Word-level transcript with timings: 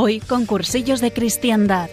Hoy 0.00 0.20
con 0.20 0.46
cursillos 0.46 1.00
de 1.00 1.12
cristiandad. 1.12 1.90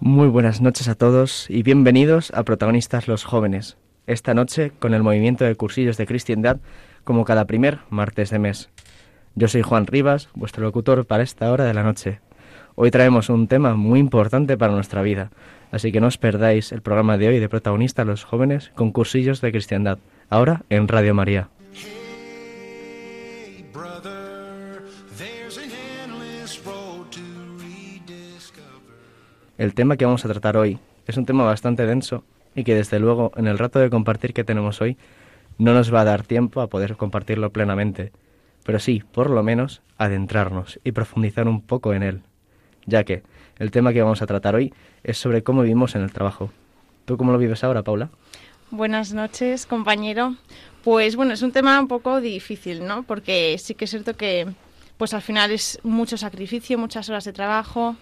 Muy 0.00 0.28
buenas 0.28 0.62
noches 0.62 0.88
a 0.88 0.94
todos 0.94 1.44
y 1.50 1.62
bienvenidos 1.62 2.30
a 2.30 2.42
Protagonistas 2.42 3.06
los 3.06 3.24
Jóvenes. 3.24 3.76
Esta 4.06 4.32
noche 4.32 4.72
con 4.78 4.94
el 4.94 5.02
movimiento 5.02 5.44
de 5.44 5.56
cursillos 5.56 5.98
de 5.98 6.06
cristiandad 6.06 6.56
como 7.04 7.26
cada 7.26 7.44
primer 7.44 7.80
martes 7.90 8.30
de 8.30 8.38
mes. 8.38 8.70
Yo 9.34 9.46
soy 9.46 9.60
Juan 9.60 9.86
Rivas, 9.86 10.30
vuestro 10.32 10.62
locutor 10.64 11.04
para 11.04 11.22
esta 11.22 11.52
hora 11.52 11.66
de 11.66 11.74
la 11.74 11.82
noche. 11.82 12.22
Hoy 12.76 12.90
traemos 12.90 13.28
un 13.28 13.46
tema 13.46 13.74
muy 13.74 14.00
importante 14.00 14.56
para 14.56 14.72
nuestra 14.72 15.02
vida, 15.02 15.30
así 15.72 15.90
que 15.90 16.00
no 16.00 16.06
os 16.06 16.18
perdáis 16.18 16.70
el 16.70 16.82
programa 16.82 17.18
de 17.18 17.28
hoy 17.28 17.40
de 17.40 17.48
Protagonistas 17.48 18.06
los 18.06 18.22
Jóvenes 18.22 18.70
con 18.76 18.92
cursillos 18.92 19.40
de 19.40 19.50
cristiandad, 19.50 19.98
ahora 20.28 20.62
en 20.68 20.86
Radio 20.86 21.14
María. 21.14 21.48
El 29.58 29.74
tema 29.74 29.96
que 29.96 30.04
vamos 30.04 30.24
a 30.24 30.28
tratar 30.28 30.56
hoy 30.56 30.78
es 31.06 31.16
un 31.16 31.26
tema 31.26 31.44
bastante 31.44 31.86
denso 31.86 32.24
y 32.54 32.64
que 32.64 32.74
desde 32.74 32.98
luego 32.98 33.32
en 33.36 33.46
el 33.46 33.58
rato 33.58 33.78
de 33.78 33.90
compartir 33.90 34.34
que 34.34 34.44
tenemos 34.44 34.80
hoy 34.80 34.96
no 35.58 35.72
nos 35.72 35.92
va 35.92 36.02
a 36.02 36.04
dar 36.04 36.22
tiempo 36.22 36.60
a 36.60 36.68
poder 36.68 36.96
compartirlo 36.96 37.50
plenamente, 37.50 38.12
pero 38.64 38.78
sí, 38.78 39.02
por 39.12 39.30
lo 39.30 39.42
menos, 39.42 39.82
adentrarnos 39.98 40.80
y 40.84 40.92
profundizar 40.92 41.48
un 41.48 41.62
poco 41.62 41.94
en 41.94 42.02
él, 42.02 42.22
ya 42.86 43.04
que 43.04 43.22
el 43.62 43.70
tema 43.70 43.92
que 43.92 44.02
vamos 44.02 44.20
a 44.22 44.26
tratar 44.26 44.56
hoy 44.56 44.74
es 45.04 45.18
sobre 45.18 45.44
cómo 45.44 45.62
vivimos 45.62 45.94
en 45.94 46.02
el 46.02 46.12
trabajo. 46.12 46.50
¿Tú 47.04 47.16
cómo 47.16 47.30
lo 47.30 47.38
vives 47.38 47.62
ahora, 47.62 47.82
Paula? 47.84 48.10
Buenas 48.72 49.12
noches, 49.12 49.66
compañero. 49.66 50.34
Pues 50.82 51.14
bueno, 51.14 51.32
es 51.32 51.42
un 51.42 51.52
tema 51.52 51.78
un 51.78 51.86
poco 51.86 52.20
difícil, 52.20 52.84
¿no? 52.84 53.04
Porque 53.04 53.56
sí 53.58 53.76
que 53.76 53.84
es 53.84 53.90
cierto 53.90 54.16
que 54.16 54.48
pues 54.96 55.14
al 55.14 55.22
final 55.22 55.52
es 55.52 55.78
mucho 55.84 56.16
sacrificio, 56.16 56.76
muchas 56.76 57.08
horas 57.08 57.24
de 57.24 57.32
trabajo 57.32 57.94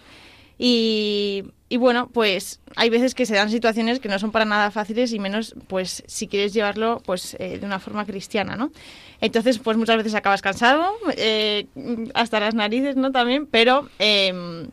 y, 0.57 1.43
y 1.69 1.77
bueno, 1.77 2.09
pues 2.11 2.59
hay 2.75 2.89
veces 2.89 3.13
que 3.13 3.27
se 3.27 3.35
dan 3.35 3.51
situaciones 3.51 3.99
que 3.99 4.09
no 4.09 4.17
son 4.17 4.31
para 4.31 4.45
nada 4.45 4.71
fáciles 4.71 5.13
y 5.13 5.19
menos 5.19 5.53
pues 5.67 6.03
si 6.07 6.27
quieres 6.27 6.53
llevarlo 6.53 7.03
pues 7.05 7.35
eh, 7.39 7.59
de 7.59 7.65
una 7.67 7.77
forma 7.77 8.05
cristiana, 8.05 8.55
¿no? 8.55 8.71
Entonces 9.19 9.59
pues 9.59 9.77
muchas 9.77 9.97
veces 9.97 10.15
acabas 10.15 10.41
cansado, 10.41 10.91
eh, 11.17 11.67
hasta 12.15 12.39
las 12.39 12.55
narices, 12.55 12.95
¿no? 12.95 13.11
También, 13.11 13.45
pero... 13.45 13.89
em, 13.99 14.67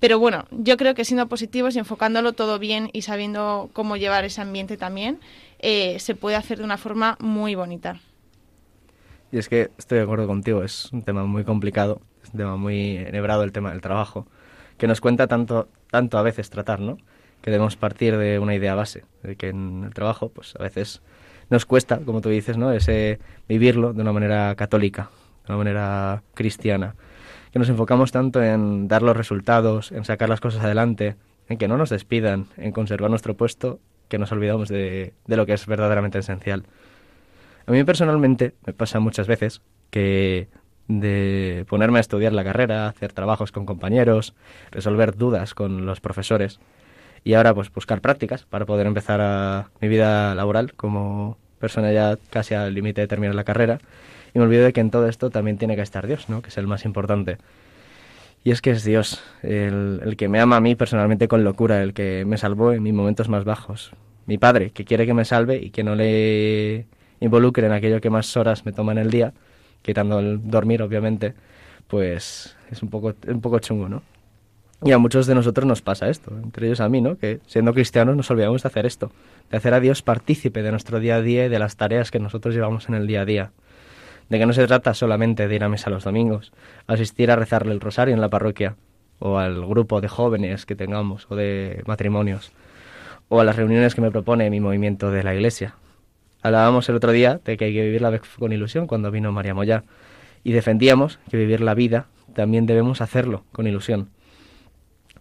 pero 0.00 0.18
bueno, 0.18 0.46
yo 0.50 0.76
creo 0.76 0.94
que 0.94 1.04
siendo 1.04 1.26
positivos 1.28 1.74
y 1.74 1.80
enfocándolo 1.80 2.32
todo 2.32 2.58
bien 2.58 2.90
y 2.92 3.02
sabiendo 3.02 3.68
cómo 3.72 3.96
llevar 3.96 4.24
ese 4.24 4.40
ambiente 4.40 4.76
también, 4.76 5.18
eh, 5.58 5.98
se 5.98 6.14
puede 6.14 6.36
hacer 6.36 6.58
de 6.58 6.64
una 6.64 6.78
forma 6.78 7.16
muy 7.20 7.54
bonita. 7.54 8.00
Y 9.32 9.38
es 9.38 9.48
que 9.48 9.70
estoy 9.76 9.98
de 9.98 10.04
acuerdo 10.04 10.26
contigo, 10.26 10.62
es 10.62 10.90
un 10.92 11.02
tema 11.02 11.24
muy 11.24 11.44
complicado, 11.44 12.00
es 12.22 12.30
un 12.30 12.38
tema 12.38 12.56
muy 12.56 12.96
enhebrado 12.96 13.42
el 13.42 13.52
tema 13.52 13.72
del 13.72 13.80
trabajo, 13.80 14.26
que 14.78 14.86
nos 14.86 15.00
cuenta 15.00 15.26
tanto, 15.26 15.68
tanto 15.90 16.16
a 16.16 16.22
veces 16.22 16.48
tratar, 16.48 16.80
¿no? 16.80 16.96
Que 17.42 17.50
debemos 17.50 17.76
partir 17.76 18.16
de 18.16 18.38
una 18.38 18.54
idea 18.54 18.74
base, 18.74 19.04
de 19.22 19.36
que 19.36 19.48
en 19.48 19.84
el 19.84 19.92
trabajo, 19.92 20.30
pues 20.30 20.54
a 20.58 20.62
veces 20.62 21.02
nos 21.50 21.66
cuesta, 21.66 21.98
como 21.98 22.20
tú 22.20 22.28
dices, 22.28 22.56
¿no? 22.56 22.72
Ese 22.72 23.18
vivirlo 23.48 23.92
de 23.92 24.02
una 24.02 24.12
manera 24.12 24.54
católica, 24.54 25.10
de 25.46 25.52
una 25.52 25.58
manera 25.58 26.22
cristiana, 26.34 26.94
que 27.52 27.58
nos 27.58 27.68
enfocamos 27.68 28.12
tanto 28.12 28.42
en 28.42 28.88
dar 28.88 29.02
los 29.02 29.16
resultados, 29.16 29.92
en 29.92 30.04
sacar 30.04 30.28
las 30.28 30.40
cosas 30.40 30.64
adelante, 30.64 31.16
en 31.48 31.58
que 31.58 31.68
no 31.68 31.76
nos 31.76 31.90
despidan, 31.90 32.46
en 32.56 32.72
conservar 32.72 33.10
nuestro 33.10 33.36
puesto, 33.36 33.80
que 34.08 34.18
nos 34.18 34.32
olvidamos 34.32 34.68
de, 34.68 35.12
de 35.26 35.36
lo 35.36 35.46
que 35.46 35.52
es 35.52 35.66
verdaderamente 35.66 36.18
esencial. 36.18 36.64
A 37.66 37.72
mí 37.72 37.84
personalmente 37.84 38.54
me 38.66 38.72
pasa 38.72 39.00
muchas 39.00 39.26
veces 39.26 39.60
que 39.90 40.48
de 40.88 41.66
ponerme 41.68 41.98
a 41.98 42.00
estudiar 42.00 42.32
la 42.32 42.44
carrera, 42.44 42.88
hacer 42.88 43.12
trabajos 43.12 43.52
con 43.52 43.66
compañeros, 43.66 44.34
resolver 44.70 45.16
dudas 45.16 45.54
con 45.54 45.84
los 45.84 46.00
profesores 46.00 46.60
y 47.24 47.34
ahora 47.34 47.54
pues 47.54 47.70
buscar 47.72 48.00
prácticas 48.00 48.44
para 48.46 48.64
poder 48.64 48.86
empezar 48.86 49.66
mi 49.80 49.88
vida 49.88 50.34
laboral 50.34 50.72
como 50.74 51.36
persona 51.58 51.92
ya 51.92 52.16
casi 52.30 52.54
al 52.54 52.72
límite 52.72 53.02
de 53.02 53.08
terminar 53.08 53.34
la 53.34 53.44
carrera 53.44 53.80
y 54.38 54.40
me 54.40 54.44
olvido 54.44 54.64
de 54.64 54.72
que 54.72 54.80
en 54.80 54.90
todo 54.90 55.08
esto 55.08 55.30
también 55.30 55.58
tiene 55.58 55.74
que 55.74 55.82
estar 55.82 56.06
Dios, 56.06 56.28
¿no? 56.28 56.42
que 56.42 56.48
es 56.48 56.58
el 56.58 56.68
más 56.68 56.84
importante. 56.84 57.38
Y 58.44 58.52
es 58.52 58.62
que 58.62 58.70
es 58.70 58.84
Dios, 58.84 59.20
el, 59.42 60.00
el 60.04 60.16
que 60.16 60.28
me 60.28 60.38
ama 60.38 60.56
a 60.56 60.60
mí 60.60 60.76
personalmente 60.76 61.26
con 61.26 61.42
locura, 61.42 61.82
el 61.82 61.92
que 61.92 62.24
me 62.24 62.38
salvó 62.38 62.72
en 62.72 62.82
mis 62.82 62.94
momentos 62.94 63.28
más 63.28 63.44
bajos. 63.44 63.90
Mi 64.26 64.38
padre, 64.38 64.70
que 64.70 64.84
quiere 64.84 65.06
que 65.06 65.14
me 65.14 65.24
salve 65.24 65.56
y 65.56 65.70
que 65.70 65.82
no 65.82 65.96
le 65.96 66.86
involucre 67.18 67.66
en 67.66 67.72
aquello 67.72 68.00
que 68.00 68.10
más 68.10 68.36
horas 68.36 68.64
me 68.64 68.72
toma 68.72 68.92
en 68.92 68.98
el 68.98 69.10
día, 69.10 69.32
quitando 69.82 70.20
el 70.20 70.48
dormir, 70.48 70.82
obviamente, 70.82 71.34
pues 71.88 72.56
es 72.70 72.80
un 72.82 72.90
poco, 72.90 73.14
un 73.26 73.40
poco 73.40 73.58
chungo, 73.58 73.88
¿no? 73.88 74.02
Y 74.84 74.92
a 74.92 74.98
muchos 74.98 75.26
de 75.26 75.34
nosotros 75.34 75.66
nos 75.66 75.82
pasa 75.82 76.08
esto, 76.08 76.32
entre 76.40 76.68
ellos 76.68 76.80
a 76.80 76.88
mí, 76.88 77.00
¿no? 77.00 77.18
Que 77.18 77.40
siendo 77.46 77.74
cristianos 77.74 78.16
nos 78.16 78.30
olvidamos 78.30 78.62
de 78.62 78.68
hacer 78.68 78.86
esto, 78.86 79.10
de 79.50 79.56
hacer 79.56 79.74
a 79.74 79.80
Dios 79.80 80.02
partícipe 80.02 80.62
de 80.62 80.70
nuestro 80.70 81.00
día 81.00 81.16
a 81.16 81.22
día 81.22 81.46
y 81.46 81.48
de 81.48 81.58
las 81.58 81.76
tareas 81.76 82.12
que 82.12 82.20
nosotros 82.20 82.54
llevamos 82.54 82.88
en 82.88 82.94
el 82.94 83.08
día 83.08 83.22
a 83.22 83.24
día. 83.24 83.50
De 84.28 84.38
que 84.38 84.46
no 84.46 84.52
se 84.52 84.66
trata 84.66 84.94
solamente 84.94 85.48
de 85.48 85.54
ir 85.54 85.64
a 85.64 85.68
misa 85.68 85.90
los 85.90 86.04
domingos, 86.04 86.52
asistir 86.86 87.30
a 87.30 87.36
rezarle 87.36 87.72
el 87.72 87.80
rosario 87.80 88.14
en 88.14 88.20
la 88.20 88.28
parroquia, 88.28 88.76
o 89.18 89.38
al 89.38 89.66
grupo 89.66 90.00
de 90.00 90.08
jóvenes 90.08 90.66
que 90.66 90.76
tengamos, 90.76 91.26
o 91.30 91.36
de 91.36 91.82
matrimonios, 91.86 92.52
o 93.28 93.40
a 93.40 93.44
las 93.44 93.56
reuniones 93.56 93.94
que 93.94 94.00
me 94.00 94.10
propone 94.10 94.50
mi 94.50 94.60
movimiento 94.60 95.10
de 95.10 95.22
la 95.22 95.34
iglesia. 95.34 95.74
Hablábamos 96.42 96.88
el 96.88 96.96
otro 96.96 97.12
día 97.12 97.40
de 97.44 97.56
que 97.56 97.66
hay 97.66 97.74
que 97.74 97.82
vivir 97.82 98.02
la 98.02 98.10
fe 98.10 98.20
con 98.38 98.52
ilusión 98.52 98.86
cuando 98.86 99.10
vino 99.10 99.32
María 99.32 99.54
Moya, 99.54 99.84
y 100.44 100.52
defendíamos 100.52 101.18
que 101.30 101.36
vivir 101.36 101.60
la 101.60 101.74
vida 101.74 102.06
también 102.34 102.66
debemos 102.66 103.00
hacerlo 103.00 103.44
con 103.52 103.66
ilusión. 103.66 104.10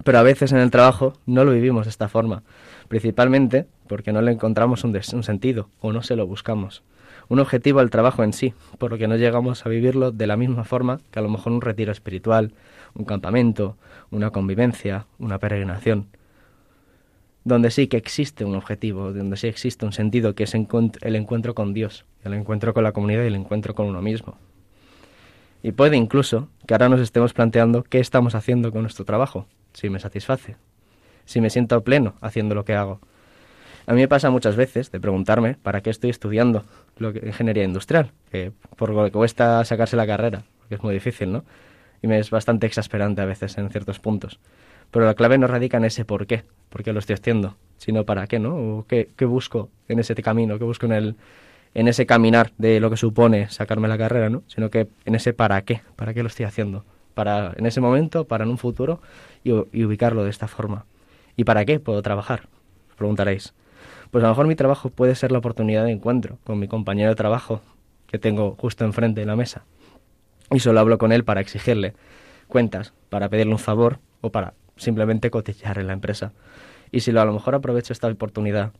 Pero 0.04 0.20
a 0.20 0.24
veces 0.24 0.52
en 0.52 0.60
el 0.60 0.70
trabajo 0.70 1.14
no 1.26 1.44
lo 1.44 1.52
vivimos 1.52 1.86
de 1.86 1.90
esta 1.90 2.08
forma, 2.08 2.44
principalmente 2.88 3.66
porque 3.88 4.12
no 4.12 4.22
le 4.22 4.32
encontramos 4.32 4.84
un 4.84 5.24
sentido 5.24 5.70
o 5.80 5.92
no 5.92 6.04
se 6.04 6.16
lo 6.16 6.28
buscamos. 6.28 6.84
Un 7.30 7.40
objetivo 7.40 7.80
al 7.80 7.90
trabajo 7.90 8.24
en 8.24 8.32
sí, 8.32 8.54
por 8.78 8.92
lo 8.92 8.98
que 8.98 9.08
no 9.08 9.18
llegamos 9.18 9.66
a 9.66 9.70
vivirlo 9.70 10.12
de 10.12 10.28
la 10.28 10.38
misma 10.38 10.64
forma 10.64 11.02
que 11.12 11.20
a 11.20 11.22
lo 11.22 11.30
mejor 11.30 11.52
un 11.52 11.62
retiro 11.62 11.92
espiritual, 11.92 12.54
un 12.94 13.06
campamento, 13.06 13.76
una 14.12 14.32
convivencia, 14.32 15.06
una 15.20 15.38
peregrinación. 15.38 16.08
Donde 17.44 17.72
sí 17.72 17.88
que 17.88 17.98
existe 17.98 18.46
un 18.46 18.56
objetivo, 18.56 19.12
donde 19.14 19.38
sí 19.38 19.48
existe 19.48 19.86
un 19.86 19.94
sentido, 19.94 20.36
que 20.36 20.44
es 20.44 20.54
el 20.54 21.16
encuentro 21.16 21.54
con 21.54 21.74
Dios, 21.74 22.06
el 22.24 22.34
encuentro 22.34 22.74
con 22.74 22.84
la 22.84 22.94
comunidad 22.94 23.24
y 23.24 23.28
el 23.28 23.36
encuentro 23.36 23.76
con 23.76 23.88
uno 23.88 24.02
mismo. 24.02 24.38
Y 25.64 25.72
puede 25.72 25.98
incluso 25.98 26.50
que 26.66 26.74
ahora 26.74 26.88
nos 26.88 27.02
estemos 27.02 27.34
planteando 27.34 27.84
qué 27.84 28.00
estamos 28.00 28.36
haciendo 28.36 28.72
con 28.72 28.84
nuestro 28.84 29.06
trabajo, 29.06 29.48
si 29.74 29.90
me 29.90 30.00
satisface, 30.00 30.56
si 31.26 31.42
me 31.42 31.50
siento 31.50 31.84
pleno 31.84 32.16
haciendo 32.22 32.56
lo 32.56 32.64
que 32.64 32.74
hago. 32.74 33.02
A 33.86 33.94
mí 33.94 34.02
me 34.02 34.08
pasa 34.08 34.30
muchas 34.30 34.56
veces 34.56 34.92
de 34.92 35.00
preguntarme 35.00 35.56
para 35.56 35.82
qué 35.82 35.90
estoy 35.90 36.10
estudiando 36.10 36.64
lo 37.00 37.14
que, 37.14 37.26
ingeniería 37.26 37.64
industrial, 37.64 38.12
que 38.32 38.52
por 38.76 38.92
lo 38.92 39.06
que 39.06 39.12
cuesta 39.12 39.64
sacarse 39.66 39.96
la 39.96 40.08
carrera, 40.08 40.44
porque 40.60 40.76
es 40.76 40.84
muy 40.84 40.94
difícil, 40.94 41.32
¿no? 41.32 41.44
Y 42.02 42.08
me 42.08 42.20
es 42.20 42.30
bastante 42.30 42.68
exasperante 42.68 43.22
a 43.22 43.26
veces 43.26 43.58
en 43.58 43.70
ciertos 43.70 44.00
puntos. 44.00 44.40
Pero 44.92 45.06
la 45.06 45.16
clave 45.16 45.38
no 45.38 45.48
radica 45.48 45.78
en 45.78 45.86
ese 45.86 46.06
por 46.06 46.28
qué, 46.28 46.44
por 46.70 46.84
qué 46.84 46.94
lo 46.94 47.00
estoy 47.00 47.16
haciendo, 47.16 47.58
sino 47.78 48.06
para 48.06 48.28
qué, 48.28 48.40
¿no? 48.40 48.56
O 48.56 48.86
qué, 48.88 49.10
qué 49.16 49.26
busco 49.26 49.70
en 49.88 50.00
ese 50.00 50.16
camino, 50.16 50.58
qué 50.58 50.64
busco 50.64 50.86
en 50.86 50.92
el, 50.94 51.16
en 51.74 51.88
ese 51.88 52.06
caminar 52.06 52.52
de 52.58 52.80
lo 52.80 52.90
que 52.90 52.98
supone 52.98 53.50
sacarme 53.50 53.88
la 53.88 53.98
carrera, 53.98 54.30
¿no? 54.30 54.44
Sino 54.48 54.70
que 54.70 54.88
en 55.06 55.16
ese 55.16 55.34
para 55.34 55.62
qué, 55.64 55.82
para 55.96 56.14
qué 56.14 56.24
lo 56.24 56.28
estoy 56.28 56.46
haciendo. 56.46 56.86
Para 57.14 57.54
en 57.56 57.66
ese 57.66 57.82
momento, 57.82 58.26
para 58.26 58.44
en 58.44 58.52
un 58.52 58.58
futuro 58.58 59.02
y, 59.44 59.52
y 59.72 59.84
ubicarlo 59.86 60.24
de 60.24 60.30
esta 60.30 60.48
forma. 60.48 60.86
¿Y 61.36 61.44
para 61.44 61.66
qué 61.66 61.80
puedo 61.80 62.02
trabajar? 62.02 62.48
Os 62.90 62.96
preguntaréis. 62.96 63.54
Pues 64.12 64.24
a 64.24 64.28
lo 64.28 64.32
mejor 64.34 64.48
mi 64.48 64.56
trabajo 64.56 64.90
puede 64.90 65.16
ser 65.16 65.32
la 65.32 65.40
oportunidad 65.40 65.86
de 65.86 65.92
encuentro 65.92 66.38
con 66.44 66.60
mi 66.60 66.68
compañero 66.68 67.10
de 67.10 67.16
trabajo 67.16 67.62
que 68.08 68.18
tengo 68.18 68.56
justo 68.58 68.86
enfrente 68.86 69.22
de 69.22 69.28
la 69.28 69.36
mesa. 69.36 69.66
Y 70.52 70.60
solo 70.60 70.80
hablo 70.80 70.98
con 70.98 71.12
él 71.12 71.24
para 71.24 71.42
exigirle 71.42 71.94
cuentas, 72.48 72.94
para 73.10 73.30
pedirle 73.30 73.52
un 73.52 73.60
favor 73.60 74.00
o 74.22 74.32
para 74.32 74.54
simplemente 74.78 75.30
cotillear 75.30 75.80
en 75.80 75.88
la 75.88 75.94
empresa. 75.94 76.32
Y 76.92 77.02
si 77.02 77.12
lo, 77.12 77.22
a 77.22 77.26
lo 77.26 77.34
mejor 77.34 77.56
aprovecho 77.56 77.92
esta 77.92 78.08
oportunidad 78.08 78.72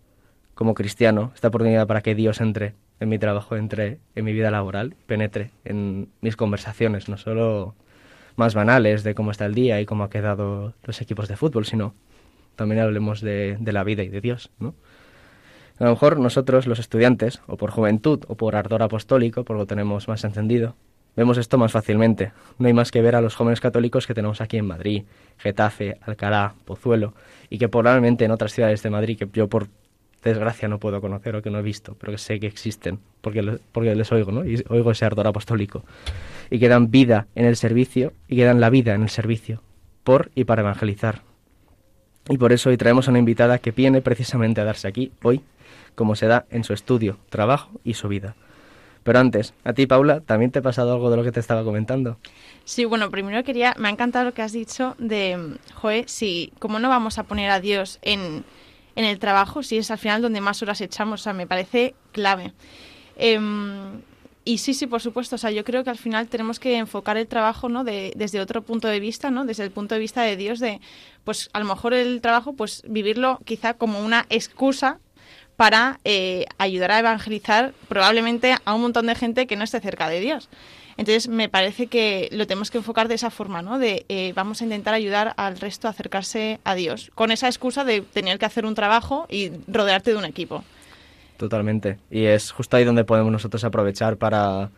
como 0.56 0.74
cristiano, 0.74 1.32
esta 1.36 1.50
oportunidad 1.50 1.86
para 1.88 2.02
que 2.02 2.16
Dios 2.16 2.40
entre 2.40 2.74
en 3.00 3.10
mi 3.10 3.20
trabajo, 3.20 3.56
entre 3.58 4.00
en 4.16 4.26
mi 4.26 4.34
vida 4.34 4.50
laboral, 4.50 4.96
penetre 5.06 5.52
en 5.66 6.10
mis 6.22 6.36
conversaciones, 6.36 7.10
no 7.10 7.18
solo 7.18 7.76
más 8.38 8.56
banales 8.56 9.04
de 9.04 9.14
cómo 9.14 9.32
está 9.32 9.46
el 9.46 9.54
día 9.54 9.82
y 9.82 9.86
cómo 9.86 10.04
ha 10.04 10.10
quedado 10.10 10.74
los 10.84 11.02
equipos 11.02 11.28
de 11.28 11.36
fútbol, 11.36 11.66
sino 11.66 11.94
también 12.56 12.82
hablemos 12.82 13.22
de, 13.22 13.58
de 13.60 13.72
la 13.74 13.84
vida 13.84 14.04
y 14.04 14.10
de 14.10 14.22
Dios, 14.22 14.52
¿no? 14.58 14.74
A 15.80 15.84
lo 15.84 15.92
mejor 15.92 16.20
nosotros, 16.20 16.66
los 16.66 16.80
estudiantes, 16.80 17.42
o 17.48 17.58
por 17.58 17.72
juventud, 17.72 18.24
o 18.28 18.36
por 18.36 18.56
ardor 18.56 18.82
apostólico, 18.82 19.44
porque 19.44 19.60
lo 19.60 19.66
tenemos 19.68 20.08
más 20.08 20.24
encendido, 20.24 20.76
vemos 21.16 21.38
esto 21.38 21.58
más 21.58 21.72
fácilmente. 21.72 22.32
No 22.58 22.68
hay 22.68 22.74
más 22.74 22.92
que 22.92 23.02
ver 23.02 23.16
a 23.16 23.22
los 23.22 23.36
jóvenes 23.36 23.60
católicos 23.60 24.08
que 24.08 24.14
tenemos 24.14 24.42
aquí 24.42 24.58
en 24.58 24.66
Madrid, 24.66 25.04
Getafe, 25.38 25.98
Alcalá, 26.02 26.56
Pozuelo, 26.66 27.14
y 27.50 27.58
que 27.58 27.70
probablemente 27.70 28.26
en 28.26 28.32
otras 28.32 28.54
ciudades 28.54 28.82
de 28.82 28.90
Madrid, 28.90 29.18
que 29.20 29.28
yo 29.34 29.48
por 29.48 29.68
desgracia 30.24 30.68
no 30.68 30.80
puedo 30.80 31.00
conocer 31.00 31.36
o 31.36 31.42
que 31.42 31.52
no 31.52 31.60
he 31.60 31.64
visto, 31.64 31.96
pero 32.00 32.12
que 32.12 32.18
sé 32.18 32.40
que 32.40 32.48
existen, 32.48 33.00
porque, 33.22 33.60
porque 33.72 33.96
les 33.96 34.12
oigo, 34.12 34.32
¿no? 34.32 34.46
Y 34.46 34.64
oigo 34.70 34.92
ese 34.92 35.06
ardor 35.06 35.28
apostólico. 35.28 35.84
Y 36.50 36.60
que 36.60 36.70
dan 36.70 36.90
vida 36.90 37.28
en 37.36 37.46
el 37.46 37.56
servicio, 37.56 38.14
y 38.28 38.36
que 38.36 38.46
dan 38.46 38.60
la 38.60 38.70
vida 38.70 38.96
en 38.96 39.04
el 39.04 39.10
servicio, 39.10 39.62
por 40.04 40.32
y 40.34 40.46
para 40.46 40.62
evangelizar. 40.62 41.22
Y 42.30 42.38
por 42.38 42.52
eso 42.52 42.70
hoy 42.70 42.78
traemos 42.78 43.08
a 43.08 43.12
una 43.12 43.20
invitada 43.20 43.60
que 43.60 43.72
viene 43.72 44.02
precisamente 44.02 44.60
a 44.60 44.66
darse 44.66 44.88
aquí, 44.88 45.12
hoy, 45.24 45.42
como 45.98 46.16
se 46.16 46.28
da 46.28 46.46
en 46.52 46.64
su 46.64 46.74
estudio, 46.74 47.18
trabajo 47.32 47.72
y 47.84 47.96
su 47.96 48.08
vida. 48.08 48.36
Pero 49.02 49.18
antes, 49.18 49.56
a 49.64 49.74
ti, 49.74 49.88
Paula, 49.88 50.20
¿también 50.20 50.52
te 50.52 50.60
ha 50.60 50.62
pasado 50.62 50.94
algo 50.94 51.10
de 51.10 51.18
lo 51.18 51.24
que 51.24 51.32
te 51.32 51.40
estaba 51.40 51.64
comentando? 51.64 52.20
Sí, 52.66 52.86
bueno, 52.86 53.10
primero 53.10 53.44
quería, 53.44 53.74
me 53.80 53.88
ha 53.88 53.92
encantado 53.92 54.26
lo 54.26 54.34
que 54.36 54.44
has 54.44 54.52
dicho 54.52 54.96
de, 55.00 55.58
Joe, 55.74 56.04
si, 56.08 56.54
¿cómo 56.60 56.78
no 56.78 56.88
vamos 56.88 57.18
a 57.18 57.24
poner 57.24 57.50
a 57.50 57.60
Dios 57.60 57.98
en, 58.04 58.44
en 58.96 59.06
el 59.06 59.18
trabajo 59.18 59.64
si 59.64 59.78
es 59.78 59.90
al 59.90 59.98
final 59.98 60.22
donde 60.22 60.40
más 60.40 60.62
horas 60.62 60.82
echamos? 60.82 61.22
O 61.22 61.24
sea, 61.24 61.34
me 61.34 61.48
parece 61.48 61.96
clave. 62.12 62.54
Em, 63.16 64.02
y 64.46 64.60
sí, 64.60 64.76
sí, 64.76 64.86
por 64.86 65.02
supuesto. 65.02 65.36
O 65.36 65.40
sea, 65.40 65.50
yo 65.50 65.64
creo 65.64 65.84
que 65.84 65.90
al 65.90 65.98
final 65.98 66.28
tenemos 66.28 66.60
que 66.60 66.78
enfocar 66.78 67.18
el 67.18 67.26
trabajo, 67.26 67.70
¿no? 67.70 67.84
De, 67.84 68.14
desde 68.16 68.40
otro 68.40 68.62
punto 68.62 68.88
de 68.88 69.00
vista, 69.00 69.32
¿no? 69.32 69.46
Desde 69.46 69.64
el 69.64 69.72
punto 69.72 69.96
de 69.96 70.00
vista 70.00 70.22
de 70.22 70.36
Dios, 70.36 70.60
de, 70.60 70.80
pues 71.24 71.50
a 71.54 71.60
lo 71.60 71.66
mejor 71.66 71.96
el 71.96 72.22
trabajo, 72.22 72.54
pues 72.54 72.84
vivirlo 72.88 73.40
quizá 73.46 73.74
como 73.74 74.00
una 74.00 74.28
excusa 74.30 75.00
para 75.58 76.00
eh, 76.06 76.46
ayudar 76.60 76.92
a 76.92 77.00
evangelizar 77.00 77.74
probablemente 77.90 78.56
a 78.64 78.74
un 78.74 78.82
montón 78.82 79.08
de 79.08 79.16
gente 79.16 79.48
que 79.48 79.56
no 79.58 79.64
esté 79.64 79.82
cerca 79.82 80.08
de 80.08 80.20
Dios. 80.20 80.50
Entonces 80.98 81.28
me 81.28 81.50
parece 81.50 81.88
que 81.88 82.30
lo 82.32 82.48
tenemos 82.48 82.72
que 82.72 82.78
enfocar 82.78 83.08
de 83.08 83.16
esa 83.16 83.30
forma, 83.30 83.62
¿no? 83.62 83.78
De 83.78 84.06
eh, 84.08 84.34
vamos 84.36 84.62
a 84.62 84.64
intentar 84.64 84.94
ayudar 84.94 85.34
al 85.38 85.60
resto 85.60 85.88
a 85.88 85.92
acercarse 85.92 86.60
a 86.64 86.76
Dios, 86.76 87.12
con 87.14 87.32
esa 87.32 87.48
excusa 87.48 87.84
de 87.84 88.02
tener 88.02 88.40
que 88.40 88.46
hacer 88.46 88.66
un 88.66 88.76
trabajo 88.76 89.28
y 89.30 89.52
rodearte 89.68 90.12
de 90.12 90.18
un 90.18 90.26
equipo. 90.26 90.64
Totalmente. 91.38 92.00
Y 92.10 92.26
es 92.26 92.52
justo 92.52 92.78
ahí 92.78 92.84
donde 92.84 93.04
podemos 93.04 93.32
nosotros 93.32 93.64
aprovechar 93.64 94.18
para, 94.18 94.72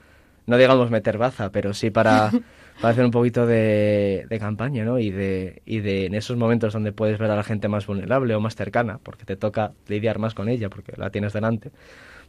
no 0.45 0.57
digamos 0.57 0.89
meter 0.89 1.17
baza, 1.17 1.51
pero 1.51 1.73
sí 1.73 1.89
para 1.89 2.31
para 2.81 2.91
hacer 2.91 3.05
un 3.05 3.11
poquito 3.11 3.45
de, 3.45 4.25
campaña, 4.39 4.85
¿no? 4.85 4.99
Y 4.99 5.11
de, 5.11 5.61
y 5.65 5.79
de 5.79 6.05
en 6.05 6.15
esos 6.15 6.37
momentos 6.37 6.73
donde 6.73 6.91
puedes 6.91 7.17
ver 7.17 7.29
a 7.31 7.35
la 7.35 7.43
gente 7.43 7.67
más 7.67 7.85
vulnerable 7.85 8.35
o 8.35 8.39
más 8.39 8.55
cercana, 8.55 8.99
porque 9.01 9.25
te 9.25 9.35
toca 9.35 9.73
lidiar 9.87 10.19
más 10.19 10.33
con 10.33 10.49
ella, 10.49 10.69
porque 10.69 10.93
la 10.97 11.09
tienes 11.09 11.33
delante, 11.33 11.71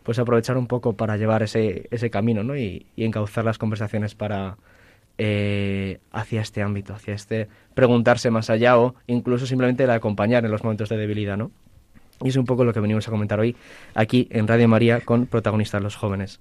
pues 0.02 0.18
aprovechar 0.18 0.56
un 0.56 0.66
poco 0.66 0.94
para 0.94 1.16
llevar 1.16 1.42
ese, 1.42 1.86
ese 1.90 2.10
camino, 2.10 2.42
¿no? 2.42 2.56
Y, 2.56 2.86
y 2.96 3.04
encauzar 3.04 3.44
las 3.44 3.58
conversaciones 3.58 4.14
para 4.14 4.56
eh, 5.22 5.98
hacia 6.12 6.40
este 6.40 6.62
ámbito, 6.62 6.94
hacia 6.94 7.12
este 7.12 7.46
preguntarse 7.74 8.30
más 8.30 8.48
allá 8.48 8.78
o 8.78 8.94
incluso 9.06 9.44
simplemente 9.44 9.84
el 9.84 9.90
acompañar 9.90 10.46
en 10.46 10.50
los 10.50 10.64
momentos 10.64 10.88
de 10.88 10.96
debilidad, 10.96 11.36
¿no? 11.36 11.50
Y 12.22 12.30
es 12.30 12.36
un 12.36 12.46
poco 12.46 12.64
lo 12.64 12.72
que 12.72 12.80
venimos 12.80 13.06
a 13.06 13.10
comentar 13.10 13.38
hoy 13.38 13.54
aquí 13.94 14.28
en 14.30 14.48
Radio 14.48 14.66
María 14.66 15.02
con 15.02 15.26
protagonistas 15.26 15.82
los 15.82 15.94
jóvenes. 15.94 16.40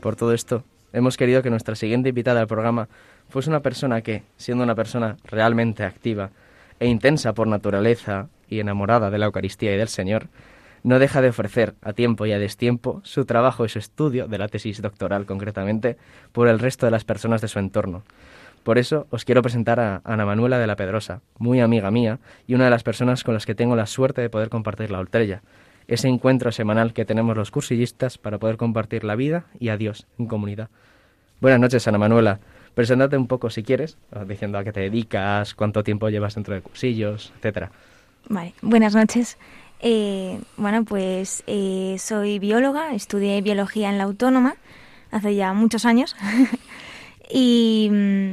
Por 0.00 0.16
todo 0.16 0.32
esto, 0.32 0.64
hemos 0.92 1.16
querido 1.16 1.42
que 1.42 1.50
nuestra 1.50 1.74
siguiente 1.74 2.08
invitada 2.08 2.40
al 2.40 2.46
programa 2.46 2.88
fuese 3.28 3.50
una 3.50 3.60
persona 3.60 4.00
que, 4.00 4.22
siendo 4.38 4.64
una 4.64 4.74
persona 4.74 5.16
realmente 5.24 5.84
activa 5.84 6.30
e 6.78 6.88
intensa 6.88 7.34
por 7.34 7.46
naturaleza 7.46 8.28
y 8.48 8.60
enamorada 8.60 9.10
de 9.10 9.18
la 9.18 9.26
Eucaristía 9.26 9.74
y 9.74 9.78
del 9.78 9.88
Señor, 9.88 10.28
no 10.82 10.98
deja 10.98 11.20
de 11.20 11.28
ofrecer 11.28 11.74
a 11.82 11.92
tiempo 11.92 12.24
y 12.24 12.32
a 12.32 12.38
destiempo 12.38 13.02
su 13.04 13.26
trabajo 13.26 13.66
y 13.66 13.68
su 13.68 13.78
estudio 13.78 14.26
de 14.26 14.38
la 14.38 14.48
tesis 14.48 14.80
doctoral 14.80 15.26
concretamente 15.26 15.98
por 16.32 16.48
el 16.48 16.58
resto 16.58 16.86
de 16.86 16.92
las 16.92 17.04
personas 17.04 17.42
de 17.42 17.48
su 17.48 17.58
entorno. 17.58 18.02
Por 18.62 18.78
eso 18.78 19.06
os 19.10 19.26
quiero 19.26 19.42
presentar 19.42 19.80
a 19.80 20.00
Ana 20.04 20.24
Manuela 20.24 20.58
de 20.58 20.66
la 20.66 20.76
Pedrosa, 20.76 21.20
muy 21.38 21.60
amiga 21.60 21.90
mía 21.90 22.18
y 22.46 22.54
una 22.54 22.64
de 22.64 22.70
las 22.70 22.82
personas 22.82 23.22
con 23.22 23.34
las 23.34 23.44
que 23.44 23.54
tengo 23.54 23.76
la 23.76 23.86
suerte 23.86 24.22
de 24.22 24.30
poder 24.30 24.48
compartir 24.48 24.90
la 24.90 25.00
ultrella, 25.00 25.42
ese 25.90 26.06
encuentro 26.06 26.52
semanal 26.52 26.92
que 26.92 27.04
tenemos 27.04 27.36
los 27.36 27.50
cursillistas 27.50 28.16
para 28.16 28.38
poder 28.38 28.56
compartir 28.56 29.02
la 29.02 29.16
vida 29.16 29.46
y 29.58 29.70
a 29.70 29.76
Dios 29.76 30.06
en 30.20 30.26
comunidad. 30.26 30.70
Buenas 31.40 31.58
noches, 31.58 31.86
Ana 31.88 31.98
Manuela. 31.98 32.38
Preséntate 32.74 33.16
un 33.16 33.26
poco 33.26 33.50
si 33.50 33.64
quieres, 33.64 33.98
diciendo 34.28 34.56
a 34.56 34.62
qué 34.62 34.72
te 34.72 34.80
dedicas, 34.80 35.52
cuánto 35.54 35.82
tiempo 35.82 36.08
llevas 36.08 36.36
dentro 36.36 36.54
de 36.54 36.60
cursillos, 36.60 37.32
etcétera. 37.38 37.72
Vale, 38.28 38.54
buenas 38.62 38.94
noches. 38.94 39.36
Eh, 39.80 40.38
bueno, 40.56 40.84
pues 40.84 41.42
eh, 41.48 41.96
soy 41.98 42.38
bióloga, 42.38 42.94
estudié 42.94 43.42
biología 43.42 43.90
en 43.90 43.98
la 43.98 44.04
Autónoma 44.04 44.54
hace 45.10 45.34
ya 45.34 45.52
muchos 45.54 45.86
años 45.86 46.14
y 47.30 47.88
mm, 47.90 48.32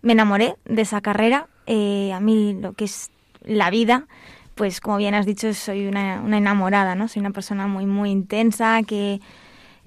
me 0.00 0.12
enamoré 0.12 0.54
de 0.64 0.80
esa 0.80 1.02
carrera. 1.02 1.48
Eh, 1.66 2.12
a 2.14 2.20
mí 2.20 2.56
lo 2.58 2.72
que 2.72 2.84
es 2.84 3.10
la 3.42 3.68
vida 3.68 4.06
pues 4.54 4.80
como 4.80 4.96
bien 4.98 5.14
has 5.14 5.26
dicho, 5.26 5.52
soy 5.54 5.86
una, 5.86 6.16
enamorada, 6.36 6.94
¿no? 6.94 7.08
Soy 7.08 7.20
una 7.20 7.30
persona 7.30 7.66
muy, 7.66 7.86
muy 7.86 8.10
intensa, 8.10 8.82
que 8.82 9.20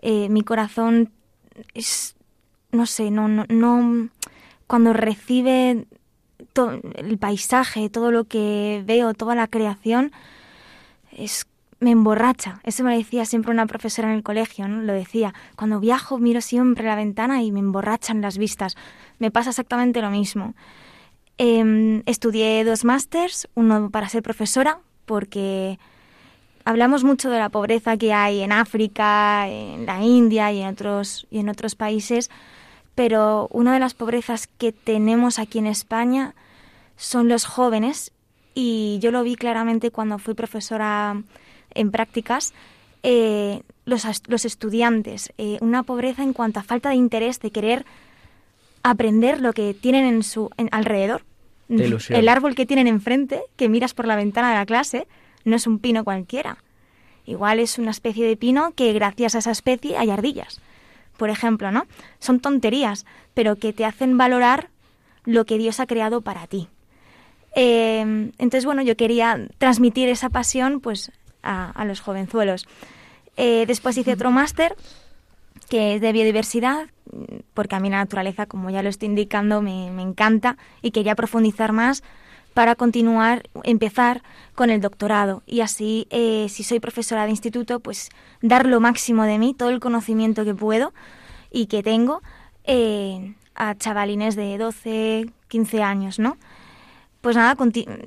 eh, 0.02 0.30
mi 0.30 0.42
corazón 0.42 1.12
es, 1.74 2.16
no 2.72 2.86
sé, 2.86 3.12
no, 3.12 3.28
no, 3.28 4.10
cuando 4.68 4.94
recibe 4.94 5.86
el 6.96 7.18
paisaje, 7.18 7.90
todo 7.90 8.12
lo 8.12 8.26
que 8.26 8.84
veo, 8.86 9.14
toda 9.14 9.36
la 9.36 9.48
creación, 9.48 10.12
es 11.12 11.46
me 11.80 11.92
emborracha. 11.92 12.60
Eso 12.64 12.84
me 12.84 12.92
lo 12.92 12.98
decía 12.98 13.26
siempre 13.26 13.52
una 13.52 13.68
profesora 13.68 14.10
en 14.10 14.16
el 14.16 14.24
colegio, 14.24 14.68
¿no? 14.68 14.82
Lo 14.82 14.94
decía, 14.94 15.34
cuando 15.56 15.80
viajo 15.80 16.18
miro 16.18 16.42
siempre 16.42 16.86
la 16.86 16.96
ventana 16.96 17.44
y 17.44 17.52
me 17.52 17.60
emborrachan 17.60 18.22
las 18.22 18.38
vistas. 18.38 18.76
Me 19.20 19.32
pasa 19.32 19.52
exactamente 19.52 20.02
lo 20.02 20.10
mismo. 20.10 20.56
Em, 21.38 22.02
estudié 22.08 22.64
dos 22.66 22.84
másters, 22.84 23.48
uno 23.54 23.92
para 23.92 24.10
ser 24.10 24.24
profesora, 24.24 24.80
porque 25.06 25.78
hablamos 26.66 27.04
mucho 27.04 27.30
de 27.30 27.38
la 27.38 27.50
pobreza 27.50 27.96
que 27.96 28.12
hay 28.12 28.42
en 28.42 28.52
África, 28.52 29.48
en 29.48 29.86
la 29.86 30.02
India 30.04 30.52
y 30.52 30.62
en 30.62 30.70
otros, 30.70 31.28
y 31.30 31.40
en 31.40 31.50
otros 31.50 31.76
países, 31.76 32.32
pero 32.96 33.48
una 33.52 33.74
de 33.74 33.80
las 33.80 33.94
pobrezas 33.94 34.48
que 34.48 34.72
tenemos 34.72 35.38
aquí 35.38 35.60
en 35.60 35.68
España 35.68 36.34
son 36.96 37.30
los 37.30 37.46
jóvenes 37.46 38.12
y 38.56 38.98
yo 39.00 39.12
lo 39.12 39.22
vi 39.22 39.36
claramente 39.36 39.92
cuando 39.92 40.18
fui 40.18 40.34
profesora 40.34 41.22
en 41.76 41.92
prácticas. 41.92 42.56
Eh, 43.04 43.62
los, 43.86 44.04
los, 44.28 44.44
estudiantes, 44.44 45.32
eh, 45.38 45.60
una 45.62 45.84
pobreza 45.84 46.24
en 46.24 46.34
cuanto 46.34 46.60
a 46.60 46.64
falta 46.64 46.90
de 46.90 46.96
interés 46.96 47.40
de 47.40 47.52
querer 47.52 47.86
aprender 48.90 49.42
lo 49.42 49.54
que 49.54 49.74
tienen 49.74 50.06
en 50.06 50.24
su 50.24 50.50
alrededor. 50.72 51.24
El 51.70 52.30
árbol 52.30 52.56
que 52.56 52.66
tienen 52.66 52.88
enfrente, 52.88 53.42
que 53.56 53.70
miras 53.70 53.94
por 53.94 54.08
la 54.08 54.16
ventana 54.16 54.52
de 54.52 54.56
la 54.56 54.66
clase, 54.66 55.08
no 55.44 55.56
es 55.56 55.68
un 55.68 55.80
pino 55.80 56.04
cualquiera. 56.04 56.58
Igual 57.26 57.60
es 57.60 57.78
una 57.78 57.92
especie 57.92 58.26
de 58.26 58.38
pino 58.38 58.72
que 58.74 58.94
gracias 58.94 59.36
a 59.36 59.40
esa 59.40 59.52
especie 59.52 59.98
hay 59.98 60.10
ardillas. 60.10 60.62
Por 61.18 61.30
ejemplo, 61.30 61.72
¿no? 61.72 61.86
Son 62.20 62.40
tonterías, 62.40 63.06
pero 63.34 63.58
que 63.58 63.74
te 63.74 63.84
hacen 63.84 64.18
valorar 64.18 64.70
lo 65.26 65.46
que 65.46 65.58
Dios 65.58 65.80
ha 65.80 65.88
creado 65.88 66.22
para 66.22 66.48
ti. 66.48 66.70
Em, 67.54 68.32
entonces, 68.38 68.66
bueno, 68.66 68.82
yo 68.82 68.96
quería 68.96 69.48
transmitir 69.58 70.08
esa 70.10 70.30
pasión 70.30 70.80
pues 70.80 71.12
a, 71.44 71.84
los 71.86 72.00
jovenzuelos. 72.00 72.66
Eh, 73.36 73.66
después 73.68 73.98
hice 73.98 74.14
otro 74.14 74.32
máster 74.32 74.76
que 75.70 75.96
es 75.96 76.02
de 76.02 76.12
biodiversidad, 76.12 76.88
porque 77.54 77.76
a 77.76 77.80
mí 77.80 77.90
la 77.90 77.98
naturaleza, 77.98 78.46
como 78.46 78.70
ya 78.70 78.84
lo 78.84 78.90
estoy 78.90 79.08
indicando, 79.08 79.62
me, 79.62 79.88
encanta 80.02 80.58
y 80.82 80.92
quería 80.92 81.16
profundizar 81.16 81.74
más 81.74 82.04
para 82.54 82.76
continuar, 82.76 83.44
empezar 83.64 84.24
con 84.56 84.70
el 84.70 84.82
doctorado 84.82 85.44
y 85.46 85.62
así, 85.62 86.08
eh, 86.10 86.48
si 86.50 86.64
soy 86.64 86.80
profesora 86.80 87.26
de 87.26 87.32
instituto, 87.32 87.80
pues 87.80 88.10
dar 88.42 88.66
lo 88.66 88.80
máximo 88.80 89.24
de 89.24 89.38
mí, 89.38 89.54
todo 89.54 89.70
el 89.70 89.80
conocimiento 89.80 90.44
que 90.44 90.56
puedo 90.56 90.94
y 91.52 91.68
que 91.68 91.84
tengo, 91.84 92.22
eh, 92.64 93.36
a 93.56 93.76
chavalines 93.76 94.36
de 94.36 94.58
12, 94.58 95.32
15 95.48 95.84
años, 95.84 96.20
¿no? 96.20 96.38
Pues 97.22 97.36
nada, 97.36 97.56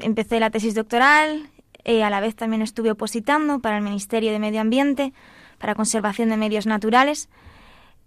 empecé 0.00 0.40
la 0.40 0.50
tesis 0.50 0.74
doctoral, 0.74 1.48
eh, 1.84 2.02
a 2.02 2.10
la 2.10 2.20
vez 2.20 2.34
también 2.36 2.62
estuve 2.62 2.90
opositando 2.90 3.60
para 3.60 3.78
el 3.78 3.82
Ministerio 3.82 4.32
de 4.32 4.38
Medio 4.38 4.60
Ambiente, 4.60 5.12
para 5.58 5.74
conservación 5.74 6.28
de 6.30 6.36
medios 6.36 6.66
naturales, 6.66 7.28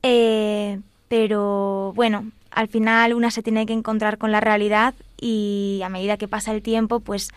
eh, 0.04 0.80
pero 1.08 1.94
bueno, 1.96 2.32
al 2.52 2.68
final 2.68 3.14
una 3.14 3.32
se 3.32 3.42
tiene 3.42 3.66
que 3.66 3.74
encontrar 3.74 4.18
con 4.18 4.32
la 4.32 4.42
realidad 4.42 4.94
y 5.20 5.82
a 5.84 5.90
medida 5.90 6.18
que 6.18 6.28
pasa 6.28 6.52
el 6.52 6.62
tiempo, 6.62 7.00
pues 7.00 7.30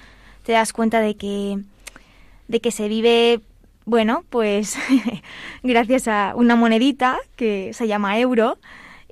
te 0.43 0.53
das 0.53 0.73
cuenta 0.73 1.01
de 1.01 1.17
que, 1.17 1.59
de 2.49 2.61
que 2.61 2.71
se 2.71 2.89
vive, 2.89 3.41
bueno, 3.85 4.25
pues 4.31 4.77
gracias 5.63 6.09
a 6.09 6.33
una 6.37 6.57
monedita 6.57 7.19
que 7.37 7.73
se 7.73 7.87
llama 7.87 8.19
euro 8.19 8.59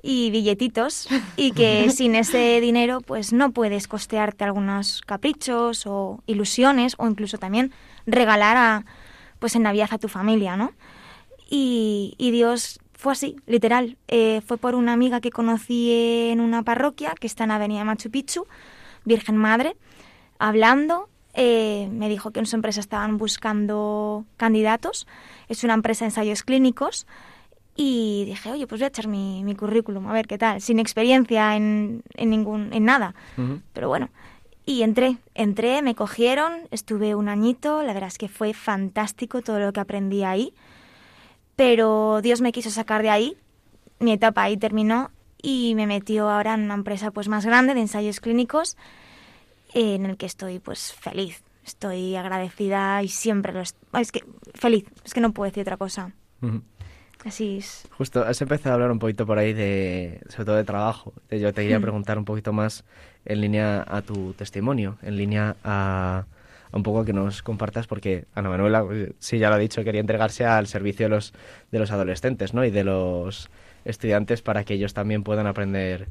y 0.03 0.29
billetitos 0.29 1.07
y 1.35 1.51
que 1.51 1.89
sin 1.95 2.15
ese 2.15 2.59
dinero 2.61 3.01
pues 3.01 3.33
no 3.33 3.51
puedes 3.51 3.87
costearte 3.87 4.43
algunos 4.43 5.01
caprichos 5.01 5.87
o 5.87 6.21
ilusiones 6.27 6.95
o 6.97 7.07
incluso 7.07 7.37
también 7.37 7.71
regalar 8.05 8.57
a 8.57 8.85
pues 9.39 9.55
en 9.55 9.63
Navidad 9.63 9.89
a 9.91 9.97
tu 9.97 10.07
familia, 10.07 10.55
¿no? 10.57 10.71
Y, 11.49 12.15
y 12.17 12.31
Dios 12.31 12.79
fue 12.95 13.11
así, 13.11 13.35
literal. 13.45 13.97
Eh, 14.07 14.41
fue 14.45 14.57
por 14.57 14.75
una 14.75 14.93
amiga 14.93 15.19
que 15.19 15.29
conocí 15.29 15.91
en 16.31 16.39
una 16.39 16.63
parroquia 16.63 17.13
que 17.19 17.27
está 17.27 17.43
en 17.43 17.51
Avenida 17.51 17.83
Machu 17.83 18.09
Picchu, 18.09 18.47
Virgen 19.03 19.37
Madre, 19.37 19.75
hablando. 20.39 21.09
Eh, 21.33 21.89
me 21.91 22.07
dijo 22.07 22.31
que 22.31 22.39
en 22.39 22.45
su 22.45 22.55
empresa 22.55 22.79
estaban 22.79 23.17
buscando 23.17 24.25
candidatos. 24.37 25.07
Es 25.49 25.63
una 25.63 25.73
empresa 25.73 26.05
de 26.05 26.09
ensayos 26.09 26.43
clínicos. 26.43 27.05
Y 27.75 28.23
dije, 28.25 28.49
oye, 28.51 28.67
pues 28.67 28.79
voy 28.79 28.85
a 28.85 28.87
echar 28.87 29.09
mi, 29.09 29.55
currículum, 29.55 30.07
a 30.07 30.13
ver 30.13 30.27
qué 30.27 30.37
tal. 30.37 30.61
Sin 30.61 30.79
experiencia 30.79 31.57
en, 31.57 32.03
en 32.13 32.29
ningún, 32.29 32.71
en 32.71 32.85
nada. 32.85 33.13
Pero 33.73 33.89
bueno, 33.89 34.09
y 34.65 34.83
entré, 34.83 35.17
entré, 35.33 35.81
me 35.81 35.93
cogieron, 35.93 36.53
estuve 36.71 37.15
un 37.15 37.27
añito, 37.27 37.83
la 37.83 37.93
verdad 37.93 38.07
es 38.07 38.17
que 38.17 38.29
fue 38.29 38.53
fantástico 38.53 39.41
todo 39.41 39.59
lo 39.59 39.73
que 39.73 39.81
aprendí 39.81 40.23
ahí 40.23 40.53
pero 41.55 42.21
Dios 42.21 42.41
me 42.41 42.51
quiso 42.51 42.69
sacar 42.69 43.01
de 43.01 43.09
ahí, 43.09 43.37
mi 43.99 44.11
etapa 44.11 44.43
ahí 44.43 44.57
terminó 44.57 45.11
y 45.41 45.73
me 45.75 45.87
metió 45.87 46.29
ahora 46.29 46.55
en 46.55 46.63
una 46.63 46.73
empresa 46.73 47.11
pues 47.11 47.27
más 47.27 47.45
grande 47.45 47.73
de 47.73 47.81
ensayos 47.81 48.19
clínicos 48.19 48.77
en 49.73 50.05
el 50.05 50.17
que 50.17 50.25
estoy 50.25 50.59
pues 50.59 50.93
feliz, 50.93 51.43
estoy 51.65 52.15
agradecida 52.15 53.03
y 53.03 53.09
siempre 53.09 53.53
lo 53.53 53.61
estoy, 53.61 54.01
es 54.01 54.11
que 54.11 54.23
feliz, 54.53 54.85
es 55.03 55.13
que 55.13 55.21
no 55.21 55.33
puedo 55.33 55.49
decir 55.49 55.61
otra 55.61 55.77
cosa. 55.77 56.13
Así 57.25 57.57
es. 57.57 57.87
Justo, 57.97 58.23
has 58.23 58.39
empezado 58.41 58.71
a 58.71 58.73
hablar 58.75 58.91
un 58.91 58.99
poquito 58.99 59.25
por 59.25 59.39
ahí 59.39 59.51
de, 59.53 60.21
sobre 60.29 60.45
todo 60.45 60.55
de 60.57 60.63
trabajo. 60.63 61.11
Yo 61.31 61.51
te 61.53 61.63
iría 61.63 61.77
a 61.77 61.79
mm. 61.79 61.81
preguntar 61.81 62.19
un 62.19 62.25
poquito 62.25 62.53
más 62.53 62.85
en 63.25 63.41
línea 63.41 63.83
a 63.87 64.03
tu 64.03 64.33
testimonio, 64.33 64.99
en 65.01 65.17
línea 65.17 65.55
a, 65.63 66.25
un 66.75 66.83
poco 66.83 67.05
que 67.05 67.13
nos 67.13 67.41
compartas, 67.41 67.87
porque 67.87 68.25
Ana 68.35 68.49
Manuela, 68.49 68.83
pues, 68.83 69.13
sí, 69.19 69.39
ya 69.39 69.49
lo 69.49 69.55
ha 69.55 69.57
dicho, 69.57 69.83
quería 69.83 70.01
entregarse 70.01 70.45
al 70.45 70.67
servicio 70.67 71.05
de 71.05 71.09
los, 71.09 71.33
de 71.71 71.79
los 71.79 71.89
adolescentes 71.91 72.53
¿no? 72.53 72.65
y 72.65 72.69
de 72.69 72.83
los 72.83 73.49
estudiantes 73.85 74.41
para 74.41 74.63
que 74.65 74.73
ellos 74.73 74.93
también 74.93 75.23
puedan 75.23 75.47
aprender 75.47 76.07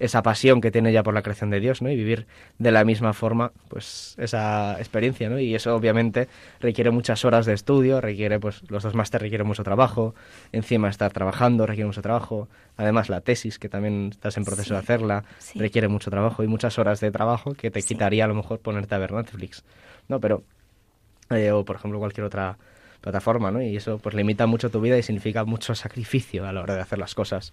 esa 0.00 0.22
pasión 0.22 0.62
que 0.62 0.70
tiene 0.70 0.92
ya 0.92 1.02
por 1.02 1.12
la 1.12 1.22
creación 1.22 1.50
de 1.50 1.60
Dios, 1.60 1.82
¿no? 1.82 1.90
Y 1.90 1.94
vivir 1.94 2.26
de 2.58 2.72
la 2.72 2.84
misma 2.84 3.12
forma, 3.12 3.52
pues, 3.68 4.14
esa 4.18 4.78
experiencia, 4.78 5.28
¿no? 5.28 5.38
Y 5.38 5.54
eso 5.54 5.76
obviamente 5.76 6.26
requiere 6.58 6.90
muchas 6.90 7.22
horas 7.26 7.44
de 7.44 7.52
estudio, 7.52 8.00
requiere, 8.00 8.40
pues, 8.40 8.62
los 8.70 8.82
dos 8.82 8.94
másteres 8.94 9.24
requieren 9.24 9.46
mucho 9.46 9.62
trabajo, 9.62 10.14
encima 10.52 10.88
estar 10.88 11.12
trabajando 11.12 11.66
requiere 11.66 11.86
mucho 11.86 12.00
trabajo, 12.00 12.48
además 12.78 13.10
la 13.10 13.20
tesis, 13.20 13.58
que 13.58 13.68
también 13.68 14.08
estás 14.10 14.38
en 14.38 14.44
proceso 14.46 14.72
de 14.72 14.80
hacerla, 14.80 15.24
requiere 15.54 15.88
mucho 15.88 16.10
trabajo 16.10 16.42
y 16.42 16.46
muchas 16.46 16.78
horas 16.78 17.00
de 17.00 17.10
trabajo 17.10 17.52
que 17.52 17.70
te 17.70 17.82
quitaría 17.82 18.24
a 18.24 18.28
lo 18.28 18.34
mejor 18.34 18.58
ponerte 18.60 18.94
a 18.94 18.98
ver 18.98 19.12
Netflix. 19.12 19.62
¿No? 20.10 20.20
Pero, 20.20 20.42
eh, 21.30 21.52
o 21.52 21.64
por 21.64 21.76
ejemplo 21.76 21.98
cualquier 21.98 22.26
otra 22.26 22.58
plataforma, 23.00 23.50
¿no? 23.50 23.62
Y 23.62 23.76
eso 23.76 23.98
pues 23.98 24.14
limita 24.14 24.46
mucho 24.46 24.70
tu 24.70 24.80
vida 24.80 24.98
y 24.98 25.02
significa 25.02 25.44
mucho 25.44 25.74
sacrificio 25.74 26.46
a 26.46 26.52
la 26.52 26.60
hora 26.60 26.74
de 26.74 26.82
hacer 26.82 26.98
las 26.98 27.14
cosas. 27.14 27.52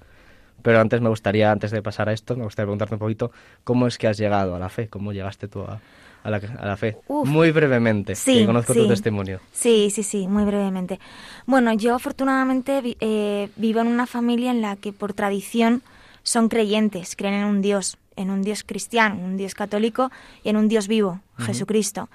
Pero 0.61 0.81
antes 0.81 0.99
me 1.01 1.09
gustaría, 1.09 1.51
antes 1.51 1.71
de 1.71 1.81
pasar 1.81 2.09
a 2.09 2.13
esto, 2.13 2.35
me 2.35 2.43
gustaría 2.43 2.65
preguntarte 2.65 2.95
un 2.95 2.99
poquito 2.99 3.31
cómo 3.63 3.87
es 3.87 3.97
que 3.97 4.07
has 4.07 4.17
llegado 4.17 4.55
a 4.55 4.59
la 4.59 4.69
fe, 4.69 4.87
cómo 4.87 5.13
llegaste 5.13 5.47
tú 5.47 5.61
a, 5.61 5.79
a, 6.23 6.29
la, 6.31 6.37
a 6.37 6.65
la, 6.65 6.77
fe. 6.77 6.97
muy 7.07 7.51
brevemente, 7.51 8.15
sí, 8.15 8.39
que 8.39 8.45
conozco 8.47 8.73
tu 8.73 8.87
testimonio. 8.87 9.39
Sí, 9.53 9.89
sí, 9.91 10.01
sí, 10.01 10.27
muy 10.27 10.43
brevemente. 10.45 10.99
Bueno, 11.45 11.73
yo 11.73 11.93
afortunadamente 11.93 12.97
eh, 12.99 13.49
vivo 13.55 13.81
en 13.81 13.87
una 13.87 14.07
familia 14.07 14.49
en 14.49 14.61
la 14.61 14.75
que 14.77 14.91
por 14.91 15.13
tradición 15.13 15.83
son 16.23 16.49
creyentes, 16.49 17.15
creen 17.15 17.35
en 17.35 17.45
un 17.45 17.61
Dios, 17.61 17.99
en 18.15 18.31
un 18.31 18.41
Dios 18.41 18.63
cristiano, 18.63 19.15
un 19.23 19.37
Dios 19.37 19.53
católico 19.53 20.11
y 20.43 20.49
en 20.49 20.57
un 20.57 20.67
Dios 20.67 20.87
vivo, 20.87 21.21
Jesucristo 21.37 22.09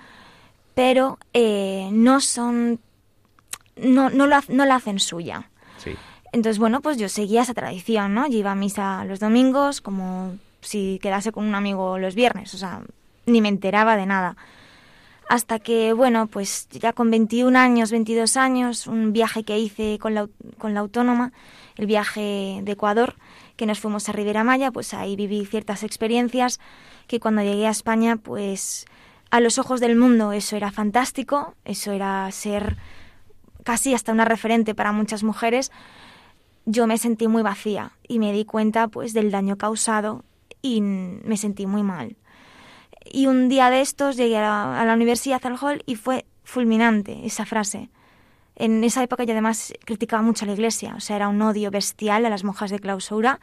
pero 0.75 1.19
eh, 1.33 1.88
no 1.93 2.21
son, 2.21 2.81
no, 3.76 4.11
no, 4.11 4.26
lo, 4.26 4.37
no 4.49 4.64
la 4.64 4.76
hacen 4.76 4.99
suya. 4.99 5.49
Entonces, 6.33 6.59
bueno, 6.59 6.81
pues 6.81 6.97
yo 6.97 7.11
seguía 7.11 7.43
esa 7.43 7.52
tradición, 7.52 8.14
¿no? 8.14 8.26
Yo 8.26 8.38
iba 8.38 8.52
a 8.52 8.55
misa 8.55 9.05
los 9.05 9.21
domingos 9.21 9.83
como 9.83 10.38
si 10.62 10.99
quedase 11.02 11.31
con 11.31 11.45
un 11.45 11.55
amigo 11.55 11.99
los 11.99 12.14
viernes, 12.14 12.55
o 12.55 12.57
sea, 12.57 12.81
ni 13.26 13.43
me 13.43 13.49
enteraba 13.49 13.97
de 13.97 14.07
nada. 14.07 14.37
Hasta 15.29 15.59
que, 15.59 15.93
bueno, 15.93 16.26
pues 16.26 16.69
ya 16.71 16.95
con 16.95 17.11
21 17.11 17.59
años, 17.59 17.91
22 17.91 18.37
años, 18.38 18.87
un 18.87 19.12
viaje 19.12 19.45
que 19.45 19.59
hice 19.59 19.99
con 20.00 20.14
la, 20.14 20.29
con 20.57 20.73
la 20.73 20.81
autónoma, 20.81 21.33
el 21.76 21.87
viaje 21.87 22.61
de 22.62 22.73
Ecuador, 22.73 23.17
que 23.57 23.67
nos 23.67 23.79
fuimos 23.79 24.09
a 24.09 24.12
Ribera 24.12 24.45
Maya, 24.45 24.71
pues 24.71 24.95
ahí 24.95 25.17
viví 25.17 25.45
ciertas 25.45 25.83
experiencias 25.83 26.61
que 27.07 27.21
cuando 27.21 27.43
llegué 27.43 27.67
a 27.67 27.71
España, 27.71 28.17
pues 28.17 28.87
a 29.32 29.40
los 29.40 29.58
ojos 29.58 29.80
del 29.80 29.96
mundo 29.96 30.32
eso 30.32 30.56
era 30.56 30.70
fantástico, 30.70 31.54
eso 31.64 31.90
era 31.92 32.30
ser 32.32 32.76
casi 33.64 33.94
hasta 33.94 34.12
una 34.12 34.26
referente 34.26 34.74
para 34.74 34.92
muchas 34.92 35.22
mujeres, 35.22 35.72
yo 36.66 36.86
me 36.86 36.98
sentí 36.98 37.28
muy 37.28 37.42
vacía 37.42 37.92
y 38.06 38.18
me 38.18 38.30
di 38.30 38.44
cuenta 38.44 38.88
pues 38.88 39.14
del 39.14 39.30
daño 39.30 39.56
causado 39.56 40.22
y 40.60 40.82
me 40.82 41.38
sentí 41.38 41.64
muy 41.66 41.82
mal. 41.82 42.16
Y 43.10 43.26
un 43.26 43.48
día 43.48 43.70
de 43.70 43.80
estos 43.80 44.18
llegué 44.18 44.36
a 44.36 44.84
la, 44.84 44.94
Universidad 44.94 45.40
al 45.46 45.56
Hall 45.58 45.82
y 45.86 45.96
fue 45.96 46.26
fulminante 46.44 47.24
esa 47.24 47.46
frase. 47.46 47.88
En 48.54 48.84
esa 48.84 49.02
época 49.02 49.24
yo 49.24 49.32
además 49.32 49.72
criticaba 49.86 50.22
mucho 50.22 50.44
a 50.44 50.48
la 50.48 50.52
iglesia, 50.52 50.94
o 50.94 51.00
sea, 51.00 51.16
era 51.16 51.28
un 51.28 51.40
odio 51.40 51.70
bestial 51.70 52.26
a 52.26 52.30
las 52.30 52.44
monjas 52.44 52.70
de 52.70 52.80
clausura, 52.80 53.40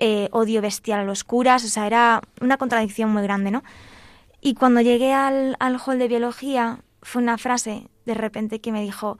eh, 0.00 0.28
odio 0.32 0.60
bestial 0.60 0.98
a 0.98 1.04
los 1.04 1.22
curas, 1.22 1.64
o 1.64 1.68
sea, 1.68 1.86
era 1.86 2.20
una 2.40 2.56
contradicción 2.56 3.12
muy 3.12 3.22
grande, 3.22 3.52
¿no? 3.52 3.62
Y 4.46 4.52
cuando 4.52 4.82
llegué 4.82 5.14
al, 5.14 5.56
al 5.58 5.78
hall 5.78 5.98
de 5.98 6.06
biología, 6.06 6.80
fue 7.00 7.22
una 7.22 7.38
frase 7.38 7.88
de 8.04 8.12
repente 8.12 8.60
que 8.60 8.72
me 8.72 8.82
dijo, 8.82 9.18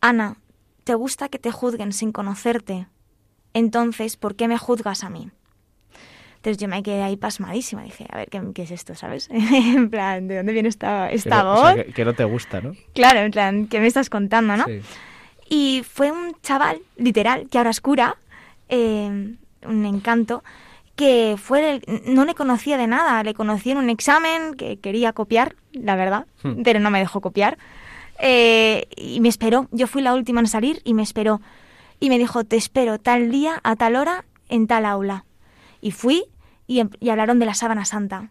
Ana, 0.00 0.36
¿te 0.84 0.94
gusta 0.94 1.28
que 1.28 1.40
te 1.40 1.50
juzguen 1.50 1.92
sin 1.92 2.12
conocerte? 2.12 2.86
Entonces, 3.52 4.16
¿por 4.16 4.36
qué 4.36 4.46
me 4.46 4.56
juzgas 4.56 5.02
a 5.02 5.10
mí? 5.10 5.28
Entonces 6.36 6.58
yo 6.58 6.68
me 6.68 6.84
quedé 6.84 7.02
ahí 7.02 7.16
pasmadísima. 7.16 7.82
Dije, 7.82 8.06
a 8.08 8.16
ver, 8.16 8.28
¿qué, 8.30 8.62
es 8.62 8.70
esto, 8.70 8.94
sabes? 8.94 9.28
en 9.32 9.90
plan, 9.90 10.28
¿de 10.28 10.36
dónde 10.36 10.52
viene 10.52 10.68
esta, 10.68 11.10
esta 11.10 11.42
voz? 11.42 11.74
que, 11.92 12.04
no 12.04 12.12
te 12.12 12.22
gusta, 12.22 12.60
¿no? 12.60 12.76
Claro, 12.94 13.18
en 13.18 13.32
plan, 13.32 13.66
¿qué 13.66 13.80
me 13.80 13.88
estás 13.88 14.08
contando, 14.08 14.56
no? 14.56 14.66
Y 15.50 15.82
fue 15.82 16.12
un 16.12 16.36
chaval, 16.42 16.78
literal, 16.96 17.48
que 17.50 17.58
ahora 17.58 17.70
es 17.70 17.80
cura, 17.80 18.18
eh, 18.68 19.34
un 19.66 19.84
encanto, 19.84 20.44
que 20.96 21.36
fue 21.38 21.82
no 22.06 22.24
le 22.24 22.34
conocía 22.34 22.76
de 22.76 22.86
nada, 22.86 23.22
le 23.22 23.34
conocí 23.34 23.70
en 23.70 23.78
un 23.78 23.90
examen 23.90 24.54
que 24.54 24.78
quería 24.78 25.12
copiar, 25.12 25.56
la 25.72 25.96
verdad, 25.96 26.26
hmm. 26.42 26.62
pero 26.62 26.80
no 26.80 26.90
me 26.90 27.00
dejó 27.00 27.20
copiar. 27.20 27.58
Eh, 28.20 28.86
y 28.96 29.20
me 29.20 29.28
esperó, 29.28 29.68
yo 29.72 29.86
fui 29.86 30.02
la 30.02 30.14
última 30.14 30.40
en 30.40 30.46
salir 30.46 30.80
y 30.84 30.94
me 30.94 31.02
esperó. 31.02 31.40
Y 31.98 32.10
me 32.10 32.18
dijo, 32.18 32.44
te 32.44 32.56
espero 32.56 32.98
tal 32.98 33.30
día, 33.30 33.60
a 33.64 33.76
tal 33.76 33.96
hora, 33.96 34.24
en 34.48 34.66
tal 34.66 34.84
aula. 34.84 35.24
Y 35.80 35.90
fui 35.90 36.24
y, 36.66 36.80
em, 36.80 36.90
y 37.00 37.08
hablaron 37.08 37.38
de 37.38 37.46
la 37.46 37.54
sábana 37.54 37.84
santa. 37.84 38.30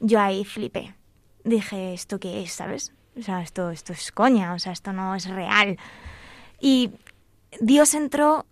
Yo 0.00 0.20
ahí 0.20 0.44
flipé. 0.44 0.94
Dije, 1.44 1.94
¿esto 1.94 2.18
qué 2.18 2.42
es, 2.42 2.52
sabes? 2.52 2.92
O 3.16 3.22
sea, 3.22 3.42
esto, 3.42 3.70
esto 3.70 3.92
es 3.92 4.10
coña, 4.10 4.54
o 4.54 4.58
sea, 4.58 4.72
esto 4.72 4.92
no 4.92 5.14
es 5.14 5.28
real. 5.28 5.78
Y 6.60 6.90
Dios 7.60 7.94
entró 7.94 8.46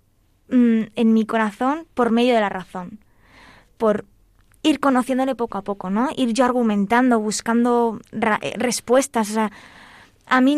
mm, 0.48 0.82
en 0.94 1.12
mi 1.12 1.26
corazón 1.26 1.86
por 1.94 2.12
medio 2.12 2.34
de 2.34 2.40
la 2.40 2.48
razón 2.48 3.01
por 3.82 4.04
ir 4.62 4.78
conociéndole 4.78 5.34
poco 5.34 5.58
a 5.58 5.62
poco, 5.62 5.90
¿no? 5.90 6.08
Ir 6.14 6.32
yo 6.34 6.44
argumentando, 6.44 7.18
buscando 7.18 7.98
eh, 8.12 8.52
respuestas. 8.56 9.28
O 9.30 9.34
sea, 9.34 9.50
a 10.28 10.40
mí, 10.40 10.56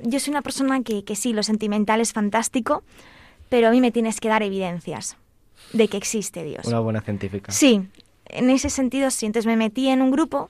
yo 0.00 0.18
soy 0.18 0.30
una 0.30 0.40
persona 0.40 0.82
que, 0.82 1.04
que 1.04 1.14
sí, 1.14 1.34
lo 1.34 1.42
sentimental 1.42 2.00
es 2.00 2.14
fantástico, 2.14 2.82
pero 3.50 3.68
a 3.68 3.70
mí 3.70 3.82
me 3.82 3.92
tienes 3.92 4.18
que 4.18 4.30
dar 4.30 4.42
evidencias 4.42 5.18
de 5.74 5.88
que 5.88 5.98
existe 5.98 6.42
Dios. 6.42 6.64
Una 6.64 6.80
buena 6.80 7.02
científica. 7.02 7.52
Sí, 7.52 7.86
en 8.24 8.48
ese 8.48 8.70
sentido 8.70 9.10
sí. 9.10 9.26
Entonces 9.26 9.46
me 9.46 9.56
metí 9.56 9.88
en 9.88 10.00
un 10.00 10.10
grupo 10.10 10.48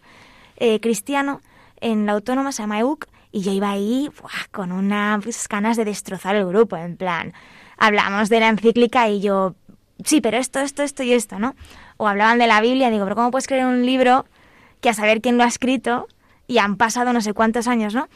eh, 0.59 0.79
cristiano 0.79 1.41
en 1.81 2.07
la 2.07 2.13
autónoma, 2.13 2.53
se 2.53 2.63
llama 2.63 2.79
EUC, 2.79 3.09
y 3.33 3.41
yo 3.41 3.51
iba 3.51 3.71
ahí 3.71 4.09
con 4.53 4.71
unas 4.71 5.49
ganas 5.49 5.77
de 5.77 5.85
destrozar 5.85 6.37
el 6.37 6.47
grupo, 6.47 6.77
en 6.77 6.97
plan, 6.97 7.33
hablamos 7.77 8.29
de 8.29 8.39
la 8.39 8.51
encíclica 8.51 9.09
y 9.09 9.21
yo 9.21 9.57
sí, 10.05 10.21
pero 10.21 10.37
esto, 10.37 10.61
esto, 10.61 10.85
esto 10.85 11.03
y 11.03 11.13
esto, 11.13 11.41
¿no? 11.41 11.57
O 11.97 12.09
hablaban 12.09 12.39
de 12.39 12.47
la 12.47 12.61
Biblia, 12.61 12.91
digo, 12.91 13.05
pero 13.05 13.17
¿cómo 13.17 13.31
puedes 13.31 13.47
creer 13.47 13.67
un 13.67 13.87
libro 13.87 14.27
que 14.81 14.91
a 14.91 14.95
saber 14.95 15.21
quién 15.21 15.39
lo 15.39 15.45
ha 15.45 15.49
escrito 15.49 16.09
y 16.47 16.59
han 16.59 16.77
pasado 16.77 17.13
no 17.13 17.21
sé 17.21 17.33
cuántos 17.33 17.69
años, 17.69 17.95
¿no? 17.95 18.09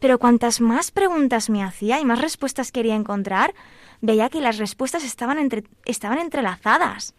Pero 0.00 0.18
cuantas 0.18 0.60
más 0.60 0.90
preguntas 0.90 1.50
me 1.50 1.62
hacía 1.62 2.00
y 2.00 2.04
más 2.04 2.20
respuestas 2.20 2.72
quería 2.72 2.94
encontrar, 2.94 3.54
veía 4.00 4.28
que 4.28 4.40
las 4.40 4.58
respuestas 4.58 5.04
estaban, 5.04 5.38
entre, 5.38 5.64
estaban 5.84 6.18
entrelazadas. 6.18 7.14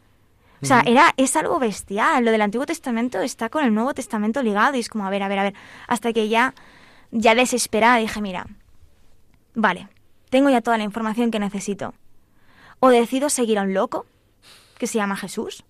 O 0.61 0.65
sea, 0.65 0.83
era, 0.85 1.13
es 1.15 1.35
algo 1.37 1.57
bestial. 1.59 2.25
Lo 2.25 2.31
del 2.31 2.41
Antiguo 2.41 2.65
Testamento 2.65 3.21
está 3.21 3.49
con 3.49 3.63
el 3.63 3.73
Nuevo 3.73 3.93
Testamento 3.93 4.43
ligado 4.43 4.75
y 4.75 4.81
es 4.81 4.89
como, 4.89 5.05
a 5.05 5.09
ver, 5.09 5.23
a 5.23 5.29
ver, 5.29 5.39
a 5.39 5.43
ver. 5.43 5.53
Hasta 5.87 6.11
que 6.11 6.27
ya, 6.27 6.53
ya 7.11 7.33
desesperada 7.33 7.97
dije, 7.97 8.21
mira, 8.21 8.45
vale, 9.55 9.87
tengo 10.29 10.49
ya 10.49 10.61
toda 10.61 10.77
la 10.77 10.83
información 10.83 11.31
que 11.31 11.39
necesito. 11.39 11.93
O 12.81 12.89
decido 12.89 13.29
seguir 13.29 13.57
a 13.57 13.63
un 13.63 13.73
loco, 13.73 14.05
que 14.77 14.87
se 14.87 14.97
llama 14.97 15.15
Jesús, 15.15 15.63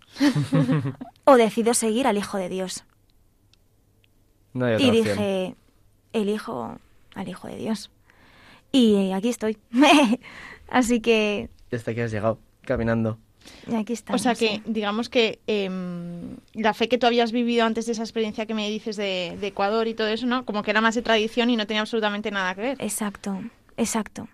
o 1.25 1.35
decido 1.35 1.73
seguir 1.73 2.07
al 2.07 2.17
Hijo 2.17 2.37
de 2.37 2.49
Dios. 2.49 2.83
No 4.53 4.65
hay 4.65 4.75
otra 4.75 4.85
Y 4.85 4.89
opción. 4.89 5.17
dije, 5.17 5.55
elijo 6.13 6.77
al 7.15 7.27
Hijo 7.27 7.47
de 7.47 7.55
Dios. 7.57 7.91
Y 8.71 9.11
aquí 9.11 9.29
estoy. 9.29 9.57
Así 10.69 10.99
que 11.01 11.49
Y 11.71 11.75
hasta 11.75 11.91
aquí 11.91 12.01
has 12.01 12.11
llegado, 12.11 12.39
caminando. 12.61 13.17
aquí 13.75 13.93
O 13.93 13.95
estamos. 13.95 14.21
sea 14.21 14.35
que, 14.35 14.47
sí. 14.57 14.63
digamos 14.65 15.09
que 15.09 15.39
em, 15.47 16.37
la 16.53 16.73
fe 16.73 16.87
que 16.87 16.97
tú 16.97 17.07
habías 17.07 17.31
vivido 17.31 17.65
antes 17.65 17.85
de 17.87 17.93
esa 17.93 18.03
experiencia 18.03 18.45
que 18.45 18.53
me 18.53 18.69
dices 18.69 18.95
de, 18.95 19.37
de 19.39 19.47
Ecuador 19.47 19.87
y 19.87 19.93
todo 19.95 20.07
eso, 20.07 20.25
¿no? 20.27 20.45
Como 20.45 20.61
que 20.61 20.71
era 20.71 20.81
más 20.81 20.95
de 20.95 21.01
tradición 21.01 21.49
y 21.49 21.55
no 21.55 21.65
tenía 21.65 21.81
absolutamente 21.81 22.29
nada 22.31 22.53
que 22.55 22.61
ver. 22.61 22.77
Exacto, 22.79 23.41
exacto. 23.77 24.27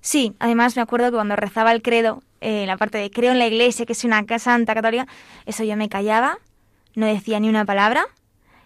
Sí, 0.00 0.34
además 0.38 0.76
me 0.76 0.82
acuerdo 0.82 1.06
que 1.10 1.16
cuando 1.16 1.36
rezaba 1.36 1.72
el 1.72 1.82
credo, 1.82 2.22
eh, 2.40 2.64
la 2.66 2.76
parte 2.76 2.98
de 2.98 3.10
creo 3.10 3.32
en 3.32 3.38
la 3.38 3.46
iglesia, 3.46 3.84
que 3.86 3.92
es 3.92 4.04
una 4.04 4.24
casa 4.24 4.52
santa 4.52 4.74
católica, 4.74 5.06
eso 5.46 5.62
yo 5.64 5.76
me 5.76 5.88
callaba, 5.88 6.38
no 6.94 7.06
decía 7.06 7.38
ni 7.40 7.48
una 7.48 7.64
palabra 7.64 8.06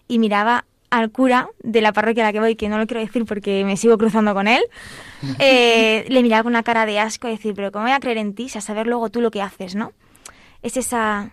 y 0.06 0.18
miraba 0.18 0.64
al 0.90 1.10
cura 1.10 1.48
de 1.62 1.80
la 1.80 1.92
parroquia 1.92 2.22
a 2.22 2.26
la 2.28 2.32
que 2.32 2.38
voy, 2.40 2.54
que 2.54 2.68
no 2.68 2.78
lo 2.78 2.86
quiero 2.86 3.00
decir 3.00 3.24
porque 3.24 3.64
me 3.64 3.76
sigo 3.76 3.98
cruzando 3.98 4.32
con 4.32 4.46
él, 4.46 4.62
eh, 5.40 6.04
le 6.08 6.22
miraba 6.22 6.44
con 6.44 6.52
una 6.52 6.62
cara 6.62 6.86
de 6.86 7.00
asco 7.00 7.26
y 7.26 7.32
decir, 7.32 7.54
pero 7.54 7.72
¿cómo 7.72 7.84
voy 7.84 7.92
a 7.92 8.00
creer 8.00 8.18
en 8.18 8.34
ti 8.34 8.48
si 8.48 8.58
a 8.58 8.60
saber 8.60 8.86
luego 8.86 9.10
tú 9.10 9.20
lo 9.20 9.30
que 9.32 9.42
haces, 9.42 9.74
no? 9.74 9.92
Es 10.62 10.76
esa, 10.76 11.32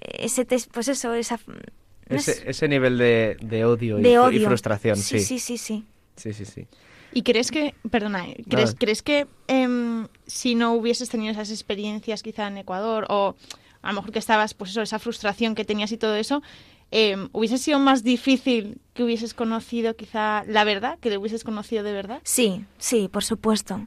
ese, 0.00 0.44
tes- 0.44 0.66
pues 0.70 0.88
eso, 0.88 1.14
esa... 1.14 1.38
no 1.46 2.16
es- 2.16 2.28
Ese, 2.28 2.50
ese 2.50 2.68
nivel 2.68 2.98
de, 2.98 3.36
de 3.40 3.64
odio, 3.64 3.98
y, 3.98 4.02
de 4.02 4.10
fru- 4.16 4.20
odio. 4.26 4.36
y 4.42 4.44
frustración, 4.44 4.96
sí. 4.96 5.18
Sí, 5.20 5.38
sí, 5.38 5.38
sí, 5.38 5.58
sí. 5.58 5.84
Sí, 6.16 6.32
sí, 6.34 6.44
sí. 6.44 6.66
¿Y 7.12 7.22
crees 7.22 7.50
que, 7.50 7.74
perdona, 7.90 8.28
eh, 8.28 8.44
¿crees. 8.48 8.74
¿crees 8.78 9.02
que 9.02 9.26
em, 9.48 10.06
si 10.26 10.54
no 10.54 10.74
hubieses 10.74 11.08
tenido 11.08 11.32
esas 11.32 11.50
experiencias 11.50 12.22
quizá 12.22 12.46
en 12.46 12.58
Ecuador 12.58 13.06
o 13.08 13.34
a 13.82 13.88
lo 13.88 13.94
mejor 13.94 14.12
que 14.12 14.18
estabas, 14.18 14.54
pues 14.54 14.70
eso, 14.70 14.82
esa 14.82 14.98
frustración 14.98 15.54
que 15.54 15.64
tenías 15.64 15.90
y 15.92 15.96
todo 15.96 16.14
eso, 16.14 16.42
em, 16.90 17.28
hubiese 17.32 17.58
sido 17.58 17.78
más 17.78 18.04
difícil 18.04 18.78
que 18.94 19.02
hubieses 19.02 19.34
conocido 19.34 19.96
quizá 19.96 20.44
la 20.46 20.64
verdad, 20.64 20.98
que 21.00 21.10
le 21.10 21.18
hubieses 21.18 21.44
conocido 21.44 21.82
de 21.82 21.92
verdad? 21.92 22.20
Sí, 22.24 22.64
sí, 22.78 23.08
por 23.08 23.24
supuesto. 23.24 23.86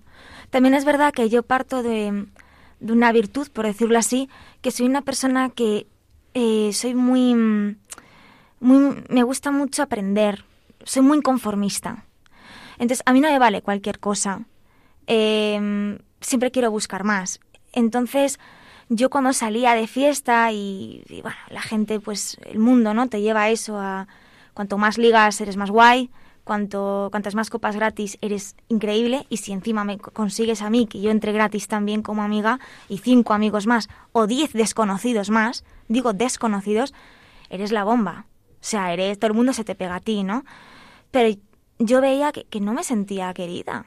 También 0.50 0.74
es 0.74 0.86
verdad 0.86 1.14
que 1.14 1.30
yo 1.30 1.44
parto 1.44 1.84
de, 1.84 2.26
de 2.80 2.94
una 2.94 3.12
virtud, 3.12 3.48
por 3.52 3.66
decirlo 3.66 3.98
así, 3.98 4.30
que 4.62 4.72
soy 4.72 4.86
una 4.86 5.02
persona 5.02 5.50
que 5.50 5.88
eh, 6.34 6.72
soy 6.74 6.96
muy, 6.96 7.78
muy... 8.60 9.04
Me 9.10 9.24
gusta 9.24 9.52
mucho 9.52 9.84
aprender, 9.84 10.44
soy 10.84 11.04
muy 11.04 11.22
conformista. 11.22 12.06
Entonces, 12.74 13.04
a 13.06 13.14
mí 13.14 13.22
no 13.22 13.30
me 13.30 13.40
vale 13.40 13.62
cualquier 13.62 14.00
cosa. 14.00 14.42
Eh, 15.08 15.98
siempre 16.22 16.52
quiero 16.52 16.72
buscar 16.72 17.04
más. 17.04 17.40
Entonces, 17.72 18.40
yo 18.90 19.10
cuando 19.10 19.34
salía 19.34 19.74
de 19.74 19.88
fiesta 19.88 20.52
y, 20.52 21.04
bueno, 21.22 21.38
la 21.50 21.62
gente, 21.62 22.00
pues 22.00 22.38
el 22.46 22.60
mundo, 22.60 22.94
¿no? 22.94 23.08
Te 23.08 23.22
lleva 23.22 23.44
a 23.44 23.50
eso, 23.50 23.80
a 23.80 24.08
cuanto 24.54 24.78
más 24.78 24.98
ligas 24.98 25.40
eres 25.42 25.58
más 25.58 25.72
guay, 25.72 26.12
cuanto 26.44 27.08
cuantas 27.10 27.36
más 27.36 27.50
copas 27.50 27.76
gratis 27.76 28.18
eres 28.22 28.56
increíble 28.68 29.26
y 29.30 29.38
si 29.38 29.52
encima 29.54 29.84
me 29.86 29.98
co- 29.98 30.12
consigues 30.12 30.62
a 30.62 30.70
mí 30.70 30.86
que 30.88 31.00
yo 31.02 31.10
entre 31.10 31.32
gratis 31.32 31.68
también 31.68 32.02
como 32.04 32.22
amiga 32.22 32.60
y 32.90 32.98
cinco 33.00 33.34
amigos 33.34 33.66
más 33.66 33.88
o 34.12 34.28
diez 34.28 34.52
desconocidos 34.54 35.30
más, 35.30 35.64
digo 35.88 36.14
desconocidos, 36.14 36.94
eres 37.50 37.72
la 37.72 37.84
bomba. 37.86 38.26
O 38.52 38.66
sea, 38.66 38.94
eres 38.94 39.18
todo 39.18 39.30
el 39.30 39.38
mundo 39.38 39.54
se 39.54 39.64
te 39.64 39.74
pega 39.74 39.96
a 39.96 40.00
ti, 40.02 40.24
¿no? 40.24 40.44
Pero 41.12 41.36
yo 41.80 42.02
veía 42.02 42.32
que, 42.32 42.46
que 42.46 42.60
no 42.60 42.74
me 42.74 42.84
sentía 42.84 43.34
querida, 43.34 43.86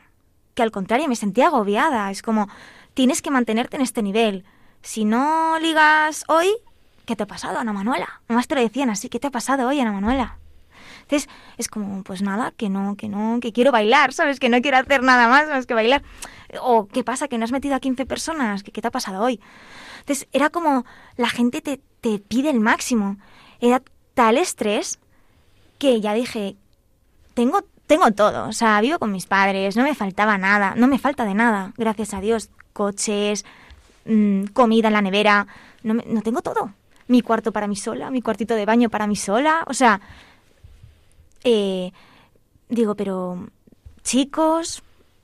que 0.55 0.63
al 0.63 0.71
contrario 0.71 1.09
me 1.09 1.17
sentía 1.17 1.47
agobiada. 1.47 2.11
Es 2.11 2.23
como, 2.23 2.49
tienes 2.95 3.23
que 3.23 3.31
mantenerte 3.31 3.77
en 3.77 3.83
este 3.83 4.03
nivel. 4.03 4.45
Si 4.83 5.05
no 5.05 5.59
ligas 5.59 6.25
hoy, 6.29 6.49
¿qué 7.05 7.17
te 7.17 7.23
ha 7.23 7.27
pasado, 7.27 7.59
Ana 7.59 7.73
Manuela? 7.73 8.21
Nomás 8.29 8.49
te 8.49 8.55
lo 8.55 8.61
decían 8.61 8.91
así, 8.91 9.09
¿qué 9.09 9.19
te 9.19 9.27
ha 9.27 9.31
pasado 9.31 9.69
hoy, 9.69 9.81
Ana 9.81 9.93
Manuela? 9.93 10.39
Entonces, 11.03 11.29
es 11.57 11.69
como, 11.69 12.03
pues 12.03 12.23
nada, 12.23 12.53
que 12.57 12.69
no, 12.69 12.97
que 12.97 13.09
no, 13.09 13.39
que 13.41 13.53
quiero 13.53 13.71
bailar, 13.71 14.13
¿sabes? 14.13 14.41
Que 14.41 14.49
no 14.49 14.61
quiero 14.61 14.79
hacer 14.79 15.03
nada 15.03 15.29
más 15.29 15.49
más 15.49 15.67
que 15.67 15.75
bailar. 15.75 16.03
O, 16.61 16.89
¿qué 16.89 17.05
pasa? 17.05 17.29
Que 17.29 17.39
no 17.39 17.45
has 17.45 17.53
metido 17.53 17.77
a 17.77 17.81
15 17.81 18.07
personas, 18.07 18.63
¿qué, 18.63 18.73
qué 18.73 18.83
te 18.83 18.89
ha 18.89 18.91
pasado 18.91 19.23
hoy? 19.23 19.41
Entonces, 20.01 20.27
era 20.33 20.51
como, 20.51 20.85
la 21.17 21.29
gente 21.29 21.61
te, 21.61 21.81
te 22.01 22.19
pide 22.19 22.51
el 22.51 22.61
máximo. 22.61 23.19
Era 23.61 23.83
tal 24.15 24.37
estrés 24.37 24.99
que 25.79 26.01
ya 26.01 26.15
dije, 26.15 26.57
tengo, 27.35 27.65
tengo 27.87 28.11
todo. 28.13 28.49
O 28.49 28.53
sea, 28.53 28.81
vivo 28.81 28.99
con 28.99 29.13
mis 29.13 29.27
padres, 29.27 29.77
no 29.77 29.83
me 29.83 29.95
faltaba 29.95 30.39
nada, 30.39 30.75
no 30.77 30.87
me 30.89 30.99
falta 30.99 31.25
de 31.25 31.35
nada, 31.35 31.73
gracias 31.77 32.15
a 32.15 32.21
Dios. 32.21 32.51
Coches, 32.73 33.45
mm, 34.05 34.47
comida 34.53 34.89
en 34.89 34.95
la 34.95 35.03
nevera, 35.03 35.47
no, 35.83 35.95
me- 35.95 36.05
no 36.07 36.23
tengo 36.23 36.43
todo. 36.43 36.73
Mi 37.09 37.23
cuarto 37.23 37.53
para 37.53 37.67
mí 37.69 37.77
sola, 37.77 38.11
mi 38.11 38.21
cuartito 38.23 38.55
de 38.55 38.67
baño 38.67 38.91
para 38.91 39.07
mí 39.07 39.17
sola. 39.17 39.65
O 39.69 39.75
sea, 39.75 40.01
eh, 41.45 41.93
digo, 42.69 42.95
pero 42.97 43.47
chicos, 44.03 44.83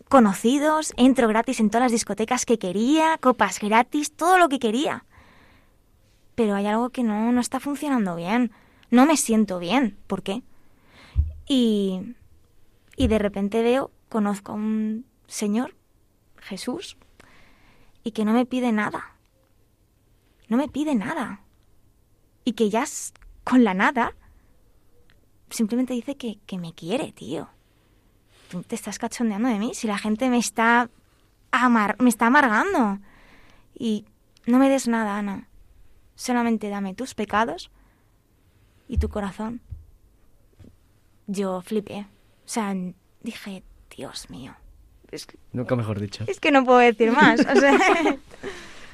conocidos, 0.08 0.92
entro 0.96 1.26
gratis 1.28 1.58
en 1.60 1.70
todas 1.70 1.86
las 1.86 1.92
discotecas 1.92 2.44
que 2.46 2.58
quería, 2.58 3.18
copas 3.18 3.58
gratis, 3.58 4.12
todo 4.12 4.38
lo 4.38 4.48
que 4.48 4.58
quería. 4.58 5.04
Pero 6.34 6.54
hay 6.54 6.66
algo 6.66 6.90
que 6.90 7.02
no, 7.02 7.32
no 7.32 7.40
está 7.40 7.60
funcionando 7.60 8.14
bien. 8.16 8.52
No 8.90 9.06
me 9.06 9.16
siento 9.16 9.58
bien. 9.58 9.96
¿Por 10.06 10.22
qué? 10.22 10.42
Y, 11.48 12.14
y 13.02 13.08
de 13.08 13.18
repente 13.18 13.64
veo, 13.64 13.90
conozco 14.08 14.52
a 14.52 14.54
un 14.54 15.06
señor, 15.26 15.74
Jesús, 16.38 16.96
y 18.04 18.12
que 18.12 18.24
no 18.24 18.32
me 18.32 18.46
pide 18.46 18.70
nada. 18.70 19.16
No 20.46 20.56
me 20.56 20.68
pide 20.68 20.94
nada. 20.94 21.40
Y 22.44 22.52
que 22.52 22.70
ya 22.70 22.84
con 23.42 23.64
la 23.64 23.74
nada 23.74 24.14
simplemente 25.50 25.94
dice 25.94 26.16
que, 26.16 26.38
que 26.46 26.58
me 26.58 26.74
quiere, 26.74 27.10
tío. 27.10 27.48
Tú 28.48 28.62
te 28.62 28.76
estás 28.76 29.00
cachondeando 29.00 29.48
de 29.48 29.58
mí. 29.58 29.74
Si 29.74 29.88
la 29.88 29.98
gente 29.98 30.30
me 30.30 30.38
está, 30.38 30.88
amar 31.50 31.96
me 32.00 32.08
está 32.08 32.28
amargando. 32.28 33.00
Y 33.76 34.04
no 34.46 34.60
me 34.60 34.68
des 34.68 34.86
nada, 34.86 35.18
Ana. 35.18 35.48
Solamente 36.14 36.68
dame 36.68 36.94
tus 36.94 37.16
pecados 37.16 37.72
y 38.86 38.98
tu 38.98 39.08
corazón. 39.08 39.60
Yo 41.26 41.62
flipé. 41.62 42.06
O 42.52 42.54
sea, 42.54 42.74
dije, 43.22 43.62
Dios 43.96 44.28
mío. 44.28 44.54
Es, 45.10 45.24
que- 45.24 45.38
Nunca 45.54 45.74
mejor 45.74 45.98
dicho. 45.98 46.24
es 46.26 46.38
que 46.38 46.50
no 46.50 46.66
puedo 46.66 46.80
decir 46.80 47.10
más. 47.10 47.40
O 47.40 47.58
sea, 47.58 47.78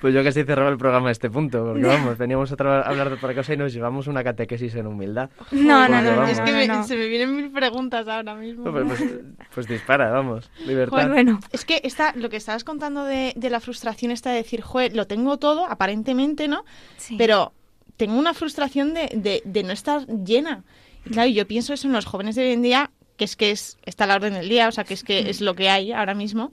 Pues 0.01 0.15
yo 0.15 0.23
casi 0.23 0.45
cerraba 0.45 0.71
el 0.71 0.79
programa 0.79 1.09
a 1.09 1.11
este 1.11 1.29
punto, 1.29 1.65
porque 1.65 1.83
vamos, 1.85 2.17
veníamos 2.19 2.53
a 2.53 2.55
hablar 2.85 3.09
de 3.09 3.17
otra 3.17 3.35
cosa 3.35 3.55
y 3.55 3.57
nos 3.57 3.73
llevamos 3.73 4.07
una 4.07 4.23
catequesis 4.23 4.77
en 4.77 4.87
humildad. 4.87 5.29
no, 5.51 5.89
no, 5.89 6.01
no, 6.01 6.15
no, 6.15 6.27
es 6.29 6.41
que 6.41 6.53
me- 6.53 6.69
no. 6.69 6.85
se 6.85 6.95
me 6.97 7.09
vienen 7.09 7.35
mil 7.35 7.51
preguntas 7.51 8.07
ahora 8.07 8.37
mismo. 8.37 8.71
Pues, 8.71 8.85
pues- 8.87 9.15
pues 9.53 9.67
dispara, 9.67 10.09
vamos, 10.13 10.53
libertad. 10.65 10.93
Pues 10.97 11.09
bueno, 11.09 11.41
Es 11.51 11.65
que 11.65 11.81
esta, 11.83 12.13
lo 12.15 12.29
que 12.31 12.37
estabas 12.37 12.63
contando 12.63 13.03
de, 13.03 13.33
de 13.35 13.51
la 13.51 13.59
frustración 13.59 14.13
está 14.13 14.31
de 14.31 14.37
decir, 14.37 14.61
joder, 14.63 14.95
lo 14.95 15.09
tengo 15.09 15.37
todo, 15.39 15.67
aparentemente, 15.69 16.47
¿no? 16.47 16.65
sí. 16.97 17.17
Pero 17.19 17.53
tengo 17.97 18.17
una 18.17 18.35
frustración 18.35 18.95
de, 18.95 19.09
de, 19.17 19.43
de 19.45 19.63
no 19.65 19.73
estar 19.73 20.07
llena. 20.07 20.63
Y 21.05 21.11
claro, 21.11 21.29
yo 21.29 21.45
pienso 21.49 21.73
eso 21.75 21.89
en 21.89 21.93
los 21.95 22.05
jóvenes 22.07 22.37
de 22.37 22.43
hoy 22.43 22.53
en 22.53 22.63
día, 22.63 22.91
que 23.19 23.25
es 23.25 23.37
que 23.37 23.51
es, 23.51 23.77
está 23.85 24.07
la 24.07 24.15
orden 24.15 24.33
del 24.33 24.49
día, 24.49 24.69
o 24.69 24.73
sea, 24.73 24.85
que 24.85 24.95
es 24.95 25.05
que 25.05 25.29
es 25.29 25.43
lo 25.43 25.55
que 25.55 25.69
hay 25.69 25.93
ahora 25.93 26.15
mismo. 26.15 26.53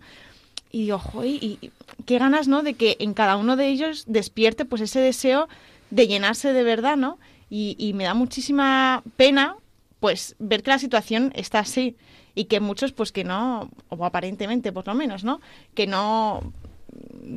Y 0.71 0.83
digo, 0.83 0.99
joder, 0.99 1.29
y, 1.29 1.59
y 1.61 1.71
qué 2.05 2.19
ganas, 2.19 2.49
¿no? 2.49 2.61
De 2.61 2.73
que 2.73 2.97
en 2.99 3.13
cada 3.13 3.37
uno 3.37 3.55
de 3.55 3.69
ellos 3.69 4.03
despierte 4.07 4.65
pues 4.65 4.81
ese 4.81 4.99
deseo 4.99 5.47
de 5.91 6.07
llenarse 6.07 6.51
de 6.51 6.63
verdad, 6.63 6.97
¿no? 6.97 7.17
Y, 7.49 7.77
y 7.79 7.93
me 7.93 8.03
da 8.03 8.13
muchísima 8.13 9.01
pena, 9.15 9.55
pues, 10.01 10.35
ver 10.39 10.63
que 10.63 10.71
la 10.71 10.79
situación 10.79 11.31
está 11.35 11.59
así. 11.59 11.95
Y 12.33 12.45
que 12.45 12.59
muchos, 12.59 12.91
pues, 12.91 13.13
que 13.13 13.23
no, 13.23 13.69
o 13.87 14.03
aparentemente, 14.03 14.73
por 14.73 14.85
lo 14.87 14.95
menos, 14.95 15.23
¿no? 15.23 15.39
Que 15.73 15.87
no 15.87 16.51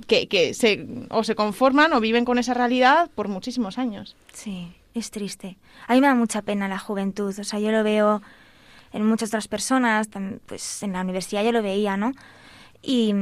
que, 0.06 0.28
que 0.28 0.54
se, 0.54 0.86
o 1.10 1.22
se 1.22 1.34
conforman 1.34 1.92
o 1.92 2.00
viven 2.00 2.24
con 2.24 2.38
esa 2.38 2.54
realidad 2.54 3.10
por 3.14 3.28
muchísimos 3.28 3.78
años. 3.78 4.16
Sí, 4.32 4.72
es 4.94 5.10
triste. 5.10 5.56
A 5.86 5.94
mí 5.94 6.00
me 6.00 6.06
da 6.06 6.14
mucha 6.14 6.42
pena 6.42 6.68
la 6.68 6.78
juventud. 6.78 7.38
O 7.38 7.44
sea, 7.44 7.60
yo 7.60 7.70
lo 7.70 7.84
veo 7.84 8.22
en 8.92 9.06
muchas 9.06 9.30
otras 9.30 9.48
personas, 9.48 10.08
pues 10.46 10.82
en 10.82 10.92
la 10.92 11.02
universidad 11.02 11.44
yo 11.44 11.52
lo 11.52 11.62
veía, 11.62 11.96
¿no? 11.96 12.12
Y, 12.82 13.14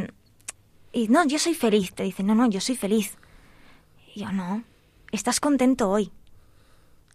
y 0.93 1.09
no, 1.09 1.25
yo 1.27 1.39
soy 1.39 1.55
feliz, 1.55 1.93
te 1.95 2.03
dicen, 2.03 2.27
no, 2.27 2.35
no, 2.35 2.49
yo 2.49 2.61
soy 2.61 2.77
feliz. 2.77 3.17
Y 4.15 4.21
yo, 4.21 4.33
no, 4.33 4.63
estás 5.13 5.41
contento 5.41 5.91
hoy. 5.91 6.13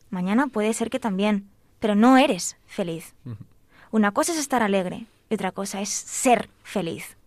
Mañana 0.10 0.48
puede 0.48 0.74
ser 0.74 0.90
que 0.90 1.00
también, 1.00 1.50
pero 1.80 1.96
no 1.96 2.18
eres 2.18 2.58
feliz. 2.68 3.16
Una 3.92 4.12
cosa 4.12 4.34
es 4.34 4.40
estar 4.40 4.62
alegre 4.62 5.08
y 5.30 5.34
otra 5.36 5.52
cosa 5.52 5.82
es 5.82 5.90
ser 5.90 6.50
feliz. 6.64 7.18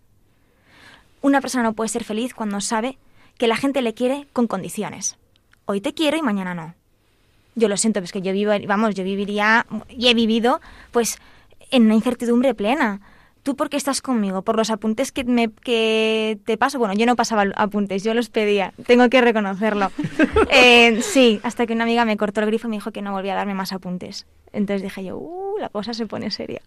Una 1.23 1.41
persona 1.41 1.65
no 1.65 1.73
puede 1.73 1.89
ser 1.89 2.05
feliz 2.05 2.35
cuando 2.35 2.61
sabe 2.61 2.99
que 3.39 3.49
la 3.49 3.57
gente 3.57 3.83
le 3.83 3.95
quiere 3.95 4.29
con 4.33 4.47
condiciones. 4.47 5.17
Hoy 5.65 5.81
te 5.81 5.95
quiero 5.95 6.19
y 6.19 6.23
mañana 6.23 6.55
no. 6.55 6.75
Yo 7.55 7.69
lo 7.69 7.77
siento, 7.77 8.01
es 8.01 8.12
que 8.12 8.23
yo 8.23 8.33
vivo, 8.33 8.53
vamos, 8.67 8.95
yo 8.95 9.05
viviría 9.05 9.67
y 9.88 10.09
he 10.09 10.14
vivido 10.14 10.61
pues 10.90 11.19
en 11.71 11.85
una 11.85 11.95
incertidumbre 11.95 12.55
plena. 12.55 13.01
¿Tú 13.45 13.57
por 13.57 13.69
qué 13.69 13.77
estás 13.77 14.01
conmigo? 14.01 14.40
¿Por 14.40 14.57
los 14.57 14.71
apuntes 14.71 15.12
que, 15.12 15.23
me, 15.25 15.51
que 15.51 16.38
te 16.47 16.57
paso? 16.57 16.79
Bueno, 16.79 16.95
yo 16.95 17.05
no 17.05 17.14
pasaba 17.14 17.45
apuntes, 17.57 18.03
yo 18.03 18.14
los 18.14 18.31
pedía, 18.31 18.73
tengo 18.87 19.09
que 19.11 19.21
reconocerlo. 19.21 19.90
Eh, 20.51 21.03
sí, 21.03 21.40
hasta 21.43 21.67
que 21.67 21.73
una 21.73 21.85
amiga 21.85 22.05
me 22.05 22.17
cortó 22.17 22.40
el 22.40 22.47
grifo 22.47 22.69
y 22.69 22.71
me 22.71 22.77
dijo 22.77 22.93
que 22.93 23.03
no 23.03 23.12
volvía 23.12 23.33
a 23.33 23.37
darme 23.37 23.55
más 23.55 23.73
apuntes. 23.73 24.27
Entonces 24.53 24.83
dije 24.83 25.05
yo, 25.05 25.19
uh, 25.19 25.59
la 25.59 25.69
cosa 25.69 25.95
se 25.95 26.07
pone 26.07 26.31
seria. 26.31 26.62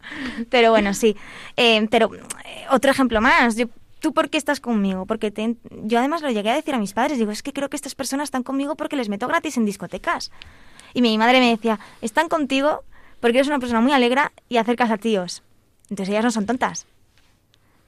Pero 0.50 0.72
bueno, 0.72 0.94
sí. 0.94 1.16
Eh, 1.56 1.88
pero 1.90 2.14
eh, 2.14 2.66
otro 2.70 2.92
ejemplo 2.92 3.22
más. 3.22 3.56
Yo, 3.56 3.68
¿Tú 4.00 4.14
por 4.14 4.30
qué 4.30 4.38
estás 4.38 4.60
conmigo? 4.60 5.06
Porque 5.06 5.32
te, 5.32 5.56
yo 5.84 6.00
además 6.00 6.22
lo 6.22 6.30
llegué 6.30 6.52
a 6.52 6.56
decir 6.56 6.76
a 6.76 6.80
mis 6.80 6.94
padres. 6.94 7.18
Digo, 7.18 7.32
es 7.32 7.42
que 7.42 7.54
creo 7.54 7.70
que 7.70 7.76
estas 7.76 7.96
personas 7.96 8.26
están 8.26 8.44
conmigo 8.44 8.76
porque 8.76 8.96
les 8.96 9.10
meto 9.10 9.28
gratis 9.28 9.58
en 9.58 9.66
discotecas. 9.66 10.32
Y 10.94 11.02
mi 11.02 11.18
madre 11.18 11.40
me 11.40 11.50
decía, 11.50 11.80
están 12.02 12.30
contigo 12.30 12.84
porque 13.20 13.38
eres 13.38 13.48
una 13.48 13.60
persona 13.60 13.82
muy 13.82 13.92
alegre 13.92 14.22
y 14.50 14.58
acercas 14.58 14.92
a 14.92 14.98
tíos. 14.98 15.44
Entonces 15.90 16.10
ellas 16.10 16.24
no 16.24 16.32
son 16.32 16.46
tontas. 16.46 16.86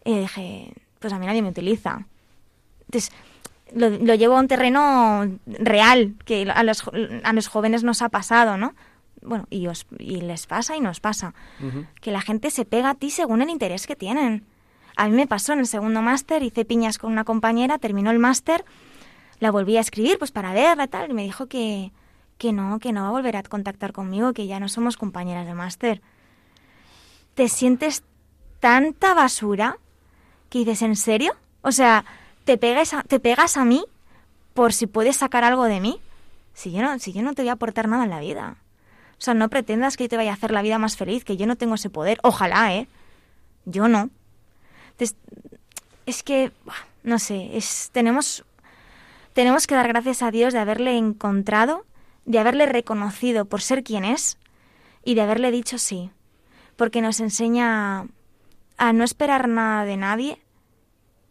Y 0.06 0.20
dije, 0.20 0.74
pues 1.00 1.14
a 1.14 1.20
mí 1.20 1.26
nadie 1.26 1.42
me 1.42 1.50
utiliza. 1.50 2.06
Entonces 2.86 3.12
lo, 3.76 4.16
llevo 4.16 4.38
a 4.38 4.40
un 4.40 4.48
terreno 4.48 5.28
real, 5.46 6.16
que 6.26 6.50
a 6.50 6.64
los, 6.64 6.84
a 7.24 7.34
los 7.34 7.48
jóvenes 7.48 7.84
nos 7.84 8.02
ha 8.02 8.10
pasado, 8.10 8.58
¿no? 8.58 8.74
Bueno, 9.22 9.48
y, 9.50 9.68
os, 9.68 9.86
y 9.98 10.22
les 10.22 10.48
pasa 10.48 10.76
y 10.76 10.80
nos 10.80 11.00
pasa. 11.00 11.34
Que 12.02 12.12
la 12.12 12.22
gente 12.22 12.52
se 12.52 12.66
pega 12.66 12.92
a 12.92 12.96
ti 12.96 13.12
según 13.12 13.42
el 13.42 13.50
interés 13.50 13.86
que 13.86 13.96
tienen. 13.96 14.46
A 14.96 15.08
mí 15.08 15.16
me 15.16 15.28
pasó 15.28 15.54
en 15.54 15.60
el 15.60 15.68
segundo 15.68 16.02
máster, 16.02 16.42
hice 16.44 16.66
piñas 16.66 16.98
con 16.98 17.12
una 17.12 17.24
compañera, 17.24 17.78
terminó 17.78 18.12
el 18.12 18.20
máster, 18.20 18.66
la 19.40 19.52
volví 19.52 19.78
a 19.78 19.82
escribir 19.82 20.18
pues 20.18 20.32
para 20.32 20.54
verla 20.54 20.86
y 20.86 20.88
tal, 20.88 21.12
y 21.12 21.14
me 21.14 21.24
dijo 21.24 21.48
que, 21.48 21.92
que 22.40 22.54
no, 22.54 22.80
que 22.80 22.92
no 22.92 23.04
va 23.04 23.10
a 23.10 23.12
volver 23.12 23.36
a 23.38 23.44
contactar 23.44 23.94
conmigo, 23.94 24.34
que 24.34 24.48
ya 24.48 24.60
no 24.60 24.70
somos 24.70 24.98
compañeras 24.98 25.46
de 25.46 25.54
máster. 25.54 26.02
Te 27.36 27.50
sientes 27.50 28.04
tanta 28.60 29.14
basura 29.14 29.78
que 30.50 30.60
dices, 30.60 30.82
¿en 30.82 30.96
serio? 30.96 31.36
O 31.62 31.72
sea, 31.72 32.06
¿te 32.46 32.58
pegas 32.58 32.94
a, 32.94 33.04
te 33.04 33.20
pegas 33.20 33.58
a 33.58 33.66
mí 33.66 33.86
por 34.54 34.74
si 34.74 34.88
puedes 34.88 35.18
sacar 35.18 35.44
algo 35.44 35.66
de 35.66 35.82
mí? 35.82 36.02
Si 36.54 36.72
yo, 36.72 36.82
no, 36.82 36.98
si 36.98 37.14
yo 37.14 37.22
no 37.22 37.34
te 37.34 37.44
voy 37.44 37.50
a 37.50 37.54
aportar 37.54 37.88
nada 37.88 38.06
en 38.06 38.10
la 38.10 38.20
vida. 38.22 38.56
O 39.20 39.22
sea, 39.22 39.34
no 39.34 39.50
pretendas 39.50 39.98
que 39.98 40.06
yo 40.06 40.10
te 40.10 40.18
vaya 40.18 40.32
a 40.32 40.36
hacer 40.36 40.52
la 40.52 40.62
vida 40.62 40.80
más 40.80 40.96
feliz, 40.96 41.26
que 41.26 41.38
yo 41.38 41.46
no 41.46 41.58
tengo 41.58 41.76
ese 41.76 41.90
poder. 41.90 42.20
Ojalá, 42.24 42.74
¿eh? 42.74 42.88
Yo 43.66 43.88
no. 43.88 44.10
Es 46.06 46.24
que, 46.24 46.52
no 47.04 47.20
sé, 47.20 47.56
es, 47.56 47.90
tenemos, 47.92 48.44
tenemos 49.34 49.68
que 49.68 49.76
dar 49.76 49.88
gracias 49.90 50.24
a 50.24 50.32
Dios 50.32 50.54
de 50.54 50.60
haberle 50.60 50.98
encontrado, 50.98 51.86
de 52.26 52.40
haberle 52.40 52.66
reconocido 52.66 53.46
por 53.46 53.62
ser 53.62 53.84
quien 53.84 54.06
es 54.06 54.38
y 55.04 55.16
de 55.16 55.22
haberle 55.22 55.52
dicho 55.52 55.78
sí. 55.78 56.12
Porque 56.76 57.02
nos 57.02 57.20
enseña 57.20 58.08
a 58.78 58.94
no 58.94 59.04
esperar 59.04 59.48
nada 59.48 59.86
de 59.86 59.98
nadie 59.98 60.42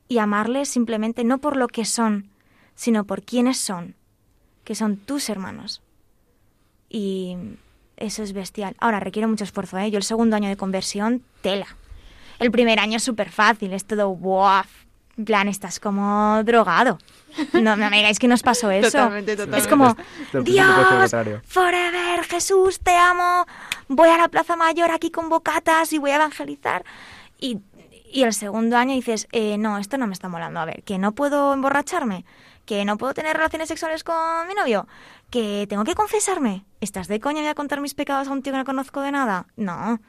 y 0.08 0.18
amarle 0.18 0.64
simplemente 0.64 1.24
no 1.24 1.38
por 1.38 1.56
lo 1.56 1.68
que 1.68 1.84
son, 1.84 2.30
sino 2.74 3.04
por 3.04 3.22
quienes 3.22 3.58
son, 3.58 3.94
que 4.64 4.74
son 4.74 4.96
tus 4.96 5.28
hermanos. 5.28 5.82
Y 6.88 7.36
eso 7.96 8.22
es 8.22 8.32
bestial. 8.32 8.76
Ahora 8.78 9.00
requiere 9.00 9.26
mucho 9.26 9.44
esfuerzo, 9.44 9.78
¿eh? 9.78 9.90
Yo 9.90 9.98
el 9.98 10.04
segundo 10.04 10.36
año 10.36 10.48
de 10.48 10.56
conversión, 10.56 11.22
tela. 11.42 11.66
El 12.38 12.50
primer 12.50 12.78
año 12.78 12.96
es 12.96 13.02
súper 13.02 13.30
fácil, 13.30 13.72
es 13.72 13.84
todo, 13.84 14.14
wow, 14.14 14.62
en 15.18 15.24
plan, 15.24 15.48
estás 15.48 15.80
como 15.80 16.42
drogado. 16.44 16.98
No, 17.52 17.76
me 17.76 17.90
digáis 17.90 18.18
que 18.18 18.28
nos 18.28 18.42
pasó 18.42 18.70
eso. 18.70 18.90
Totalmente, 18.90 19.36
totalmente. 19.36 19.58
Es 19.58 19.68
como, 19.68 19.96
Dios, 20.44 21.10
forever, 21.44 22.24
Jesús, 22.24 22.80
te 22.80 22.96
amo. 22.96 23.46
Voy 23.88 24.08
a 24.08 24.16
la 24.16 24.28
Plaza 24.28 24.56
Mayor 24.56 24.90
aquí 24.90 25.10
con 25.10 25.28
bocatas 25.28 25.92
y 25.92 25.98
voy 25.98 26.12
a 26.12 26.16
evangelizar. 26.16 26.84
Y, 27.38 27.60
el 28.14 28.32
segundo 28.32 28.76
año 28.76 28.94
dices, 28.94 29.28
eh, 29.32 29.58
no, 29.58 29.76
esto 29.76 29.98
no 29.98 30.06
me 30.06 30.14
está 30.14 30.28
molando. 30.28 30.60
A 30.60 30.64
ver, 30.64 30.82
que 30.84 30.98
no 30.98 31.12
puedo 31.12 31.52
emborracharme, 31.52 32.24
que 32.64 32.84
no 32.84 32.96
puedo 32.96 33.12
tener 33.12 33.36
relaciones 33.36 33.68
sexuales 33.68 34.04
con 34.04 34.46
mi 34.46 34.54
novio, 34.54 34.86
que 35.30 35.66
tengo 35.68 35.84
que 35.84 35.94
confesarme. 35.94 36.64
¿Estás 36.80 37.08
de 37.08 37.20
coña? 37.20 37.40
¿Voy 37.40 37.50
a 37.50 37.54
contar 37.54 37.80
mis 37.80 37.94
pecados 37.94 38.28
a 38.28 38.30
un 38.30 38.42
tío 38.42 38.52
que 38.52 38.58
no 38.58 38.64
conozco 38.64 39.02
de 39.02 39.12
nada? 39.12 39.46
No. 39.56 40.00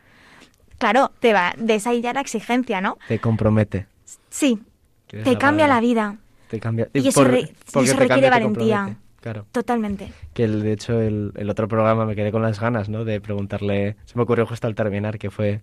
Claro, 0.77 1.11
te 1.19 1.33
va, 1.33 1.53
de 1.57 1.81
ahí 1.83 2.01
ya 2.01 2.13
la 2.13 2.21
exigencia, 2.21 2.79
¿no? 2.79 2.97
Te 3.07 3.19
compromete. 3.19 3.87
Sí, 4.29 4.61
te 5.09 5.37
cambia 5.37 5.67
la 5.67 5.79
vida. 5.79 6.17
Te 6.49 6.59
cambia. 6.59 6.89
Y 6.93 7.07
eso, 7.07 7.23
requiere 7.23 8.29
valentía. 8.29 8.97
Claro. 9.21 9.45
Totalmente. 9.51 10.11
Que 10.33 10.45
el, 10.45 10.63
de 10.63 10.71
hecho 10.71 11.01
el, 11.01 11.33
el, 11.35 11.49
otro 11.49 11.67
programa 11.67 12.05
me 12.05 12.15
quedé 12.15 12.31
con 12.31 12.41
las 12.41 12.59
ganas, 12.59 12.87
¿no? 12.87 13.03
De 13.03 13.19
preguntarle, 13.19 13.97
se 14.05 14.15
me 14.15 14.23
ocurrió 14.23 14.45
justo 14.45 14.65
al 14.65 14.75
terminar, 14.75 15.19
que 15.19 15.29
fue 15.29 15.61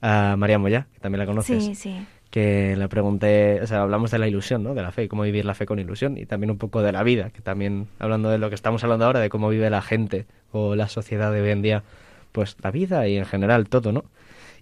a 0.00 0.36
María 0.36 0.58
Moya, 0.58 0.86
que 0.92 1.00
también 1.00 1.20
la 1.20 1.26
conoces. 1.26 1.64
Sí, 1.64 1.74
sí. 1.74 2.06
Que 2.30 2.76
le 2.76 2.88
pregunté, 2.88 3.60
o 3.62 3.66
sea, 3.66 3.80
hablamos 3.80 4.10
de 4.10 4.18
la 4.18 4.28
ilusión, 4.28 4.62
¿no? 4.62 4.74
De 4.74 4.82
la 4.82 4.92
fe, 4.92 5.08
cómo 5.08 5.22
vivir 5.22 5.46
la 5.46 5.54
fe 5.54 5.64
con 5.64 5.78
ilusión 5.78 6.18
y 6.18 6.26
también 6.26 6.50
un 6.50 6.58
poco 6.58 6.82
de 6.82 6.92
la 6.92 7.02
vida, 7.02 7.30
que 7.30 7.40
también 7.40 7.88
hablando 7.98 8.28
de 8.28 8.36
lo 8.36 8.50
que 8.50 8.54
estamos 8.54 8.84
hablando 8.84 9.06
ahora, 9.06 9.20
de 9.20 9.30
cómo 9.30 9.48
vive 9.48 9.70
la 9.70 9.80
gente 9.80 10.26
o 10.52 10.74
la 10.74 10.88
sociedad 10.88 11.32
de 11.32 11.40
hoy 11.40 11.50
en 11.50 11.62
día, 11.62 11.84
pues 12.32 12.56
la 12.62 12.70
vida 12.70 13.08
y 13.08 13.16
en 13.16 13.24
general 13.24 13.68
todo, 13.68 13.92
¿no? 13.92 14.04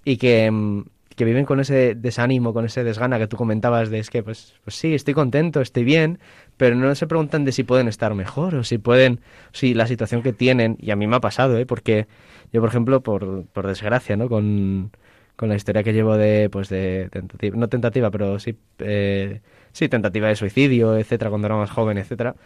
Y 0.05 0.18
que, 0.18 0.49
mm, 0.49 0.85
que 1.16 1.24
viven 1.24 1.44
con 1.46 1.61
ese 1.61 1.94
desánimo, 1.94 2.52
con 2.52 2.64
ese 2.66 2.85
desgana 2.85 3.18
que 3.18 3.26
tú 3.26 3.37
comentabas 3.37 3.90
de 3.90 3.98
es 3.98 4.11
que, 4.11 4.22
pues, 4.22 4.55
pues 4.64 4.76
sí, 4.76 4.94
estoy 4.94 5.14
contento, 5.14 5.61
estoy 5.61 5.85
bien, 5.85 6.18
pero 6.57 6.76
no 6.76 6.94
se 6.94 7.07
preguntan 7.07 7.44
de 7.44 7.52
si 7.52 7.64
pueden 7.64 7.88
estar 7.88 8.14
mejor 8.14 8.55
o 8.55 8.64
si 8.64 8.79
pueden, 8.79 9.20
si 9.52 9.74
la 9.74 9.87
situación 9.87 10.22
que 10.22 10.33
tienen, 10.33 10.76
y 10.81 10.90
a 10.90 10.96
mí 10.96 11.07
me 11.07 11.16
ha 11.16 11.20
pasado, 11.20 11.59
¿eh? 11.59 11.66
Porque 11.66 12.07
yo, 12.52 12.61
por 12.61 12.70
ejemplo, 12.70 13.02
por, 13.02 13.46
por 13.46 13.66
desgracia, 13.66 14.16
¿no? 14.16 14.29
Con 14.29 14.92
con 15.37 15.48
la 15.50 15.55
historia 15.55 15.83
que 15.83 15.92
llevo 15.92 16.16
de, 16.16 16.48
pues 16.50 16.68
de 16.68 17.09
tentativa, 17.12 17.57
no 17.57 17.68
tentativa, 17.68 18.11
pero 18.11 18.38
sí, 18.38 18.59
eh, 18.79 19.42
sí, 19.72 19.88
tentativa 19.88 20.29
de 20.29 20.37
suicidio, 20.37 20.96
etcétera, 20.96 21.31
cuando 21.31 21.46
era 21.46 21.57
más 21.57 21.70
joven, 21.70 21.98
etcétera, 21.98 22.37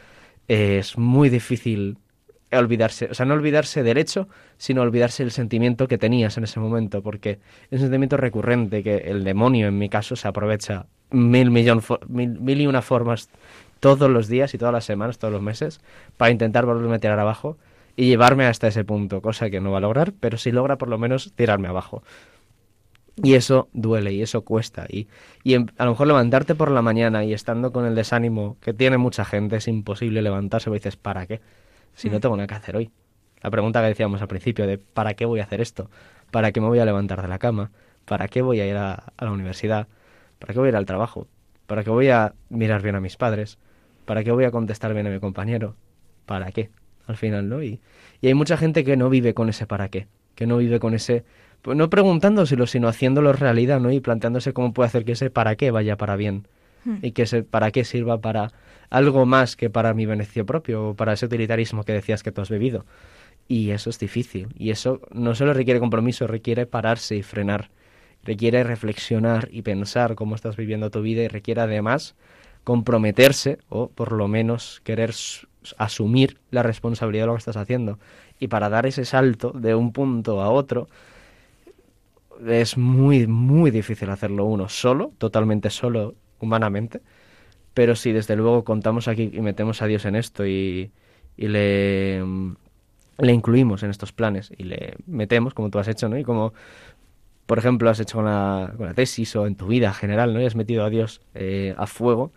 es 0.49 0.99
muy 0.99 1.31
difícil 1.31 1.99
olvidarse, 2.59 3.09
o 3.11 3.15
sea, 3.15 3.27
no 3.27 3.35
olvidarse 3.35 3.83
del 3.83 3.99
hecho, 3.99 4.29
sino 4.57 4.83
olvidarse 4.83 5.23
el 5.23 5.31
sentimiento 5.31 5.87
que 5.89 5.99
tenías 5.99 6.37
en 6.37 6.45
ese 6.45 6.61
momento, 6.61 7.03
porque 7.03 7.39
es 7.71 7.81
un 7.81 7.87
sentimiento 7.87 8.17
recurrente 8.17 8.83
que 8.83 8.97
el 8.97 9.25
demonio, 9.25 9.69
en 9.69 9.79
mi 9.79 9.89
caso, 9.89 10.17
se 10.17 10.27
aprovecha 10.27 10.87
mil, 11.11 11.51
millón, 11.51 11.83
mil, 12.09 12.41
mil 12.41 12.61
y 12.61 12.67
una 12.67 12.83
formas 12.83 13.29
todos 13.79 14.11
los 14.11 14.29
días 14.29 14.55
y 14.55 14.59
todas 14.59 14.75
las 14.75 14.85
semanas, 14.85 15.19
todos 15.19 15.33
los 15.33 15.43
meses, 15.43 15.81
para 16.17 16.31
intentar 16.31 16.67
volverme 16.67 16.97
a 16.97 16.99
tirar 16.99 17.19
abajo 17.19 17.57
y 17.97 18.07
llevarme 18.07 18.47
hasta 18.47 18.69
ese 18.69 18.85
punto, 18.85 19.21
cosa 19.23 19.51
que 19.51 19.61
no 19.61 19.73
va 19.73 19.79
a 19.79 19.83
lograr, 19.83 20.13
pero 20.19 20.39
sí 20.39 20.53
logra 20.53 20.79
por 20.79 20.89
lo 20.89 20.99
menos 20.99 21.33
tirarme 21.35 21.69
abajo. 21.69 22.03
Y 23.23 23.35
eso 23.35 23.69
duele 23.73 24.13
y 24.13 24.23
eso 24.23 24.43
cuesta. 24.43 24.87
Y, 24.89 25.09
y 25.45 25.55
a 25.55 25.85
lo 25.85 25.91
mejor 25.91 26.07
levantarte 26.07 26.55
por 26.55 26.71
la 26.71 26.83
mañana 26.83 27.25
y 27.25 27.33
estando 27.33 27.73
con 27.73 27.85
el 27.85 27.95
desánimo 27.95 28.57
que 28.61 28.73
tiene 28.73 28.99
mucha 28.99 29.25
gente, 29.25 29.57
es 29.57 29.69
imposible 29.69 30.23
levantarse 30.23 30.71
y 30.71 30.73
dices, 30.73 30.97
¿para 30.97 31.27
qué? 31.27 31.41
Si 31.95 32.11
no 32.11 32.19
mm. 32.19 32.21
tengo 32.21 32.37
nada 32.37 32.47
que 32.47 32.55
hacer 32.55 32.77
hoy. 32.77 32.91
La 33.43 33.51
pregunta 33.51 33.81
que 33.81 33.89
decíamos 33.89 34.21
al 34.21 34.29
principio 34.29 34.67
de 34.67 34.79
¿para 34.79 35.15
qué 35.15 35.25
voy 35.25 35.41
a 35.41 35.45
hacer 35.45 35.61
esto? 35.61 35.91
¿Para 36.31 36.53
qué 36.53 36.61
me 36.61 36.67
voy 36.67 36.79
a 36.79 36.85
levantar 36.85 37.23
de 37.23 37.29
la 37.29 37.39
cama? 37.39 37.71
¿Para 38.05 38.29
qué 38.29 38.43
voy 38.43 38.61
a 38.61 38.67
ir 38.67 38.77
a, 38.77 39.13
la 39.19 39.31
universidad? 39.31 39.89
¿Para 40.39 40.53
qué 40.53 40.59
voy 40.59 40.69
a 40.69 40.71
ir 40.71 40.77
al 40.77 40.87
trabajo? 40.87 41.27
¿Para 41.67 41.85
qué 41.85 41.91
voy 41.91 42.09
a 42.09 42.35
mirar 42.49 42.83
bien 42.83 42.97
a 42.97 43.01
mis 43.01 43.17
padres? 43.17 43.59
¿Para 44.05 44.25
qué 44.25 44.33
voy 44.33 44.45
a 44.45 44.51
contestar 44.51 44.93
bien 44.95 45.07
a 45.07 45.11
mi 45.11 45.21
compañero? 45.21 45.77
¿Para 46.27 46.51
qué? 46.53 46.71
Al 47.07 47.17
final, 47.17 47.49
¿no? 47.49 47.63
Y, 47.63 47.81
y 48.21 48.27
hay 48.27 48.35
mucha 48.35 48.57
gente 48.57 48.85
que 48.85 48.97
no 48.97 49.09
vive 49.09 49.35
con 49.35 49.49
ese 49.49 49.67
para 49.67 49.89
qué, 49.89 50.07
que 50.35 50.47
no 50.47 50.59
vive 50.59 50.79
con 50.81 50.95
ese 50.95 51.25
pues 51.63 51.77
no 51.77 51.91
preguntándoselo, 51.91 52.67
sino 52.67 52.89
haciéndolo 52.89 53.33
realidad, 53.33 53.81
¿no? 53.81 53.91
Y 53.91 54.01
planteándose 54.01 54.53
cómo 54.53 54.73
puede 54.73 54.87
hacer 54.87 55.05
que 55.05 55.13
ese 55.13 55.31
para 55.31 55.57
qué 55.57 55.71
vaya 55.71 55.97
para 55.97 56.17
bien. 56.17 56.47
Hmm. 56.85 56.97
Y 57.03 57.13
que 57.13 57.23
ese 57.23 57.43
para 57.43 57.71
qué 57.71 57.85
sirva 57.85 58.21
para 58.21 58.53
algo 58.91 59.25
más 59.25 59.57
que 59.57 59.71
para 59.71 59.95
mi 59.95 60.05
beneficio 60.05 60.45
propio 60.45 60.89
o 60.91 60.95
para 60.95 61.13
ese 61.13 61.27
utilitarismo 61.27 61.85
que 61.85 61.93
decías 61.93 62.23
que 62.23 62.33
tú 62.33 62.41
has 62.41 62.51
bebido. 62.51 62.85
Y 63.49 63.71
eso 63.71 63.91
es 63.91 63.99
difícil. 63.99 64.49
Y 64.57 64.71
eso 64.71 65.01
no 65.13 65.35
solo 65.35 65.55
requiere 65.55 65.81
compromiso, 65.81 66.27
requiere 66.27 66.67
pararse 66.67 67.17
y 67.17 67.23
frenar. 67.23 67.71
Requiere 68.23 68.65
reflexionar 68.65 69.49
y 69.51 69.63
pensar 69.63 70.15
cómo 70.15 70.35
estás 70.35 70.57
viviendo 70.57 70.91
tu 70.91 71.01
vida 71.03 71.23
y 71.23 71.29
requiere 71.29 71.63
además 71.63 72.17
comprometerse 72.65 73.59
o 73.69 73.89
por 73.89 74.13
lo 74.13 74.29
menos 74.29 74.83
querer 74.85 75.15
asumir 75.79 76.39
la 76.51 76.63
responsabilidad 76.63 77.25
de 77.25 77.27
lo 77.29 77.35
que 77.35 77.39
estás 77.39 77.57
haciendo. 77.57 77.99
Y 78.39 78.49
para 78.49 78.69
dar 78.69 78.87
ese 78.87 79.05
salto 79.05 79.53
de 79.53 79.75
un 79.75 79.93
punto 79.93 80.43
a 80.43 80.51
otro, 80.51 80.89
es 82.47 82.77
muy, 82.77 83.27
muy 83.27 83.71
difícil 83.71 84.11
hacerlo 84.11 84.45
uno 84.45 84.69
solo, 84.69 85.13
totalmente 85.19 85.71
solo 85.71 86.15
humanamente, 86.39 87.01
pero 87.75 87.97
si 87.97 88.13
desde 88.13 88.37
luego 88.37 88.65
contamos 88.65 89.09
aquí 89.09 89.31
y 89.33 89.41
metemos 89.41 89.83
a 89.83 89.87
Dios 89.87 90.05
en 90.05 90.17
esto 90.17 90.47
y, 90.47 90.91
y 91.37 91.49
le, 91.49 92.23
le 93.19 93.33
incluimos 93.33 93.83
en 93.83 93.91
estos 93.91 94.13
planes 94.13 94.53
y 94.57 94.65
le 94.65 94.95
metemos, 95.07 95.55
como 95.55 95.71
tú 95.71 95.79
has 95.79 95.89
hecho, 95.89 96.09
¿no? 96.09 96.19
Y 96.19 96.25
como, 96.25 96.53
por 97.47 97.59
ejemplo, 97.59 97.91
has 97.91 98.01
hecho 98.01 98.19
con 98.19 98.27
la 98.27 98.95
tesis 98.95 99.35
o 99.37 99.47
en 99.47 99.55
tu 99.55 99.67
vida 99.67 99.93
general, 99.93 100.35
¿no? 100.35 100.41
Y 100.41 100.47
has 100.47 100.57
metido 100.57 100.85
a 100.85 100.91
Dios 100.91 101.21
eh, 101.35 101.75
a 101.77 101.87
fuego, 101.87 102.33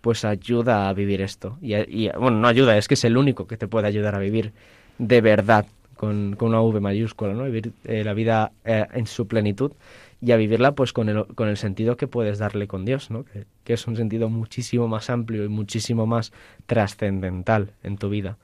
pues 0.00 0.24
ayuda 0.24 0.88
a 0.88 0.92
vivir 0.92 1.20
esto. 1.20 1.58
Y, 1.60 1.74
y, 1.74 2.10
bueno, 2.10 2.38
no 2.38 2.48
ayuda, 2.48 2.76
es 2.76 2.88
que 2.88 2.94
es 2.94 3.04
el 3.04 3.16
único 3.16 3.46
que 3.46 3.56
te 3.56 3.68
puede 3.68 3.88
ayudar 3.88 4.14
a 4.14 4.18
vivir 4.18 4.52
de 4.98 5.20
verdad, 5.20 5.66
con, 5.96 6.36
con 6.36 6.48
una 6.48 6.60
V 6.60 6.80
mayúscula, 6.80 7.32
¿no? 7.32 7.44
Vivir 7.44 7.72
eh, 7.84 8.04
la 8.04 8.14
vida 8.14 8.52
eh, 8.64 8.86
en 8.92 9.06
su 9.06 9.26
plenitud 9.26 9.72
y 10.20 10.32
a 10.32 10.36
vivirla 10.36 10.74
pues 10.74 10.92
con 10.92 11.08
el, 11.08 11.26
con 11.34 11.48
el 11.48 11.56
sentido 11.56 11.96
que 11.96 12.06
puedes 12.06 12.38
darle 12.38 12.66
con 12.66 12.84
Dios, 12.84 13.10
¿no? 13.10 13.24
Que, 13.64 13.72
es 13.72 13.86
un 13.86 13.96
sentido 13.96 14.28
muchísimo 14.28 14.88
más 14.88 15.10
amplio 15.10 15.44
y 15.44 15.48
muchísimo 15.48 16.06
más 16.06 16.32
trascendental 16.66 17.72
en 17.82 17.98
tu 17.98 18.08
vida 18.08 18.38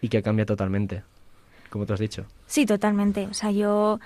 y 0.00 0.08
que 0.08 0.22
cambia 0.22 0.46
totalmente, 0.46 1.02
como 1.68 1.84
tú 1.84 1.92
has 1.92 2.00
dicho. 2.00 2.24
Sí, 2.46 2.64
totalmente. 2.64 3.26
O 3.26 3.34
sea, 3.34 3.50
yo 3.50 4.00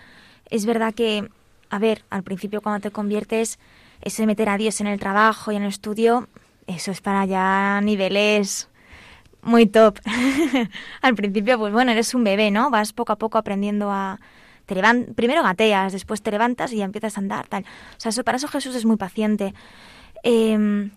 es 0.51 0.67
verdad 0.67 0.95
que, 0.95 1.29
a 1.71 1.79
ver, 1.79 2.03
al 2.11 2.23
principio 2.23 2.61
cuando 2.61 2.81
te 2.81 2.91
conviertes, 2.91 3.59
eso 4.01 4.23
de 4.23 4.27
meter 4.27 4.49
a 4.49 4.59
Dios 4.59 4.81
en 4.81 4.87
el 4.87 4.99
trabajo 4.99 5.53
y 5.53 5.57
en 5.57 5.63
el 5.63 5.69
estudio, 5.69 6.29
eso 6.67 6.91
es 6.91 7.01
para 7.01 7.25
ya 7.27 7.81
niveles 7.83 8.69
muy 9.43 9.67
top. 9.67 9.99
al 11.03 11.15
principio, 11.15 11.59
pues 11.59 11.73
bueno, 11.73 11.93
eres 11.93 12.15
un 12.15 12.25
bebé, 12.25 12.51
¿no? 12.51 12.71
Vas 12.71 12.93
poco 12.93 13.13
a 13.13 13.17
poco 13.17 13.39
aprendiendo 13.39 13.91
a... 13.91 14.19
Te 14.67 14.75
levan... 14.75 15.15
Primero 15.15 15.43
gateas, 15.43 15.93
después 15.93 16.23
te 16.23 16.31
levantas 16.31 16.73
y 16.73 16.77
ya 16.77 16.85
empiezas 16.85 17.17
a 17.17 17.21
andar, 17.21 17.47
tal. 17.49 17.65
O 17.65 18.01
sea, 18.01 18.11
eso, 18.11 18.25
para 18.25 18.37
eso 18.37 18.49
Jesús 18.49 18.75
es 18.75 18.85
muy 18.85 18.97
paciente. 18.97 19.55
Eh, 20.23 20.91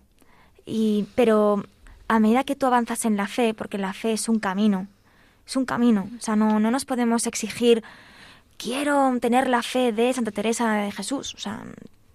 y, 0.68 1.06
pero 1.14 1.64
a 2.08 2.20
medida 2.20 2.44
que 2.44 2.56
tú 2.56 2.66
avanzas 2.66 3.04
en 3.04 3.16
la 3.16 3.26
fe, 3.26 3.54
porque 3.54 3.78
la 3.78 3.92
fe 3.92 4.12
es 4.12 4.28
un 4.28 4.38
camino, 4.38 4.86
es 5.46 5.56
un 5.56 5.64
camino, 5.64 6.08
o 6.16 6.20
sea, 6.20 6.36
no, 6.36 6.60
no 6.60 6.70
nos 6.70 6.84
podemos 6.84 7.26
exigir, 7.26 7.82
quiero 8.56 9.18
tener 9.20 9.48
la 9.48 9.62
fe 9.62 9.92
de 9.92 10.12
Santa 10.12 10.30
Teresa 10.30 10.72
de 10.72 10.92
Jesús, 10.92 11.34
o 11.34 11.38
sea, 11.38 11.62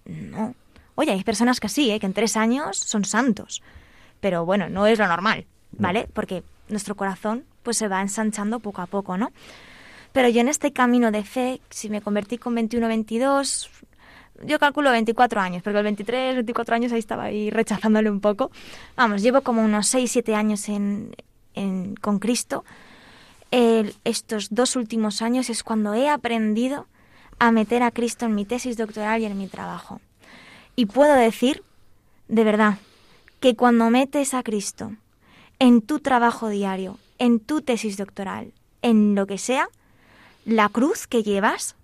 no. 0.06 0.56
Oye, 0.96 1.12
hay 1.12 1.24
personas 1.24 1.60
que 1.60 1.70
sí, 1.70 1.90
¿eh? 1.90 2.00
que 2.00 2.06
en 2.06 2.14
tres 2.14 2.38
años 2.38 2.78
son 2.78 3.06
santos, 3.06 3.64
pero 4.20 4.46
bueno, 4.46 4.70
no 4.70 4.86
es 4.86 5.00
lo 5.00 5.08
normal, 5.08 5.48
¿vale? 5.72 6.08
Porque 6.14 6.44
nuestro 6.70 6.96
corazón 6.96 7.46
pues 7.64 7.78
se 7.78 7.88
va 7.88 8.02
ensanchando 8.02 8.60
poco 8.60 8.82
a 8.82 8.88
poco, 8.88 9.18
¿no? 9.18 9.32
Pero 10.14 10.30
yo 10.30 10.42
en 10.42 10.48
este 10.48 10.72
camino 10.72 11.12
de 11.12 11.24
fe, 11.24 11.60
si 11.70 11.90
me 11.90 12.02
convertí 12.02 12.38
con 12.38 12.56
21, 12.56 12.88
22, 12.88 13.70
yo 14.46 14.60
calculo 14.60 14.92
24 14.92 15.42
años, 15.42 15.64
porque 15.64 15.80
el 15.80 15.84
23, 15.84 16.36
24 16.36 16.76
años 16.76 16.92
ahí 16.92 17.00
estaba 17.00 17.24
ahí 17.24 17.50
rechazándole 17.50 18.10
un 18.10 18.22
poco. 18.22 18.52
Vamos, 18.96 19.22
llevo 19.22 19.42
como 19.42 19.64
unos 19.64 19.88
6, 19.88 20.12
7 20.12 20.36
años 20.36 20.70
en, 20.70 21.16
con 22.00 22.20
Cristo. 22.20 22.64
Estos 23.52 24.48
dos 24.50 24.76
últimos 24.76 25.22
años 25.22 25.50
es 25.50 25.64
cuando 25.64 25.94
he 25.94 26.10
aprendido 26.10 26.88
a 27.40 27.52
meter 27.52 27.84
a 27.84 27.92
Cristo 27.92 28.26
en 28.26 28.36
mi 28.36 28.46
tesis 28.46 28.78
doctoral 28.78 29.22
y 29.22 29.26
en 29.26 29.38
mi 29.38 29.48
trabajo. 29.48 30.00
Y 30.76 30.86
puedo 30.88 31.14
decir, 31.14 31.64
de 32.28 32.44
verdad, 32.44 32.78
que 33.40 33.56
cuando 33.56 33.90
metes 33.90 34.34
a 34.34 34.44
Cristo 34.44 34.94
en 35.60 35.82
tu 35.82 36.00
trabajo 36.00 36.50
diario, 36.50 36.98
en 37.20 37.40
tu 37.40 37.62
tesis 37.62 37.98
doctoral, 37.98 38.54
en 38.82 39.16
lo 39.16 39.28
que 39.28 39.38
sea, 39.38 39.70
la 40.46 40.70
cruz 40.70 41.08
que 41.08 41.24
llevas 41.24 41.76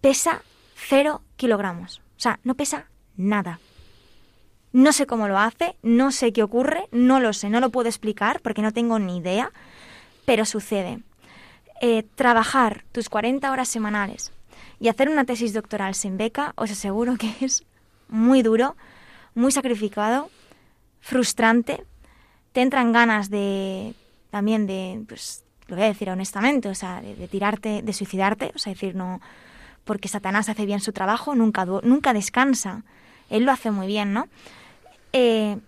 pesa 0.00 0.42
cero 0.74 1.22
kilogramos. 1.36 2.00
O 2.16 2.20
sea, 2.20 2.40
no 2.44 2.54
pesa 2.54 2.86
nada. 3.16 3.60
No 4.72 4.92
sé 4.92 5.06
cómo 5.06 5.26
lo 5.26 5.38
hace, 5.38 5.76
no 5.82 6.12
sé 6.12 6.32
qué 6.32 6.42
ocurre, 6.42 6.86
no 6.92 7.18
lo 7.18 7.32
sé, 7.32 7.50
no 7.50 7.60
lo 7.60 7.70
puedo 7.70 7.88
explicar 7.88 8.40
porque 8.40 8.62
no 8.62 8.72
tengo 8.72 8.98
ni 8.98 9.18
idea, 9.18 9.52
pero 10.24 10.44
sucede. 10.44 11.00
Eh, 11.80 12.04
trabajar 12.14 12.84
tus 12.92 13.08
40 13.08 13.50
horas 13.50 13.68
semanales 13.68 14.32
y 14.78 14.88
hacer 14.88 15.08
una 15.08 15.24
tesis 15.24 15.52
doctoral 15.52 15.94
sin 15.94 16.18
beca, 16.18 16.52
os 16.56 16.70
aseguro 16.70 17.16
que 17.16 17.34
es 17.40 17.64
muy 18.08 18.42
duro, 18.42 18.76
muy 19.34 19.50
sacrificado, 19.50 20.30
frustrante, 21.00 21.84
te 22.52 22.62
entran 22.62 22.92
ganas 22.92 23.30
de 23.30 23.94
también 24.30 24.66
de, 24.66 25.02
pues, 25.08 25.44
lo 25.70 25.76
voy 25.76 25.84
a 25.86 25.88
decir 25.88 26.10
honestamente, 26.10 26.68
o 26.68 26.74
sea, 26.74 27.00
de, 27.00 27.28
tirarte, 27.28 27.82
de 27.82 27.92
suicidarte, 27.92 28.52
o 28.54 28.58
sea, 28.58 28.72
decir, 28.72 28.94
no, 28.94 29.20
porque 29.84 30.08
Satanás 30.08 30.48
hace 30.48 30.66
bien 30.66 30.80
su 30.80 30.92
trabajo, 30.92 31.34
nunca, 31.34 31.64
nunca 31.64 32.12
descansa. 32.12 32.84
Él 33.28 33.44
lo 33.44 33.52
hace 33.52 33.70
muy 33.70 33.86
bien, 33.86 34.12
¿no? 34.12 34.28
Eh, 35.12 35.58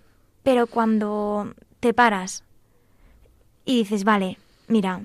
pero 0.43 0.67
cuando 0.67 1.55
te 1.81 1.95
paras 1.95 2.45
y 3.65 3.79
dices, 3.79 4.05
vale, 4.05 4.39
mira, 4.69 5.03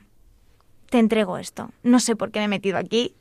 te 0.89 0.99
entrego 0.99 1.38
esto. 1.38 1.71
No 1.83 1.99
sé 1.99 2.15
por 2.15 2.31
qué 2.31 2.39
me 2.39 2.45
he 2.45 2.49
metido 2.49 2.77
aquí, 2.77 3.13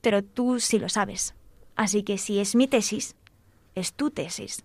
pero 0.00 0.22
tú 0.22 0.60
sí 0.60 0.78
lo 0.78 0.88
sabes. 0.88 1.34
Así 1.76 2.02
que 2.02 2.18
si 2.18 2.38
es 2.38 2.54
mi 2.54 2.68
tesis, 2.68 3.16
es 3.74 3.92
tu 3.92 4.10
tesis. 4.10 4.64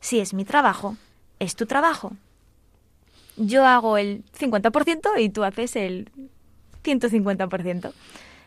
Si 0.00 0.20
es 0.20 0.34
mi 0.34 0.44
trabajo, 0.44 0.96
es 1.38 1.56
tu 1.56 1.66
trabajo. 1.66 2.12
Yo 3.38 3.64
hago 3.66 3.96
el 3.96 4.24
50% 4.38 5.18
y 5.18 5.30
tú 5.30 5.44
haces 5.44 5.76
el 5.76 6.10
150%. 6.84 7.92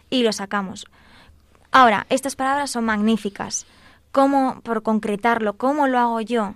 Y 0.10 0.24
lo 0.24 0.34
sacamos. 0.34 0.86
Ahora, 1.72 2.06
estas 2.10 2.36
palabras 2.36 2.72
son 2.72 2.86
magníficas. 2.86 3.66
¿Cómo, 4.12 4.60
por 4.62 4.84
concretarlo, 4.84 5.54
cómo 5.54 5.88
lo 5.88 5.98
hago 5.98 6.22
yo? 6.22 6.56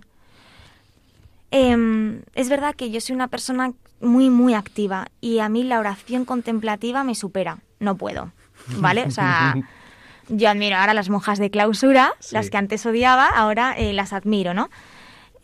Eh, 1.51 2.21
es 2.33 2.49
verdad 2.49 2.75
que 2.75 2.91
yo 2.91 2.99
soy 2.99 3.15
una 3.15 3.29
persona 3.29 3.71
muy, 4.01 4.29
muy 4.29 4.53
activa 4.53 5.07
y 5.21 5.39
a 5.39 5.47
mí 5.47 5.63
la 5.63 5.79
oración 5.79 6.25
contemplativa 6.25 7.03
me 7.03 7.15
supera. 7.15 7.59
No 7.79 7.95
puedo, 7.95 8.31
¿vale? 8.77 9.03
O 9.03 9.11
sea, 9.11 9.55
yo 10.29 10.49
admiro 10.49 10.77
ahora 10.77 10.93
las 10.93 11.09
monjas 11.09 11.39
de 11.39 11.49
clausura, 11.49 12.13
sí. 12.19 12.35
las 12.35 12.49
que 12.49 12.57
antes 12.57 12.85
odiaba, 12.85 13.27
ahora 13.27 13.73
eh, 13.77 13.93
las 13.93 14.11
admiro, 14.13 14.53
¿no? 14.53 14.69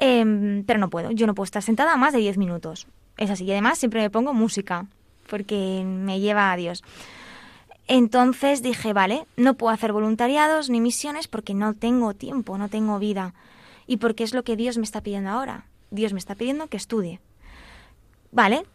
Eh, 0.02 0.64
pero 0.66 0.80
no 0.80 0.90
puedo, 0.90 1.12
yo 1.12 1.28
no 1.28 1.36
puedo 1.36 1.46
estar 1.46 1.62
sentada 1.62 1.96
más 1.96 2.12
de 2.12 2.20
10 2.20 2.38
minutos. 2.38 2.88
Es 3.18 3.30
así. 3.30 3.46
Y 3.46 3.52
además 3.52 3.78
siempre 3.78 4.02
me 4.02 4.10
pongo 4.10 4.34
música, 4.34 4.88
porque 5.30 5.84
me 5.86 6.20
lleva 6.20 6.52
a 6.52 6.58
Dios. 6.58 6.84
Entonces 7.88 8.64
dije, 8.64 8.94
vale, 8.94 9.26
no 9.38 9.54
puedo 9.54 9.74
hacer 9.74 9.94
voluntariados 9.94 10.70
ni 10.70 10.82
misiones 10.82 11.28
porque 11.28 11.54
no 11.54 11.74
tengo 11.76 12.14
tiempo, 12.16 12.58
no 12.58 12.68
tengo 12.68 12.98
vida. 12.98 13.36
Y 13.86 13.98
porque 13.98 14.24
es 14.24 14.34
lo 14.34 14.44
que 14.44 14.56
Dios 14.56 14.78
me 14.78 14.84
está 14.84 15.02
pidiendo 15.02 15.30
ahora. 15.30 15.66
Dios 15.92 16.14
me 16.14 16.20
está 16.20 16.34
pidiendo 16.34 16.68
que 16.68 16.78
estudie. 16.78 17.20
Vale, 18.32 18.66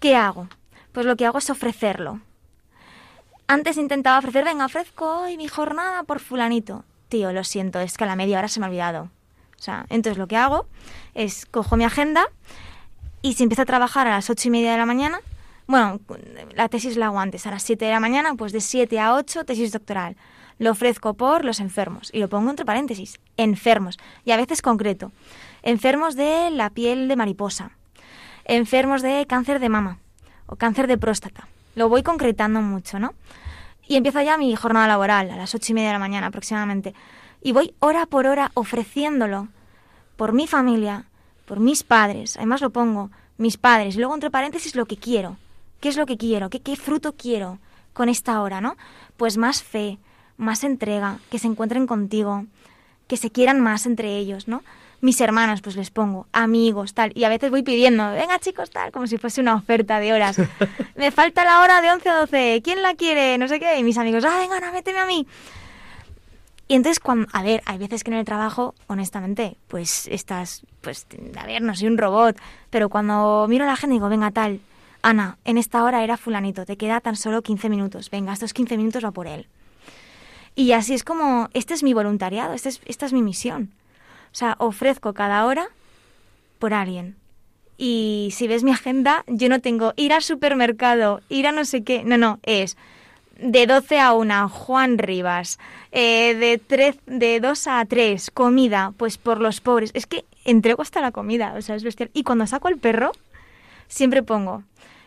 ¿qué 0.00 0.16
hago? 0.16 0.48
Pues 0.92 1.04
lo 1.04 1.16
que 1.16 1.26
hago 1.26 1.38
es 1.38 1.50
ofrecerlo. 1.50 2.20
Antes 3.46 3.76
intentaba 3.76 4.18
ofrecer, 4.18 4.44
venga, 4.44 4.64
ofrezco 4.64 5.22
hoy 5.22 5.36
mi 5.36 5.48
jornada 5.48 6.04
por 6.04 6.20
fulanito. 6.20 6.84
Tío, 7.08 7.32
lo 7.32 7.44
siento, 7.44 7.80
es 7.80 7.98
que 7.98 8.04
a 8.04 8.06
la 8.06 8.16
media 8.16 8.38
hora 8.38 8.48
se 8.48 8.60
me 8.60 8.66
ha 8.66 8.68
olvidado. 8.70 9.10
O 9.58 9.62
sea, 9.62 9.86
entonces 9.88 10.18
lo 10.18 10.26
que 10.26 10.36
hago 10.36 10.66
es 11.14 11.46
cojo 11.46 11.76
mi 11.76 11.84
agenda 11.84 12.26
y 13.22 13.34
si 13.34 13.42
empiezo 13.42 13.62
a 13.62 13.66
trabajar 13.66 14.06
a 14.06 14.10
las 14.10 14.28
ocho 14.28 14.48
y 14.48 14.50
media 14.50 14.72
de 14.72 14.78
la 14.78 14.86
mañana, 14.86 15.20
bueno, 15.66 15.98
la 16.54 16.68
tesis 16.68 16.96
la 16.96 17.06
hago 17.06 17.18
antes, 17.18 17.46
a 17.46 17.50
las 17.50 17.62
7 17.62 17.86
de 17.86 17.90
la 17.90 18.00
mañana, 18.00 18.34
pues 18.34 18.52
de 18.52 18.60
7 18.60 19.00
a 19.00 19.14
8, 19.14 19.44
tesis 19.44 19.72
doctoral. 19.72 20.16
Lo 20.58 20.70
ofrezco 20.70 21.14
por 21.14 21.44
los 21.44 21.58
enfermos 21.58 22.10
y 22.12 22.18
lo 22.18 22.28
pongo 22.28 22.50
entre 22.50 22.66
paréntesis, 22.66 23.18
enfermos, 23.36 23.98
y 24.24 24.32
a 24.32 24.36
veces 24.36 24.62
concreto. 24.62 25.10
Enfermos 25.62 26.16
de 26.16 26.50
la 26.50 26.70
piel 26.70 27.08
de 27.08 27.16
mariposa, 27.16 27.70
enfermos 28.44 29.00
de 29.00 29.26
cáncer 29.26 29.58
de 29.58 29.70
mama 29.70 29.98
o 30.46 30.56
cáncer 30.56 30.86
de 30.86 30.98
próstata. 30.98 31.48
Lo 31.74 31.88
voy 31.88 32.02
concretando 32.02 32.60
mucho, 32.60 32.98
¿no? 32.98 33.14
Y 33.88 33.96
empiezo 33.96 34.20
ya 34.20 34.36
mi 34.36 34.54
jornada 34.54 34.86
laboral 34.86 35.30
a 35.30 35.36
las 35.36 35.54
ocho 35.54 35.72
y 35.72 35.74
media 35.74 35.88
de 35.88 35.94
la 35.94 35.98
mañana 35.98 36.26
aproximadamente. 36.26 36.94
Y 37.44 37.52
voy 37.52 37.74
hora 37.78 38.06
por 38.06 38.26
hora 38.26 38.50
ofreciéndolo 38.54 39.48
por 40.16 40.32
mi 40.32 40.46
familia, 40.46 41.04
por 41.44 41.60
mis 41.60 41.82
padres. 41.82 42.38
Además 42.38 42.62
lo 42.62 42.70
pongo, 42.70 43.10
mis 43.36 43.58
padres. 43.58 43.94
Y 43.94 43.98
luego 43.98 44.14
entre 44.14 44.30
paréntesis 44.30 44.74
lo 44.74 44.86
que 44.86 44.96
quiero. 44.96 45.36
¿Qué 45.80 45.90
es 45.90 45.98
lo 45.98 46.06
que 46.06 46.16
quiero? 46.16 46.48
¿Qué, 46.48 46.60
qué 46.60 46.74
fruto 46.74 47.12
quiero 47.12 47.58
con 47.92 48.08
esta 48.08 48.40
hora, 48.40 48.62
no? 48.62 48.78
Pues 49.18 49.36
más 49.36 49.62
fe, 49.62 49.98
más 50.38 50.64
entrega, 50.64 51.18
que 51.30 51.38
se 51.38 51.46
encuentren 51.46 51.86
contigo, 51.86 52.46
que 53.06 53.18
se 53.18 53.30
quieran 53.30 53.60
más 53.60 53.84
entre 53.84 54.16
ellos, 54.16 54.48
¿no? 54.48 54.62
Mis 55.02 55.20
hermanos, 55.20 55.60
pues 55.60 55.76
les 55.76 55.90
pongo, 55.90 56.26
amigos, 56.32 56.94
tal. 56.94 57.12
Y 57.14 57.24
a 57.24 57.28
veces 57.28 57.50
voy 57.50 57.62
pidiendo, 57.62 58.10
venga 58.12 58.38
chicos, 58.38 58.70
tal, 58.70 58.90
como 58.90 59.06
si 59.06 59.18
fuese 59.18 59.42
una 59.42 59.54
oferta 59.54 60.00
de 60.00 60.14
horas. 60.14 60.38
Me 60.96 61.10
falta 61.10 61.44
la 61.44 61.60
hora 61.60 61.82
de 61.82 61.90
11 61.90 62.08
a 62.08 62.20
12, 62.20 62.62
¿quién 62.64 62.82
la 62.82 62.94
quiere? 62.94 63.36
No 63.36 63.48
sé 63.48 63.60
qué. 63.60 63.78
Y 63.78 63.82
mis 63.82 63.98
amigos, 63.98 64.24
ah, 64.24 64.38
venga, 64.38 64.58
no, 64.60 64.72
méteme 64.72 65.00
a 65.00 65.04
mí. 65.04 65.26
Y 66.66 66.74
entonces, 66.74 66.98
cuando, 66.98 67.28
a 67.32 67.42
ver, 67.42 67.62
hay 67.66 67.78
veces 67.78 68.04
que 68.04 68.10
en 68.10 68.16
el 68.16 68.24
trabajo, 68.24 68.74
honestamente, 68.86 69.58
pues 69.68 70.08
estás, 70.08 70.64
pues, 70.80 71.06
a 71.36 71.46
ver, 71.46 71.60
no 71.62 71.74
soy 71.74 71.88
un 71.88 71.98
robot, 71.98 72.38
pero 72.70 72.88
cuando 72.88 73.46
miro 73.48 73.64
a 73.64 73.68
la 73.68 73.76
gente 73.76 73.94
digo, 73.94 74.08
venga, 74.08 74.30
tal, 74.30 74.60
Ana, 75.02 75.36
en 75.44 75.58
esta 75.58 75.84
hora 75.84 76.02
era 76.02 76.16
fulanito, 76.16 76.64
te 76.64 76.78
queda 76.78 77.00
tan 77.00 77.16
solo 77.16 77.42
15 77.42 77.68
minutos, 77.68 78.10
venga, 78.10 78.32
estos 78.32 78.54
15 78.54 78.78
minutos 78.78 79.04
va 79.04 79.10
por 79.10 79.26
él. 79.26 79.46
Y 80.54 80.72
así 80.72 80.94
es 80.94 81.04
como, 81.04 81.50
este 81.52 81.74
es 81.74 81.82
mi 81.82 81.92
voluntariado, 81.92 82.54
este 82.54 82.70
es, 82.70 82.80
esta 82.86 83.04
es 83.06 83.12
mi 83.12 83.22
misión. 83.22 83.72
O 84.32 84.36
sea, 84.36 84.56
ofrezco 84.58 85.12
cada 85.12 85.44
hora 85.44 85.68
por 86.58 86.72
alguien. 86.72 87.16
Y 87.76 88.30
si 88.32 88.46
ves 88.46 88.62
mi 88.62 88.70
agenda, 88.70 89.24
yo 89.26 89.48
no 89.48 89.60
tengo 89.60 89.92
ir 89.96 90.12
al 90.12 90.22
supermercado, 90.22 91.20
ir 91.28 91.46
a 91.46 91.52
no 91.52 91.64
sé 91.64 91.82
qué. 91.82 92.04
No, 92.04 92.16
no, 92.16 92.38
es 92.44 92.76
de 93.38 93.66
12 93.66 94.00
a 94.00 94.12
1, 94.12 94.48
Juan 94.48 94.98
Rivas. 94.98 95.58
Eh, 95.92 96.34
de, 96.34 96.58
tres, 96.58 96.96
de 97.06 97.40
2 97.40 97.66
a 97.66 97.84
3, 97.84 98.30
comida, 98.30 98.92
pues 98.96 99.18
por 99.18 99.40
los 99.40 99.60
pobres. 99.60 99.90
Es 99.94 100.06
que 100.06 100.24
entrego 100.44 100.82
hasta 100.82 101.00
la 101.00 101.12
comida, 101.12 101.54
o 101.56 101.62
sea, 101.62 101.76
es 101.76 101.84
bestial. 101.84 102.10
Y 102.12 102.22
cuando 102.22 102.46
saco 102.46 102.68
al 102.68 102.78
perro, 102.78 103.12
siempre 103.88 104.22
pongo 104.22 104.62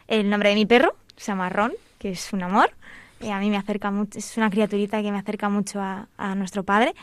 el 0.07 0.29
nombre 0.29 0.49
de 0.49 0.55
mi 0.55 0.65
perro, 0.65 0.95
se 1.15 1.31
llama 1.31 1.49
Ron, 1.49 1.73
que 1.99 2.11
es 2.11 2.33
un 2.33 2.43
amor. 2.43 2.71
Y 3.19 3.29
a 3.29 3.39
mí 3.39 3.49
me 3.49 3.57
acerca 3.57 3.89
mucho, 3.91 4.19
es 4.19 4.37
una 4.37 4.49
criaturita 4.49 5.01
que 5.01 5.11
me 5.11 5.17
acerca 5.17 5.49
mucho 5.49 5.81
a, 5.81 6.07
a 6.17 6.35
nuestro 6.35 6.63
padre. 6.63 6.93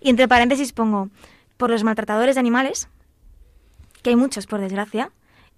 Y 0.00 0.10
entre 0.10 0.28
paréntesis 0.28 0.72
pongo 0.72 1.08
por 1.56 1.70
los 1.70 1.84
maltratadores 1.84 2.34
de 2.34 2.40
animales, 2.40 2.88
que 4.02 4.10
hay 4.10 4.16
muchos 4.16 4.46
por 4.46 4.60
desgracia, 4.60 5.12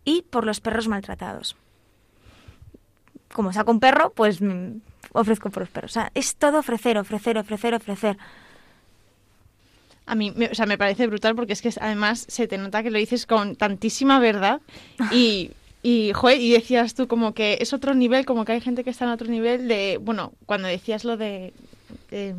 y 0.04 0.22
por 0.22 0.44
los 0.44 0.60
perros 0.60 0.88
maltratados. 0.88 1.56
Como 3.32 3.52
saco 3.52 3.70
un 3.70 3.80
perro, 3.80 4.12
pues 4.14 4.40
mm, 4.42 4.78
ofrezco 5.12 5.50
por 5.50 5.62
los 5.62 5.70
perros. 5.70 5.92
O 5.92 5.94
sea, 5.94 6.10
es 6.14 6.36
todo 6.36 6.58
ofrecer, 6.58 6.98
ofrecer, 6.98 7.38
ofrecer, 7.38 7.74
ofrecer. 7.74 8.16
A 10.06 10.14
mí, 10.14 10.32
me, 10.34 10.46
o 10.46 10.54
sea, 10.54 10.66
me 10.66 10.78
parece 10.78 11.06
brutal 11.06 11.34
porque 11.36 11.52
es 11.52 11.62
que 11.62 11.70
además 11.80 12.24
se 12.28 12.48
te 12.48 12.58
nota 12.58 12.82
que 12.82 12.90
lo 12.90 12.98
dices 12.98 13.26
con 13.26 13.56
tantísima 13.56 14.18
verdad 14.18 14.60
y, 15.10 15.52
y, 15.82 16.12
joder, 16.12 16.40
y 16.40 16.50
decías 16.52 16.94
tú 16.94 17.06
como 17.06 17.34
que 17.34 17.58
es 17.60 17.72
otro 17.72 17.94
nivel, 17.94 18.26
como 18.26 18.44
que 18.44 18.52
hay 18.52 18.60
gente 18.60 18.84
que 18.84 18.90
está 18.90 19.04
en 19.04 19.12
otro 19.12 19.28
nivel 19.28 19.68
de, 19.68 19.98
bueno, 20.00 20.32
cuando 20.46 20.68
decías 20.68 21.04
lo 21.04 21.16
de... 21.16 21.52
de 22.10 22.34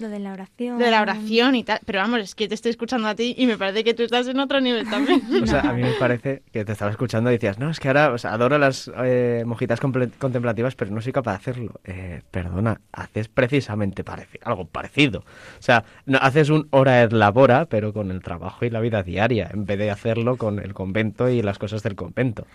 Lo 0.00 0.08
de 0.08 0.18
la 0.18 0.32
oración. 0.32 0.78
de 0.78 0.90
la 0.90 1.02
oración 1.02 1.54
y 1.54 1.62
tal. 1.64 1.78
Pero 1.86 2.00
vamos, 2.00 2.20
es 2.20 2.34
que 2.34 2.48
te 2.48 2.54
estoy 2.54 2.70
escuchando 2.70 3.06
a 3.08 3.14
ti 3.14 3.34
y 3.38 3.46
me 3.46 3.56
parece 3.56 3.84
que 3.84 3.94
tú 3.94 4.02
estás 4.02 4.26
en 4.26 4.38
otro 4.40 4.60
nivel 4.60 4.88
también. 4.90 5.22
O 5.42 5.46
sea, 5.46 5.60
a 5.60 5.72
mí 5.72 5.82
me 5.82 5.92
parece 5.92 6.42
que 6.52 6.64
te 6.64 6.72
estaba 6.72 6.90
escuchando 6.90 7.30
y 7.30 7.34
decías, 7.34 7.58
no, 7.58 7.70
es 7.70 7.78
que 7.80 7.88
ahora 7.88 8.10
o 8.12 8.18
sea, 8.18 8.32
adoro 8.32 8.58
las 8.58 8.90
eh, 9.04 9.44
mojitas 9.46 9.78
contemplativas, 9.80 10.74
pero 10.74 10.90
no 10.90 11.00
soy 11.00 11.12
capaz 11.12 11.32
de 11.32 11.36
hacerlo. 11.36 11.80
Eh, 11.84 12.22
perdona, 12.30 12.80
haces 12.92 13.28
precisamente 13.28 14.04
pareci- 14.04 14.40
algo 14.42 14.66
parecido. 14.66 15.20
O 15.20 15.62
sea, 15.62 15.84
no, 16.06 16.18
haces 16.20 16.50
un 16.50 16.66
hora 16.70 17.02
et 17.02 17.12
labora, 17.12 17.66
pero 17.66 17.92
con 17.92 18.10
el 18.10 18.20
trabajo 18.22 18.64
y 18.64 18.70
la 18.70 18.80
vida 18.80 19.02
diaria, 19.02 19.50
en 19.52 19.64
vez 19.64 19.78
de 19.78 19.90
hacerlo 19.90 20.36
con 20.36 20.58
el 20.58 20.74
convento 20.74 21.28
y 21.28 21.40
las 21.42 21.58
cosas 21.58 21.82
del 21.82 21.94
convento. 21.94 22.46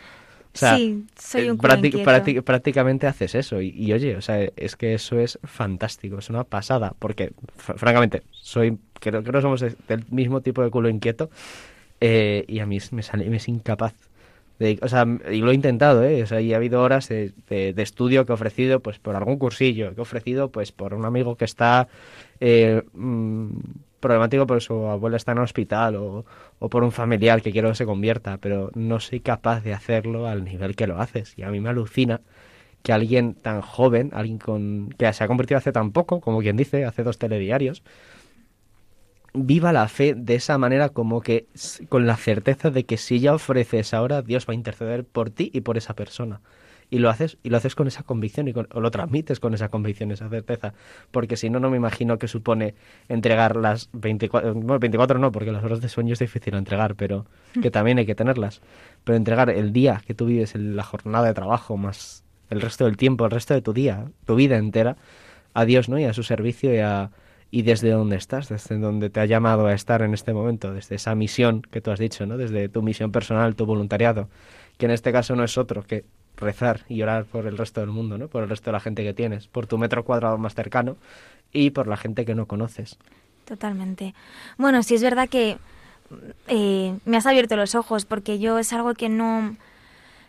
O 0.53 0.57
sea, 0.57 0.77
sí, 0.77 1.05
soy 1.17 1.41
eh, 1.43 1.51
un 1.51 1.57
culo 1.57 1.73
prácti- 1.75 1.91
prácti- 2.03 2.41
prácticamente 2.41 3.07
haces 3.07 3.35
eso. 3.35 3.61
Y, 3.61 3.69
y, 3.69 3.93
oye, 3.93 4.15
o 4.15 4.21
sea, 4.21 4.41
es 4.55 4.75
que 4.75 4.93
eso 4.93 5.19
es 5.19 5.39
fantástico, 5.43 6.17
es 6.19 6.29
una 6.29 6.43
pasada. 6.43 6.93
Porque, 6.99 7.31
fr- 7.57 7.77
francamente, 7.77 8.23
soy 8.31 8.77
creo, 8.99 9.23
que 9.23 9.41
somos 9.41 9.61
de- 9.61 9.75
del 9.87 10.03
mismo 10.09 10.41
tipo 10.41 10.61
de 10.63 10.69
culo 10.69 10.89
inquieto. 10.89 11.29
eh, 12.01 12.45
y 12.47 12.59
a 12.59 12.65
mí 12.65 12.79
me, 12.91 13.03
sale, 13.03 13.29
me 13.29 13.37
es 13.37 13.47
incapaz. 13.49 13.93
De, 14.59 14.77
o 14.81 14.87
sea, 14.89 15.05
y 15.31 15.39
lo 15.39 15.51
he 15.51 15.53
intentado, 15.55 16.03
¿eh? 16.03 16.23
O 16.23 16.27
sea, 16.27 16.41
y 16.41 16.53
ha 16.53 16.57
habido 16.57 16.81
horas 16.81 17.07
de, 17.09 17.33
de- 17.49 17.73
de 17.73 17.81
estudio 17.83 18.25
que 18.25 18.33
he 18.33 18.35
ofrecido 18.35 18.81
pues 18.81 18.99
por 18.99 19.15
algún 19.15 19.37
cursillo, 19.37 19.93
que 19.93 19.99
he 19.99 20.01
ofrecido 20.01 20.49
pues 20.51 20.71
por 20.73 20.93
un 20.93 21.05
amigo 21.05 21.35
que 21.37 21.45
está 21.45 21.87
eh, 22.41 22.83
mm, 22.93 23.49
problemático 23.99 24.47
porque 24.47 24.61
su 24.61 24.73
abuela 24.87 25.17
está 25.17 25.33
en 25.33 25.39
el 25.39 25.43
hospital 25.43 25.95
o, 25.95 26.25
o 26.59 26.69
por 26.69 26.83
un 26.83 26.91
familiar 26.91 27.41
que 27.41 27.51
quiero 27.51 27.69
que 27.69 27.75
se 27.75 27.85
convierta, 27.85 28.37
pero 28.37 28.71
no 28.75 28.99
soy 28.99 29.19
capaz 29.19 29.61
de 29.61 29.73
hacerlo 29.73 30.27
al 30.27 30.43
nivel 30.43 30.75
que 30.75 30.87
lo 30.87 30.99
haces. 30.99 31.37
Y 31.37 31.43
a 31.43 31.49
mí 31.49 31.59
me 31.59 31.69
alucina 31.69 32.21
que 32.83 32.93
alguien 32.93 33.33
tan 33.33 33.61
joven, 33.61 34.11
alguien 34.13 34.37
con 34.37 34.89
que 34.97 35.11
se 35.13 35.23
ha 35.23 35.27
convertido 35.27 35.57
hace 35.57 35.71
tan 35.71 35.91
poco, 35.91 36.21
como 36.21 36.39
quien 36.39 36.57
dice, 36.57 36.85
hace 36.85 37.03
dos 37.03 37.17
telediarios, 37.17 37.83
viva 39.33 39.73
la 39.73 39.87
fe 39.87 40.13
de 40.15 40.35
esa 40.35 40.57
manera 40.57 40.89
como 40.89 41.21
que 41.21 41.47
con 41.89 42.07
la 42.07 42.17
certeza 42.17 42.71
de 42.71 42.85
que 42.85 42.97
si 42.97 43.19
ya 43.19 43.33
ofreces 43.33 43.93
ahora, 43.93 44.21
Dios 44.21 44.45
va 44.47 44.53
a 44.53 44.55
interceder 44.55 45.05
por 45.05 45.29
ti 45.29 45.51
y 45.53 45.61
por 45.61 45.77
esa 45.77 45.93
persona. 45.95 46.41
Y 46.91 46.97
lo 46.99 47.09
haces, 47.09 47.37
y 47.43 47.49
lo 47.49 47.57
haces 47.57 47.75
con 47.75 47.87
esa 47.87 48.01
convicción 48.03 48.47
y 48.47 48.53
con- 48.53 48.67
o 48.73 48.79
lo 48.81 48.89
transmites 48.89 49.39
con 49.39 49.53
esa 49.53 49.69
convicción, 49.69 50.11
esa 50.11 50.27
certeza. 50.27 50.73
Porque 51.11 51.37
si 51.37 51.49
no, 51.49 51.59
no 51.59 51.69
me 51.69 51.77
imagino 51.77 52.17
que 52.17 52.27
supone 52.27 52.73
entregar 53.07 53.55
las 53.55 53.89
24, 53.93 54.53
bueno, 54.55 54.79
24 54.79 55.19
no, 55.19 55.31
porque 55.31 55.51
las 55.51 55.63
horas 55.63 55.81
de 55.81 55.89
sueño 55.89 56.13
es 56.13 56.19
difícil 56.19 56.55
entregar, 56.55 56.95
pero 56.95 57.25
que 57.61 57.69
también 57.69 57.99
hay 57.99 58.05
que 58.05 58.15
tenerlas. 58.15 58.61
Pero 59.03 59.15
entregar 59.17 59.49
el 59.51 59.71
día 59.71 60.01
que 60.05 60.13
tú 60.15 60.25
vives, 60.25 60.55
la 60.55 60.83
jornada 60.83 61.27
de 61.27 61.33
trabajo, 61.33 61.77
más 61.77 62.23
el 62.49 62.61
resto 62.61 62.85
del 62.85 62.97
tiempo, 62.97 63.25
el 63.25 63.31
resto 63.31 63.53
de 63.53 63.61
tu 63.61 63.73
día, 63.73 64.05
tu 64.25 64.33
vida 64.35 64.57
entera, 64.57 64.97
a 65.53 65.65
Dios, 65.65 65.89
¿no? 65.89 65.99
Y 65.99 66.05
a 66.05 66.13
su 66.13 66.23
servicio 66.23 66.73
y 66.73 66.79
a, 66.79 67.11
y 67.51 67.61
desde 67.61 67.91
donde 67.91 68.15
estás, 68.15 68.49
desde 68.49 68.77
donde 68.79 69.11
te 69.11 69.19
ha 69.19 69.25
llamado 69.25 69.67
a 69.67 69.73
estar 69.73 70.01
en 70.01 70.15
este 70.15 70.33
momento, 70.33 70.73
desde 70.73 70.95
esa 70.95 71.13
misión 71.13 71.61
que 71.61 71.81
tú 71.81 71.91
has 71.91 71.99
dicho, 71.99 72.25
¿no? 72.25 72.37
Desde 72.37 72.67
tu 72.69 72.81
misión 72.81 73.11
personal, 73.11 73.55
tu 73.55 73.67
voluntariado, 73.67 74.29
que 74.77 74.85
en 74.85 74.91
este 74.91 75.11
caso 75.11 75.35
no 75.35 75.43
es 75.43 75.57
otro 75.59 75.83
que 75.83 76.05
rezar 76.39 76.81
y 76.89 77.01
orar 77.01 77.25
por 77.25 77.45
el 77.45 77.57
resto 77.57 77.81
del 77.81 77.89
mundo, 77.89 78.17
¿no? 78.17 78.27
Por 78.27 78.43
el 78.43 78.49
resto 78.49 78.69
de 78.69 78.73
la 78.73 78.79
gente 78.79 79.03
que 79.03 79.13
tienes, 79.13 79.47
por 79.47 79.67
tu 79.67 79.77
metro 79.77 80.03
cuadrado 80.03 80.37
más 80.37 80.55
cercano 80.55 80.97
y 81.51 81.71
por 81.71 81.87
la 81.87 81.97
gente 81.97 82.25
que 82.25 82.35
no 82.35 82.45
conoces. 82.45 82.97
Totalmente. 83.45 84.13
Bueno, 84.57 84.83
sí 84.83 84.95
es 84.95 85.01
verdad 85.01 85.27
que 85.27 85.57
eh, 86.47 86.97
me 87.05 87.17
has 87.17 87.25
abierto 87.25 87.55
los 87.55 87.75
ojos 87.75 88.05
porque 88.05 88.39
yo 88.39 88.59
es 88.59 88.73
algo 88.73 88.93
que 88.93 89.09
no, 89.09 89.55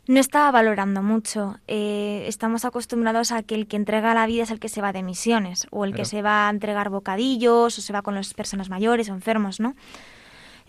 no 0.07 0.21
estaba 0.21 0.51
valorando 0.51 1.03
mucho. 1.03 1.59
Eh, 1.69 2.25
estamos 2.27 2.65
acostumbrados 2.65 3.33
a 3.33 3.43
que 3.43 3.55
el 3.55 3.67
que 3.67 3.77
entrega 3.77 4.15
la 4.15 4.27
vida 4.27 4.45
es 4.45 4.51
el 4.51 4.59
que 4.59 4.69
se 4.69 4.81
va 4.81 4.93
de 4.93 5.03
misiones 5.03 5.67
o 5.71 5.85
el 5.85 5.95
que 5.95 6.05
se 6.05 6.23
va 6.23 6.47
a 6.47 6.51
entregar 6.51 6.91
bocadillos 6.91 7.79
o 7.79 7.83
se 7.83 7.93
va 7.93 8.03
con 8.03 8.15
las 8.15 8.35
personas 8.35 8.71
mayores 8.71 9.09
o 9.11 9.13
enfermos, 9.13 9.61
¿no? 9.61 9.75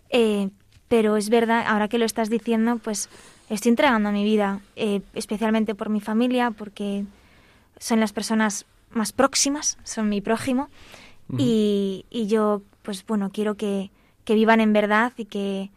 Eh, 0.09 0.49
pero 0.89 1.15
es 1.15 1.29
verdad, 1.29 1.63
ahora 1.67 1.87
que 1.87 1.97
lo 1.97 2.05
estás 2.05 2.29
diciendo, 2.29 2.77
pues 2.83 3.07
estoy 3.55 3.69
entregando 3.69 4.11
mi 4.11 4.23
vida, 4.23 4.61
eh, 4.75 5.01
especialmente 5.13 5.75
por 5.75 5.89
mi 5.89 5.99
familia, 5.99 6.51
porque 6.51 7.05
son 7.77 7.99
las 7.99 8.13
personas 8.13 8.65
más 8.91 9.11
próximas, 9.11 9.77
son 9.83 10.09
mi 10.09 10.21
prójimo, 10.21 10.69
y, 11.37 12.05
y 12.09 12.27
yo, 12.27 12.61
pues 12.81 13.05
bueno, 13.05 13.29
quiero 13.31 13.55
que, 13.55 13.89
que 14.25 14.35
vivan 14.35 14.59
en 14.59 14.73
verdad 14.73 15.13
y 15.15 15.25
que, 15.25 15.69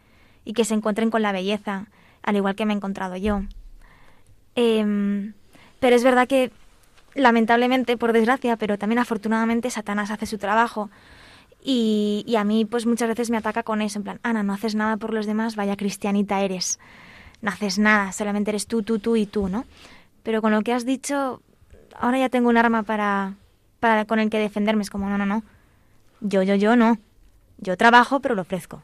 y 0.45 0.53
que 0.53 0.65
se 0.65 0.75
encuentren 0.75 1.11
con 1.11 1.23
la 1.23 1.31
belleza, 1.31 1.87
al 2.25 2.35
igual 2.37 2.57
que 2.57 2.67
me 2.67 2.73
he 2.73 2.77
encontrado 2.77 3.17
yo. 3.17 3.43
Em, 4.57 5.33
pero 5.79 5.95
es 5.95 6.03
verdad 6.03 6.27
que, 6.27 6.51
lamentablemente, 7.15 7.97
por 7.97 8.13
desgracia, 8.13 8.57
pero 8.57 8.79
también 8.79 8.99
afortunadamente, 8.99 9.71
Satanás 9.71 10.11
hace 10.11 10.27
su 10.27 10.39
trabajo. 10.39 10.91
Y, 11.63 12.25
y 12.27 12.35
a 12.37 12.45
mí, 12.45 12.65
pues 12.65 12.85
muchas 12.85 13.09
veces 13.09 13.31
me 13.31 13.37
ataca 13.37 13.63
con 13.63 13.81
eso, 13.81 14.01
en 14.01 14.03
plan, 14.03 14.21
Ana, 14.23 14.43
no 14.43 14.53
haces 14.53 14.75
nada 14.75 14.97
por 14.97 15.15
los 15.15 15.27
demás, 15.27 15.55
vaya 15.55 15.77
cristianita 15.77 16.41
eres. 16.43 16.79
No 17.45 17.51
haces 17.51 17.79
nada, 17.79 18.11
solamente 18.13 18.51
eres 18.51 18.67
tú, 18.67 18.83
tú, 18.83 18.99
tú 18.99 19.17
y 19.17 19.27
tú, 19.27 19.51
¿no? 19.51 19.67
Pero 20.23 20.41
con 20.41 20.51
lo 20.51 20.63
que 20.63 20.73
has 20.73 20.87
dicho, 20.87 21.43
ahora 21.95 22.19
ya 22.19 22.31
tengo 22.31 22.49
un 22.49 22.57
arma 22.57 22.85
para, 22.85 23.35
para 23.81 24.07
con 24.07 24.19
el 24.19 24.31
que 24.31 24.39
defenderme. 24.39 24.81
Es 24.81 24.89
como, 24.89 25.11
no, 25.11 25.19
no, 25.19 25.27
no. 25.27 25.43
Yo, 26.23 26.43
yo, 26.43 26.55
yo 26.55 26.75
no. 26.75 26.97
Yo 27.59 27.77
trabajo, 27.77 28.21
pero 28.21 28.35
lo 28.35 28.41
ofrezco. 28.41 28.83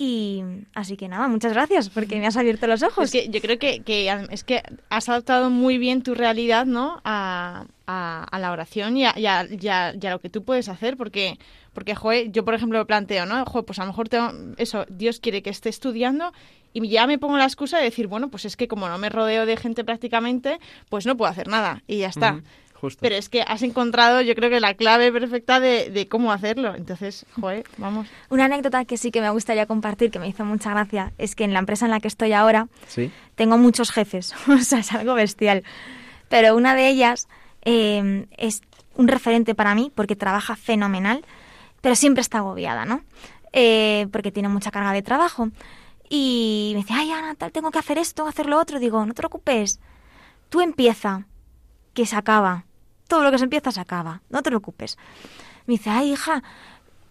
Y 0.00 0.44
así 0.74 0.96
que 0.96 1.08
nada, 1.08 1.26
muchas 1.26 1.52
gracias 1.52 1.90
porque 1.90 2.20
me 2.20 2.26
has 2.28 2.36
abierto 2.36 2.68
los 2.68 2.84
ojos. 2.84 3.06
Es 3.06 3.10
que 3.10 3.28
yo 3.30 3.40
creo 3.40 3.58
que, 3.58 3.82
es 4.30 4.44
que 4.44 4.62
has 4.90 5.08
adaptado 5.08 5.50
muy 5.50 5.76
bien 5.76 6.02
tu 6.04 6.14
realidad, 6.14 6.66
¿no? 6.66 7.00
A, 7.04 7.64
a- 7.88 8.22
a 8.30 8.38
la 8.38 8.52
oración 8.52 8.96
y 8.96 9.04
a, 9.06 9.18
y 9.18 9.26
a- 9.26 9.44
y 9.50 9.66
a- 9.68 9.94
y 10.00 10.06
a 10.06 10.10
lo 10.10 10.20
que 10.20 10.30
tú 10.30 10.44
puedes 10.44 10.68
hacer, 10.68 10.96
porque, 10.96 11.36
porque, 11.72 11.96
joder, 11.96 12.30
yo 12.30 12.44
por 12.44 12.54
ejemplo 12.54 12.78
lo 12.78 12.86
planteo, 12.86 13.26
¿no? 13.26 13.44
Joder, 13.44 13.64
pues 13.66 13.80
a 13.80 13.82
lo 13.82 13.88
mejor 13.88 14.08
tengo, 14.08 14.30
eso, 14.56 14.86
Dios 14.88 15.18
quiere 15.18 15.42
que 15.42 15.50
esté 15.50 15.68
estudiando 15.68 16.32
y 16.72 16.86
ya 16.88 17.08
me 17.08 17.18
pongo 17.18 17.36
la 17.36 17.44
excusa 17.44 17.78
de 17.78 17.84
decir, 17.84 18.06
bueno, 18.06 18.28
pues 18.30 18.44
es 18.44 18.56
que 18.56 18.68
como 18.68 18.88
no 18.88 18.98
me 18.98 19.08
rodeo 19.08 19.46
de 19.46 19.56
gente 19.56 19.82
prácticamente, 19.82 20.60
pues 20.90 21.06
no 21.06 21.16
puedo 21.16 21.28
hacer 21.30 21.48
nada 21.48 21.82
y 21.88 21.98
ya 21.98 22.08
está. 22.08 22.40
Justo. 22.80 23.00
Pero 23.02 23.16
es 23.16 23.28
que 23.28 23.42
has 23.42 23.62
encontrado, 23.62 24.20
yo 24.20 24.34
creo 24.36 24.50
que 24.50 24.60
la 24.60 24.74
clave 24.74 25.10
perfecta 25.10 25.58
de, 25.58 25.90
de 25.90 26.06
cómo 26.06 26.30
hacerlo. 26.32 26.74
Entonces, 26.76 27.26
joder, 27.40 27.64
vamos. 27.76 28.06
Una 28.30 28.44
anécdota 28.44 28.84
que 28.84 28.96
sí 28.96 29.10
que 29.10 29.20
me 29.20 29.30
gustaría 29.30 29.66
compartir, 29.66 30.10
que 30.12 30.18
me 30.20 30.28
hizo 30.28 30.44
mucha 30.44 30.70
gracia, 30.70 31.12
es 31.18 31.34
que 31.34 31.42
en 31.44 31.52
la 31.52 31.58
empresa 31.58 31.86
en 31.86 31.90
la 31.90 31.98
que 32.00 32.06
estoy 32.08 32.32
ahora 32.32 32.68
Sí. 32.86 33.10
tengo 33.34 33.58
muchos 33.58 33.90
jefes, 33.90 34.32
o 34.48 34.58
sea, 34.58 34.78
es 34.78 34.92
algo 34.92 35.14
bestial. 35.14 35.64
Pero 36.28 36.54
una 36.56 36.74
de 36.76 36.88
ellas 36.88 37.26
eh, 37.62 38.26
es 38.36 38.62
un 38.94 39.08
referente 39.08 39.54
para 39.54 39.74
mí 39.74 39.90
porque 39.94 40.14
trabaja 40.14 40.54
fenomenal, 40.56 41.24
pero 41.80 41.94
siempre 41.96 42.20
está 42.20 42.38
agobiada, 42.38 42.84
¿no? 42.84 43.02
Eh, 43.52 44.06
porque 44.12 44.30
tiene 44.30 44.48
mucha 44.48 44.70
carga 44.70 44.92
de 44.92 45.02
trabajo. 45.02 45.48
Y 46.10 46.70
me 46.74 46.82
dice, 46.82 46.94
ay, 46.94 47.10
Ana, 47.10 47.34
tal, 47.34 47.50
tengo 47.52 47.70
que 47.70 47.78
hacer 47.78 47.98
esto, 47.98 48.26
hacer 48.26 48.46
lo 48.46 48.58
otro. 48.60 48.78
Digo, 48.78 49.04
no 49.04 49.14
te 49.14 49.18
preocupes, 49.20 49.80
tú 50.48 50.60
empieza, 50.60 51.26
que 51.92 52.06
se 52.06 52.16
acaba. 52.16 52.64
Todo 53.08 53.24
lo 53.24 53.30
que 53.32 53.38
se 53.38 53.44
empieza 53.44 53.72
se 53.72 53.80
acaba, 53.80 54.22
no 54.30 54.42
te 54.42 54.50
preocupes. 54.50 54.96
Me 55.66 55.72
dice, 55.74 55.90
ay, 55.90 56.12
hija, 56.12 56.42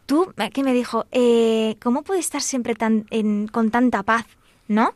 tú, 0.06 0.34
¿qué 0.54 0.64
me 0.64 0.74
dijo? 0.74 1.06
Eh, 1.12 1.76
¿Cómo 1.84 2.04
puedes 2.04 2.26
estar 2.26 2.41
siempre 2.41 2.76
tan, 2.76 3.06
en- 3.10 3.48
con 3.48 3.70
tanta 3.72 4.04
paz, 4.04 4.26
no? 4.70 4.93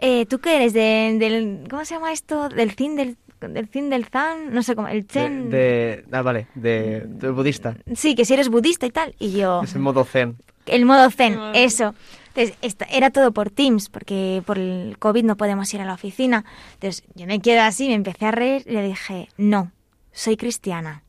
Eh, 0.00 0.24
¿Tú 0.26 0.38
qué 0.40 0.56
eres? 0.56 0.72
De- 0.72 1.16
del, 1.18 1.66
¿Cómo 1.68 1.84
se 1.84 1.94
llama 1.94 2.12
esto? 2.12 2.48
¿Del 2.48 2.72
Zin 2.72 2.96
del, 2.96 3.16
del 3.40 3.68
Zin 3.68 3.90
del 3.90 4.06
Zan? 4.06 4.52
No 4.54 4.62
sé 4.62 4.74
cómo, 4.74 4.88
el 4.88 5.02
De, 5.02 5.06
Chen... 5.06 5.50
de- 5.50 6.04
ah, 6.12 6.22
vale, 6.22 6.46
de, 6.54 7.02
de 7.06 7.30
budista. 7.30 7.76
Sí, 7.94 8.14
que 8.14 8.24
si 8.24 8.34
eres 8.34 8.48
budista 8.48 8.86
y 8.86 8.90
tal. 8.90 9.14
Y 9.18 9.32
yo... 9.32 9.62
Es 9.62 9.74
el 9.74 9.80
modo 9.80 10.04
zen. 10.04 10.36
El 10.66 10.84
modo 10.84 11.10
zen, 11.10 11.38
eso. 11.54 11.94
Entonces, 12.34 12.56
esta- 12.60 12.84
era 12.86 13.10
todo 13.10 13.32
por 13.32 13.50
Teams, 13.50 13.88
porque 13.88 14.42
por 14.44 14.58
el 14.58 14.96
COVID 14.98 15.24
no 15.24 15.36
podemos 15.36 15.72
ir 15.72 15.80
a 15.80 15.84
la 15.86 15.94
oficina. 15.94 16.44
Entonces, 16.74 17.04
yo 17.14 17.26
me 17.26 17.40
quedé 17.40 17.60
así, 17.60 17.88
me 17.88 17.94
empecé 17.94 18.26
a 18.26 18.30
reír 18.32 18.62
y 18.66 18.72
le 18.72 18.82
dije, 18.82 19.28
no, 19.38 19.70
soy 20.16 20.36
cristiana. 20.36 21.02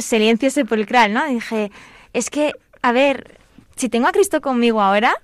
Silencio 0.00 0.50
sepulcral, 0.50 1.14
¿no? 1.14 1.24
Dije, 1.26 1.70
es 2.12 2.28
que, 2.28 2.52
a 2.82 2.92
ver, 2.92 3.38
si 3.76 3.88
tengo 3.88 4.08
a 4.08 4.12
Cristo 4.12 4.40
conmigo 4.40 4.82
ahora, 4.82 5.14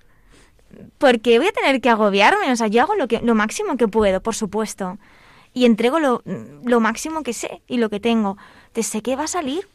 ¿por 0.99 1.20
qué 1.20 1.38
voy 1.38 1.49
a 1.49 1.53
tener 1.53 1.80
que 1.80 1.91
agobiarme? 1.91 2.51
O 2.53 2.57
sea, 2.57 2.68
yo 2.68 2.82
hago 2.82 2.95
lo, 2.95 3.09
que, 3.09 3.20
lo 3.20 3.34
máximo 3.34 3.76
que 3.76 3.88
puedo, 3.88 4.22
por 4.22 4.34
supuesto. 4.36 4.99
Y 5.53 5.66
entrego 5.66 5.99
lo, 5.99 6.22
lo 6.64 6.80
máximo 6.80 7.24
que 7.24 7.32
sé 7.32 7.61
y 7.66 7.78
lo 7.78 7.91
que 7.91 7.99
tengo. 7.99 8.38
Te 8.72 8.84
sé 8.84 9.03
que 9.03 9.16
va 9.16 9.24
a 9.24 9.28
salir. 9.28 9.66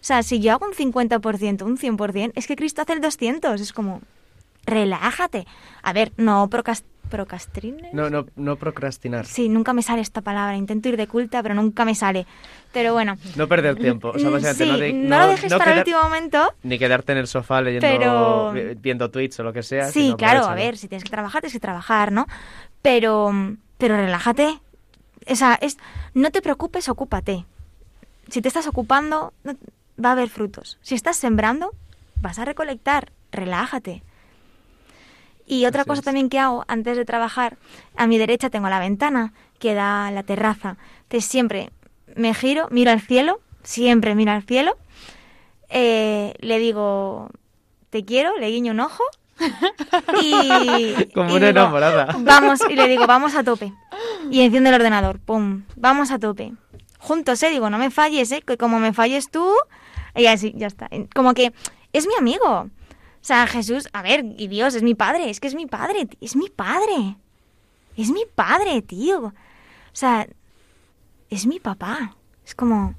O 0.00 0.06
sea, 0.06 0.22
si 0.22 0.38
yo 0.38 0.52
hago 0.52 0.66
un 0.66 0.74
50%, 0.74 1.62
un 1.62 1.76
100%, 1.76 2.32
es 2.36 2.46
que 2.46 2.54
Cristo 2.54 2.82
hace 2.82 2.92
el 2.92 3.00
200. 3.00 3.60
Es 3.60 3.72
como, 3.72 4.00
relájate. 4.64 5.44
A 5.82 5.92
ver, 5.92 6.12
no 6.16 6.48
procrast 6.48 6.86
procrastines. 7.16 7.92
No, 7.94 8.10
no, 8.10 8.26
no 8.36 8.56
procrastinar. 8.56 9.26
Sí, 9.26 9.48
nunca 9.48 9.72
me 9.72 9.82
sale 9.82 10.00
esta 10.02 10.20
palabra. 10.20 10.56
Intento 10.56 10.88
ir 10.88 10.96
de 10.96 11.06
culta, 11.06 11.42
pero 11.42 11.54
nunca 11.54 11.84
me 11.84 11.94
sale. 11.94 12.26
Pero 12.72 12.92
bueno. 12.92 13.16
No 13.36 13.46
perder 13.46 13.76
tiempo. 13.76 14.08
O 14.08 14.18
sea, 14.18 14.28
Mm, 14.28 14.32
básicamente 14.32 14.64
sí, 14.64 14.70
no, 14.70 14.78
de- 14.78 14.92
no 14.92 15.18
lo 15.20 15.26
dejes 15.28 15.52
para 15.54 15.72
el 15.72 15.78
último 15.78 16.02
momento. 16.02 16.52
Ni 16.64 16.78
quedarte 16.78 17.12
en 17.12 17.18
el 17.18 17.26
sofá 17.26 17.60
leyendo, 17.62 17.86
Pero- 17.86 18.52
vi- 18.52 18.74
viendo 18.80 19.10
tweets 19.10 19.38
o 19.40 19.42
lo 19.44 19.52
que 19.52 19.62
sea. 19.62 19.86
Sí, 19.92 20.02
sino 20.04 20.16
claro, 20.16 20.44
a 20.46 20.54
ver, 20.54 20.76
si 20.76 20.88
tienes 20.88 21.04
que 21.04 21.10
trabajar, 21.10 21.40
tienes 21.42 21.52
que 21.52 21.60
trabajar, 21.60 22.10
¿no? 22.12 22.26
Pero, 22.82 23.32
pero 23.78 23.96
relájate. 23.96 24.58
O 25.28 25.36
sea, 25.36 25.58
es, 25.60 25.78
no 26.14 26.30
te 26.30 26.42
preocupes, 26.42 26.88
ocúpate. 26.88 27.44
Si 28.28 28.42
te 28.42 28.48
estás 28.48 28.66
ocupando, 28.66 29.32
va 30.02 30.08
a 30.08 30.12
haber 30.12 30.28
frutos. 30.28 30.78
Si 30.82 30.94
estás 30.94 31.16
sembrando, 31.16 31.72
vas 32.20 32.38
a 32.38 32.44
recolectar. 32.44 33.10
Relájate. 33.32 34.02
Y 35.46 35.66
otra 35.66 35.82
Así 35.82 35.88
cosa 35.88 36.00
es. 36.00 36.04
también 36.04 36.28
que 36.28 36.38
hago 36.38 36.64
antes 36.68 36.96
de 36.96 37.04
trabajar, 37.04 37.56
a 37.96 38.06
mi 38.06 38.18
derecha 38.18 38.50
tengo 38.50 38.68
la 38.68 38.78
ventana 38.78 39.32
que 39.58 39.74
da 39.74 40.06
a 40.06 40.10
la 40.10 40.22
terraza. 40.22 40.76
Entonces 41.02 41.24
siempre 41.30 41.70
me 42.16 42.34
giro, 42.34 42.68
miro 42.70 42.90
al 42.90 43.00
cielo, 43.00 43.40
siempre 43.62 44.14
miro 44.14 44.32
al 44.32 44.42
cielo, 44.42 44.76
eh, 45.68 46.34
le 46.40 46.58
digo, 46.58 47.28
te 47.90 48.04
quiero, 48.04 48.36
le 48.38 48.48
guiño 48.50 48.72
un 48.72 48.80
ojo 48.80 49.02
y... 50.22 51.06
Como 51.12 51.30
y 51.30 51.36
una 51.36 51.46
digo, 51.48 51.60
enamorada. 51.60 52.16
Vamos, 52.20 52.60
y 52.70 52.74
le 52.74 52.86
digo, 52.88 53.06
vamos 53.06 53.34
a 53.34 53.44
tope. 53.44 53.72
Y 54.30 54.40
enciende 54.40 54.70
el 54.70 54.76
ordenador, 54.76 55.18
pum, 55.20 55.64
vamos 55.76 56.10
a 56.10 56.18
tope. 56.18 56.52
Juntos, 56.98 57.42
¿eh? 57.42 57.50
Digo, 57.50 57.68
no 57.68 57.76
me 57.76 57.90
falles, 57.90 58.32
¿eh? 58.32 58.40
Que 58.40 58.56
como 58.56 58.78
me 58.78 58.94
falles 58.94 59.30
tú, 59.30 59.46
y 60.16 60.26
así, 60.26 60.54
ya 60.56 60.66
está. 60.66 60.88
Como 61.14 61.34
que 61.34 61.52
es 61.92 62.06
mi 62.06 62.14
amigo. 62.18 62.70
O 63.24 63.26
sea, 63.26 63.46
Jesús, 63.46 63.88
a 63.94 64.02
ver, 64.02 64.22
y 64.36 64.48
Dios, 64.48 64.74
es 64.74 64.82
mi 64.82 64.94
padre, 64.94 65.30
es 65.30 65.40
que 65.40 65.48
es 65.48 65.54
mi 65.54 65.64
padre, 65.64 66.06
es 66.20 66.36
mi 66.36 66.50
padre. 66.50 67.16
Es 67.96 68.10
mi 68.10 68.20
padre, 68.34 68.82
tío. 68.82 69.28
O 69.28 69.32
sea, 69.94 70.26
es 71.30 71.46
mi 71.46 71.58
papá. 71.58 72.14
Es 72.44 72.54
como, 72.54 72.94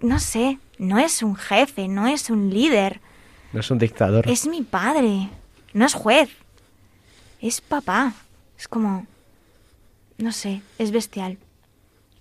no 0.00 0.18
sé, 0.18 0.58
no 0.78 0.98
es 0.98 1.22
un 1.22 1.36
jefe, 1.36 1.86
no 1.86 2.08
es 2.08 2.30
un 2.30 2.50
líder, 2.50 3.00
No 3.52 3.60
es 3.60 3.70
un 3.70 3.78
dictador. 3.78 4.28
es 4.28 4.48
mi 4.48 4.62
padre. 4.62 5.28
No 5.72 5.86
es 5.86 5.94
juez, 5.94 6.28
es 7.40 7.60
papá. 7.60 8.12
Es 8.58 8.66
como, 8.66 9.06
no 10.18 10.32
sé, 10.32 10.62
es 10.78 10.90
bestial. 10.90 11.38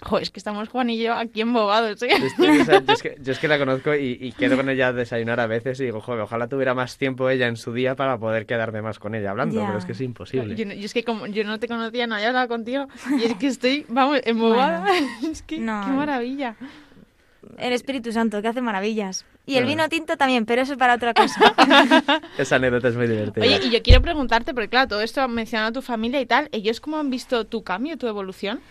Joder, 0.02 0.24
es 0.24 0.30
que 0.30 0.40
estamos 0.40 0.70
Juan 0.70 0.90
y 0.90 0.98
yo 0.98 1.14
aquí 1.14 1.42
embobados, 1.42 2.02
¿eh? 2.04 2.10
Es 2.12 2.34
que, 2.34 2.62
o 2.62 2.66
sea, 2.66 2.82
yo, 2.82 2.94
es 2.94 3.04
que, 3.04 3.18
yo 3.22 3.32
es 3.34 3.40
que 3.40 3.48
la 3.50 3.58
conozco 3.58 3.94
y, 3.94 4.18
y 4.22 4.32
quedo 4.32 4.56
con 4.56 4.70
ella 4.70 4.88
a 4.88 4.94
desayunar 4.94 5.42
a 5.42 5.48
veces 5.48 5.80
y 5.82 5.86
digo, 5.86 6.00
joder, 6.00 6.22
ojalá 6.22 6.48
tuviera 6.48 6.74
más 6.74 6.98
tiempo 6.98 7.30
ella 7.30 7.48
en 7.48 7.58
su 7.58 7.74
día 7.74 7.96
para 7.96 8.18
poder 8.18 8.46
quedarme 8.46 8.82
más 8.82 8.98
con 8.98 9.14
ella 9.14 9.32
hablando, 9.32 9.62
pero 9.66 9.78
es 9.78 9.86
que 9.86 9.92
es 9.92 10.02
imposible. 10.02 10.56
Yo, 10.56 10.66
es 10.70 10.94
que 10.94 11.04
como 11.04 11.28
yo 11.28 11.44
no 11.44 11.60
te 11.60 11.68
conocía, 11.68 12.08
no 12.08 12.16
había 12.16 12.28
hablado 12.28 12.48
contigo 12.48 12.88
y 13.20 13.26
es 13.26 13.36
que 13.36 13.48
estoy, 13.48 13.86
vamos, 13.90 14.22
embobada. 14.24 14.86
es 15.30 15.42
que 15.42 15.60
no. 15.60 15.84
qué 15.86 15.92
maravilla. 15.92 16.56
El 17.58 17.74
Espíritu 17.74 18.12
Santo, 18.12 18.42
que 18.42 18.48
hace 18.48 18.62
maravillas. 18.62 19.26
Y 19.46 19.58
el 19.58 19.66
vino 19.66 19.90
tinto 19.90 20.16
también, 20.16 20.46
pero 20.46 20.62
eso 20.62 20.74
es 20.74 20.78
para 20.78 20.94
otra 20.94 21.14
cosa. 21.14 21.54
Esa 22.38 22.58
anécdota 22.58 22.90
es 22.90 22.96
muy 22.96 23.08
divertida. 23.08 23.44
Oye, 23.44 23.60
y 23.66 23.72
yo 23.72 23.82
quiero 23.82 24.02
preguntarte, 24.02 24.54
porque 24.54 24.70
claro, 24.70 24.88
todo 24.88 25.02
esto 25.02 25.22
ha 25.22 25.28
mencionado 25.28 25.72
tu 25.72 25.82
familia 25.82 26.22
y 26.22 26.26
tal, 26.28 26.50
¿ellos 26.52 26.80
cómo 26.80 26.98
han 26.98 27.10
visto 27.10 27.46
tu 27.46 27.64
cambio, 27.64 27.98
tu 27.98 28.08
evolución? 28.08 28.62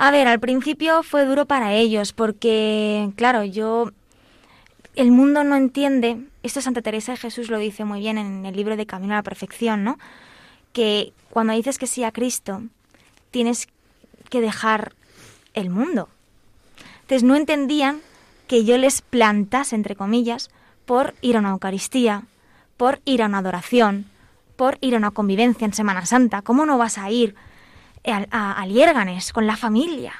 A 0.00 0.12
ver, 0.12 0.28
al 0.28 0.38
principio 0.38 1.02
fue 1.02 1.26
duro 1.26 1.46
para 1.46 1.74
ellos 1.74 2.12
porque, 2.12 3.10
claro, 3.16 3.44
yo... 3.44 3.90
El 4.94 5.10
mundo 5.10 5.44
no 5.44 5.54
entiende, 5.54 6.24
esto 6.42 6.60
Santa 6.60 6.82
Teresa 6.82 7.12
de 7.12 7.18
Jesús 7.18 7.50
lo 7.50 7.58
dice 7.58 7.84
muy 7.84 8.00
bien 8.00 8.18
en 8.18 8.46
el 8.46 8.56
libro 8.56 8.76
de 8.76 8.86
Camino 8.86 9.14
a 9.14 9.18
la 9.18 9.22
Perfección, 9.22 9.84
¿no? 9.84 9.98
Que 10.72 11.12
cuando 11.30 11.52
dices 11.52 11.78
que 11.78 11.86
sí 11.86 12.02
a 12.02 12.10
Cristo, 12.10 12.62
tienes 13.30 13.68
que 14.28 14.40
dejar 14.40 14.94
el 15.54 15.70
mundo. 15.70 16.08
Entonces 17.02 17.22
no 17.22 17.36
entendían 17.36 18.00
que 18.48 18.64
yo 18.64 18.76
les 18.76 19.02
plantase, 19.02 19.76
entre 19.76 19.94
comillas, 19.94 20.50
por 20.84 21.14
ir 21.20 21.36
a 21.36 21.40
una 21.40 21.50
Eucaristía, 21.50 22.24
por 22.76 23.00
ir 23.04 23.22
a 23.22 23.26
una 23.26 23.38
adoración, 23.38 24.06
por 24.56 24.78
ir 24.80 24.94
a 24.94 24.98
una 24.98 25.12
convivencia 25.12 25.64
en 25.64 25.74
Semana 25.74 26.06
Santa. 26.06 26.42
¿Cómo 26.42 26.66
no 26.66 26.76
vas 26.76 26.98
a 26.98 27.10
ir 27.10 27.36
a, 28.06 28.26
a, 28.30 28.52
a 28.60 28.66
Liérganes 28.66 29.32
con 29.32 29.46
la 29.46 29.56
familia 29.56 30.12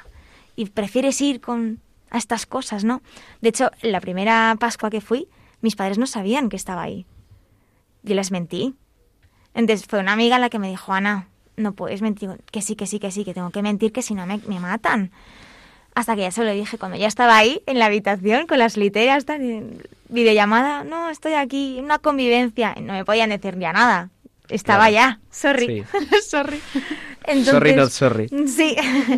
y 0.55 0.65
prefieres 0.69 1.19
ir 1.21 1.41
con 1.41 1.79
a 2.11 2.17
estas 2.17 2.45
cosas, 2.45 2.83
¿no? 2.83 3.01
De 3.41 3.49
hecho, 3.49 3.69
la 3.81 4.01
primera 4.01 4.55
Pascua 4.59 4.89
que 4.89 4.99
fui, 5.01 5.27
mis 5.61 5.75
padres 5.75 5.97
no 5.99 6.07
sabían 6.07 6.49
que 6.49 6.55
estaba 6.55 6.81
ahí. 6.81 7.05
Yo 8.03 8.15
les 8.15 8.31
mentí. 8.31 8.73
Entonces 9.53 9.85
fue 9.87 9.99
una 9.99 10.13
amiga 10.13 10.39
la 10.39 10.49
que 10.49 10.57
me 10.59 10.69
dijo, 10.69 10.91
Ana, 10.93 11.27
no 11.55 11.73
puedes 11.73 12.01
mentir, 12.01 12.29
que 12.51 12.61
sí, 12.61 12.75
que 12.75 12.87
sí, 12.87 12.99
que 12.99 13.11
sí, 13.11 13.23
que 13.25 13.33
tengo 13.33 13.51
que 13.51 13.61
mentir, 13.61 13.91
que 13.91 14.01
si 14.01 14.15
no 14.15 14.25
me, 14.25 14.39
me 14.47 14.59
matan. 14.59 15.11
Hasta 15.93 16.15
que 16.15 16.21
ya 16.21 16.31
se 16.31 16.43
lo 16.43 16.51
dije 16.51 16.77
cuando 16.77 16.97
ya 16.97 17.07
estaba 17.07 17.35
ahí 17.37 17.61
en 17.65 17.77
la 17.77 17.85
habitación 17.85 18.47
con 18.47 18.57
las 18.59 18.77
literas, 18.77 19.25
tal, 19.25 19.41
en 19.41 19.83
videollamada, 20.07 20.83
no, 20.83 21.09
estoy 21.09 21.33
aquí, 21.33 21.77
una 21.79 21.99
convivencia. 21.99 22.73
No 22.81 22.93
me 22.93 23.05
podían 23.05 23.29
decir 23.29 23.57
ya 23.59 23.73
nada. 23.73 24.09
Estaba 24.47 24.87
Claro. 24.89 24.93
ya, 24.93 25.19
sorry. 25.29 25.85
Sí. 25.91 25.99
Sorry. 26.27 26.59
Entonces, 27.29 27.51
Sorry, 27.53 27.75
not 27.75 27.89
sorry. 27.91 28.27
Sí. 28.47 28.75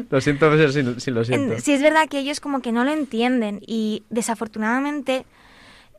Lo 0.09 0.19
siento, 0.21 0.49
pero 0.49 0.71
sí, 0.71 0.81
sí 0.97 1.11
lo 1.11 1.23
siento. 1.25 1.53
En- 1.55 1.61
Sí, 1.61 1.73
es 1.73 1.81
verdad 1.81 2.07
que 2.09 2.19
ellos 2.19 2.39
como 2.39 2.61
que 2.61 2.71
no 2.71 2.83
lo 2.83 2.91
entienden 2.91 3.61
y 3.65 4.03
desafortunadamente, 4.09 5.25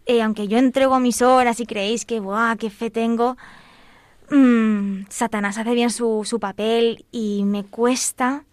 eh, 0.06 0.22
aunque 0.22 0.46
yo 0.48 0.58
entrego 0.58 0.98
mis 1.00 1.22
horas 1.22 1.58
y 1.60 1.66
creéis 1.66 2.04
que, 2.04 2.20
¡buah, 2.20 2.56
qué 2.56 2.70
fe 2.70 2.90
tengo! 2.90 3.36
mm, 4.30 5.04
Satanás 5.08 5.58
hace 5.58 5.74
bien 5.74 5.90
su, 5.90 6.22
su 6.24 6.40
papel 6.40 7.04
y 7.12 7.44
me 7.44 7.64
cuesta 7.64 8.44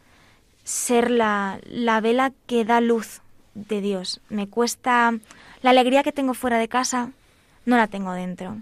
ser 0.63 1.09
la, 1.09 1.59
la 1.65 2.01
vela 2.01 2.31
que 2.47 2.65
da 2.65 2.81
luz 2.81 3.21
de 3.55 3.81
Dios. 3.81 4.21
Me 4.29 4.47
cuesta 4.47 5.13
la 5.61 5.69
alegría 5.69 6.03
que 6.03 6.11
tengo 6.11 6.33
fuera 6.33 6.57
de 6.59 6.67
casa, 6.67 7.11
no 7.65 7.77
la 7.77 7.87
tengo 7.87 8.11
dentro. 8.13 8.57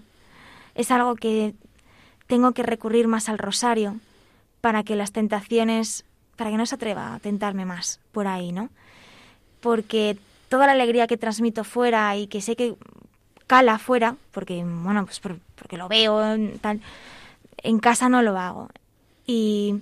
Es 0.74 0.90
algo 0.90 1.16
que 1.16 1.54
tengo 2.26 2.52
que 2.52 2.62
recurrir 2.62 3.08
más 3.08 3.28
al 3.28 3.38
rosario 3.38 3.96
para 4.60 4.82
que 4.82 4.96
las 4.96 5.12
tentaciones, 5.12 6.04
para 6.36 6.50
que 6.50 6.56
no 6.56 6.66
se 6.66 6.74
atreva 6.76 7.14
a 7.14 7.18
tentarme 7.20 7.64
más 7.64 8.00
por 8.12 8.26
ahí, 8.26 8.52
¿no? 8.52 8.70
Porque 9.60 10.16
toda 10.48 10.66
la 10.66 10.72
alegría 10.72 11.06
que 11.06 11.16
transmito 11.16 11.64
fuera 11.64 12.16
y 12.16 12.26
que 12.26 12.40
sé 12.40 12.56
que 12.56 12.74
cala 13.46 13.78
fuera, 13.78 14.16
porque, 14.32 14.62
bueno, 14.64 15.04
pues 15.04 15.20
por- 15.20 15.38
porque 15.56 15.76
lo 15.76 15.88
veo, 15.88 16.20
tal, 16.60 16.80
en 17.62 17.78
casa 17.78 18.08
no 18.08 18.22
lo 18.22 18.38
hago. 18.38 18.68
Y 19.26 19.80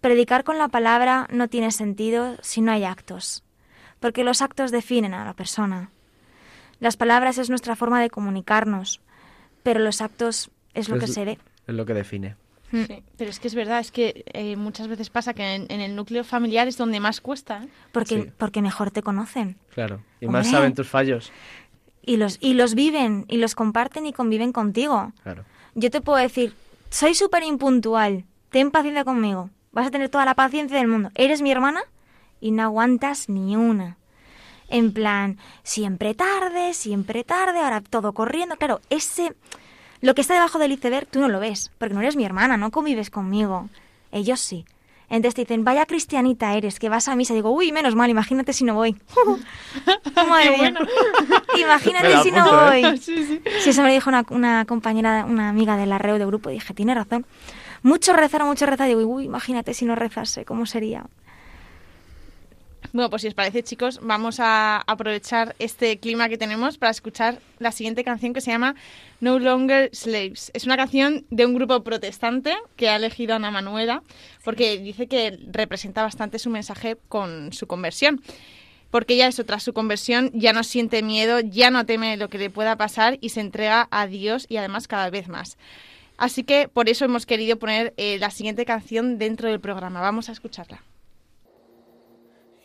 predicar 0.00 0.44
con 0.44 0.58
la 0.58 0.68
palabra 0.68 1.26
no 1.30 1.48
tiene 1.48 1.70
sentido 1.72 2.36
si 2.42 2.60
no 2.60 2.70
hay 2.72 2.84
actos, 2.84 3.42
porque 4.00 4.24
los 4.24 4.42
actos 4.42 4.70
definen 4.70 5.14
a 5.14 5.24
la 5.24 5.32
persona. 5.34 5.90
Las 6.80 6.96
palabras 6.96 7.38
es 7.38 7.50
nuestra 7.50 7.74
forma 7.76 8.00
de 8.00 8.10
comunicarnos, 8.10 9.00
pero 9.62 9.80
los 9.80 10.00
actos 10.00 10.50
es 10.74 10.88
lo 10.88 10.96
Es 10.96 11.00
que 11.04 11.08
se 11.08 11.24
ve. 11.24 11.38
Es 11.66 11.74
lo 11.74 11.84
que 11.86 11.94
define. 11.94 12.36
Mm. 12.70 12.84
Sí, 12.84 13.02
pero 13.16 13.30
es 13.30 13.40
que 13.40 13.48
es 13.48 13.54
verdad, 13.54 13.80
es 13.80 13.90
que 13.90 14.24
eh, 14.34 14.56
muchas 14.56 14.88
veces 14.88 15.08
pasa 15.10 15.32
que 15.34 15.54
en, 15.54 15.66
en 15.70 15.80
el 15.80 15.96
núcleo 15.96 16.22
familiar 16.24 16.68
es 16.68 16.76
donde 16.76 17.00
más 17.00 17.20
cuesta. 17.20 17.62
¿eh? 17.64 17.68
Porque, 17.92 18.22
Sí. 18.24 18.30
porque 18.36 18.60
mejor 18.62 18.90
te 18.90 19.02
conocen. 19.02 19.56
Claro. 19.72 20.02
Y 20.20 20.26
Hombre. 20.26 20.40
más 20.42 20.50
saben 20.50 20.74
tus 20.74 20.88
fallos. 20.88 21.32
Y 22.02 22.16
los, 22.16 22.38
y 22.40 22.54
los 22.54 22.74
viven, 22.74 23.24
y 23.28 23.36
los 23.38 23.54
comparten 23.54 24.06
y 24.06 24.12
conviven 24.12 24.52
contigo. 24.52 25.12
Claro. 25.22 25.44
Yo 25.74 25.90
te 25.90 26.00
puedo 26.00 26.18
decir, 26.18 26.54
soy 26.90 27.14
súper 27.14 27.42
impuntual, 27.42 28.24
ten 28.50 28.70
paciencia 28.70 29.04
conmigo, 29.04 29.50
vas 29.72 29.86
a 29.86 29.90
tener 29.90 30.08
toda 30.08 30.24
la 30.24 30.34
paciencia 30.34 30.76
del 30.78 30.88
mundo. 30.88 31.10
Eres 31.14 31.42
mi 31.42 31.50
hermana 31.50 31.82
y 32.40 32.50
no 32.50 32.62
aguantas 32.62 33.28
ni 33.28 33.56
una. 33.56 33.96
En 34.70 34.92
plan, 34.92 35.38
siempre 35.62 36.14
tarde, 36.14 36.74
siempre 36.74 37.24
tarde, 37.24 37.60
ahora 37.60 37.80
todo 37.80 38.12
corriendo. 38.12 38.56
Claro, 38.56 38.80
ese... 38.90 39.34
Lo 40.00 40.14
que 40.14 40.20
está 40.20 40.34
debajo 40.34 40.58
del 40.58 40.72
iceberg 40.72 41.06
tú 41.06 41.20
no 41.20 41.28
lo 41.28 41.40
ves, 41.40 41.70
porque 41.78 41.94
no 41.94 42.00
eres 42.00 42.16
mi 42.16 42.24
hermana, 42.24 42.56
no 42.56 42.70
convives 42.70 43.10
conmigo. 43.10 43.68
Ellos 44.12 44.40
sí. 44.40 44.64
Entonces 45.10 45.34
te 45.34 45.40
dicen, 45.42 45.64
vaya 45.64 45.86
cristianita 45.86 46.54
eres, 46.54 46.78
que 46.78 46.90
vas 46.90 47.08
a 47.08 47.16
misa. 47.16 47.32
digo, 47.32 47.50
uy, 47.50 47.72
menos 47.72 47.94
mal, 47.94 48.10
imagínate 48.10 48.52
si 48.52 48.64
no 48.64 48.74
voy. 48.74 48.94
Madre 50.28 50.58
mía. 50.58 50.74
Imagínate 51.58 52.22
si 52.22 52.30
la 52.30 52.44
no 52.44 52.72
¿eh? 52.72 52.82
voy. 52.82 52.98
Sí, 52.98 53.24
sí. 53.24 53.40
Sí, 53.60 53.70
eso 53.70 53.82
me 53.82 53.88
lo 53.88 53.94
dijo 53.94 54.10
una, 54.10 54.24
una 54.30 54.64
compañera, 54.66 55.24
una 55.24 55.48
amiga 55.48 55.76
del 55.76 55.92
arreo 55.92 56.18
de 56.18 56.26
grupo. 56.26 56.50
Dije, 56.50 56.74
tiene 56.74 56.94
razón. 56.94 57.24
Mucho 57.82 58.12
rezar, 58.12 58.44
mucho 58.44 58.66
rezar. 58.66 58.86
Digo, 58.86 59.00
uy, 59.00 59.24
imagínate 59.24 59.72
si 59.72 59.86
no 59.86 59.94
rezase, 59.94 60.44
¿cómo 60.44 60.66
sería? 60.66 61.06
Bueno, 62.92 63.10
pues 63.10 63.22
si 63.22 63.28
os 63.28 63.34
parece, 63.34 63.62
chicos, 63.62 64.00
vamos 64.02 64.40
a 64.40 64.78
aprovechar 64.86 65.54
este 65.58 65.98
clima 65.98 66.30
que 66.30 66.38
tenemos 66.38 66.78
para 66.78 66.90
escuchar 66.90 67.38
la 67.58 67.70
siguiente 67.70 68.02
canción 68.02 68.32
que 68.32 68.40
se 68.40 68.50
llama 68.50 68.76
No 69.20 69.38
Longer 69.38 69.90
Slaves. 69.92 70.50
Es 70.54 70.64
una 70.64 70.78
canción 70.78 71.26
de 71.28 71.44
un 71.44 71.54
grupo 71.54 71.84
protestante 71.84 72.54
que 72.76 72.88
ha 72.88 72.96
elegido 72.96 73.34
Ana 73.34 73.50
Manuela 73.50 74.02
porque 74.42 74.78
dice 74.78 75.06
que 75.06 75.38
representa 75.50 76.02
bastante 76.02 76.38
su 76.38 76.48
mensaje 76.48 76.96
con 77.08 77.52
su 77.52 77.66
conversión. 77.66 78.22
Porque 78.90 79.14
ella 79.14 79.26
eso, 79.26 79.44
tras 79.44 79.62
su 79.62 79.74
conversión, 79.74 80.30
ya 80.32 80.54
no 80.54 80.64
siente 80.64 81.02
miedo, 81.02 81.40
ya 81.40 81.70
no 81.70 81.84
teme 81.84 82.16
lo 82.16 82.30
que 82.30 82.38
le 82.38 82.48
pueda 82.48 82.76
pasar 82.76 83.18
y 83.20 83.28
se 83.28 83.42
entrega 83.42 83.86
a 83.90 84.06
Dios 84.06 84.46
y 84.48 84.56
además 84.56 84.88
cada 84.88 85.10
vez 85.10 85.28
más. 85.28 85.58
Así 86.16 86.42
que 86.42 86.68
por 86.68 86.88
eso 86.88 87.04
hemos 87.04 87.26
querido 87.26 87.58
poner 87.58 87.92
eh, 87.98 88.18
la 88.18 88.30
siguiente 88.30 88.64
canción 88.64 89.18
dentro 89.18 89.50
del 89.50 89.60
programa. 89.60 90.00
Vamos 90.00 90.30
a 90.30 90.32
escucharla. 90.32 90.82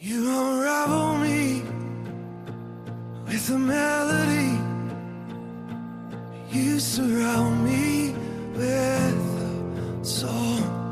You 0.06 0.20
unravel 0.28 1.18
me 1.20 1.62
with 3.26 3.50
a 3.52 3.58
melody. 3.58 4.60
You 6.52 6.78
surround 6.82 7.64
me 7.64 8.14
with 8.54 10.02
a 10.02 10.06
song 10.06 10.83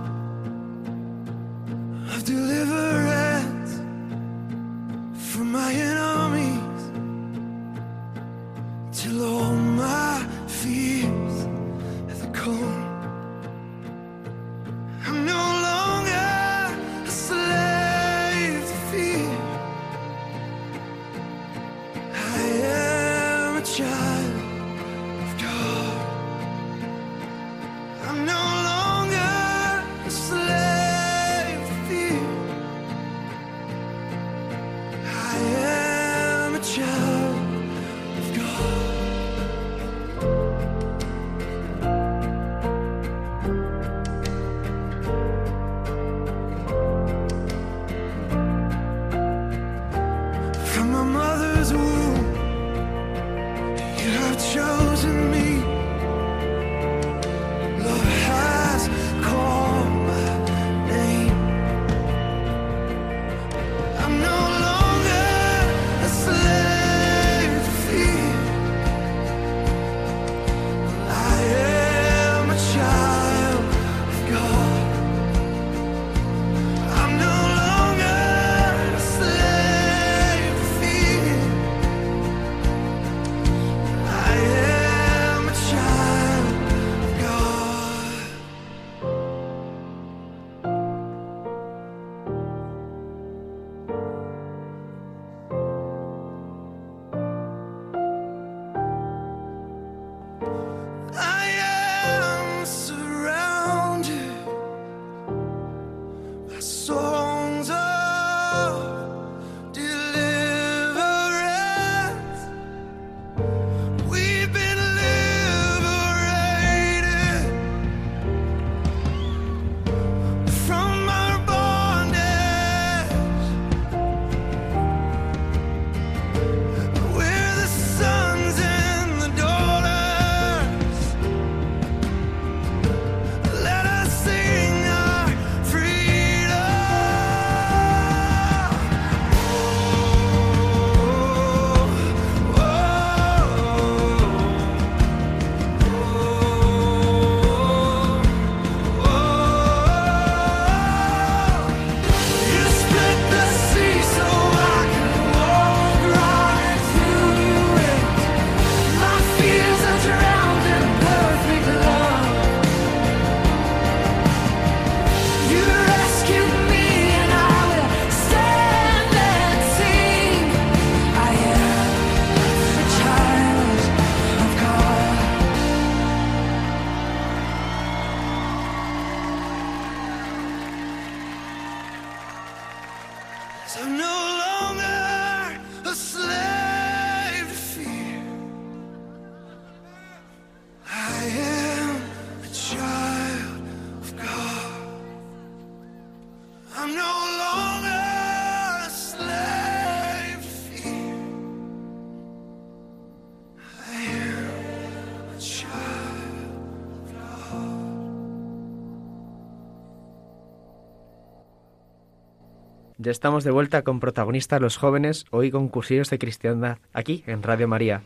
estamos 213.11 213.43
de 213.43 213.51
vuelta 213.51 213.83
con 213.83 213.99
protagonistas 213.99 214.59
los 214.61 214.77
jóvenes, 214.77 215.25
hoy 215.31 215.51
con 215.51 215.67
cursillos 215.67 216.09
de 216.09 216.17
cristiandad, 216.17 216.77
aquí 216.93 217.25
en 217.27 217.43
Radio 217.43 217.67
María. 217.67 218.03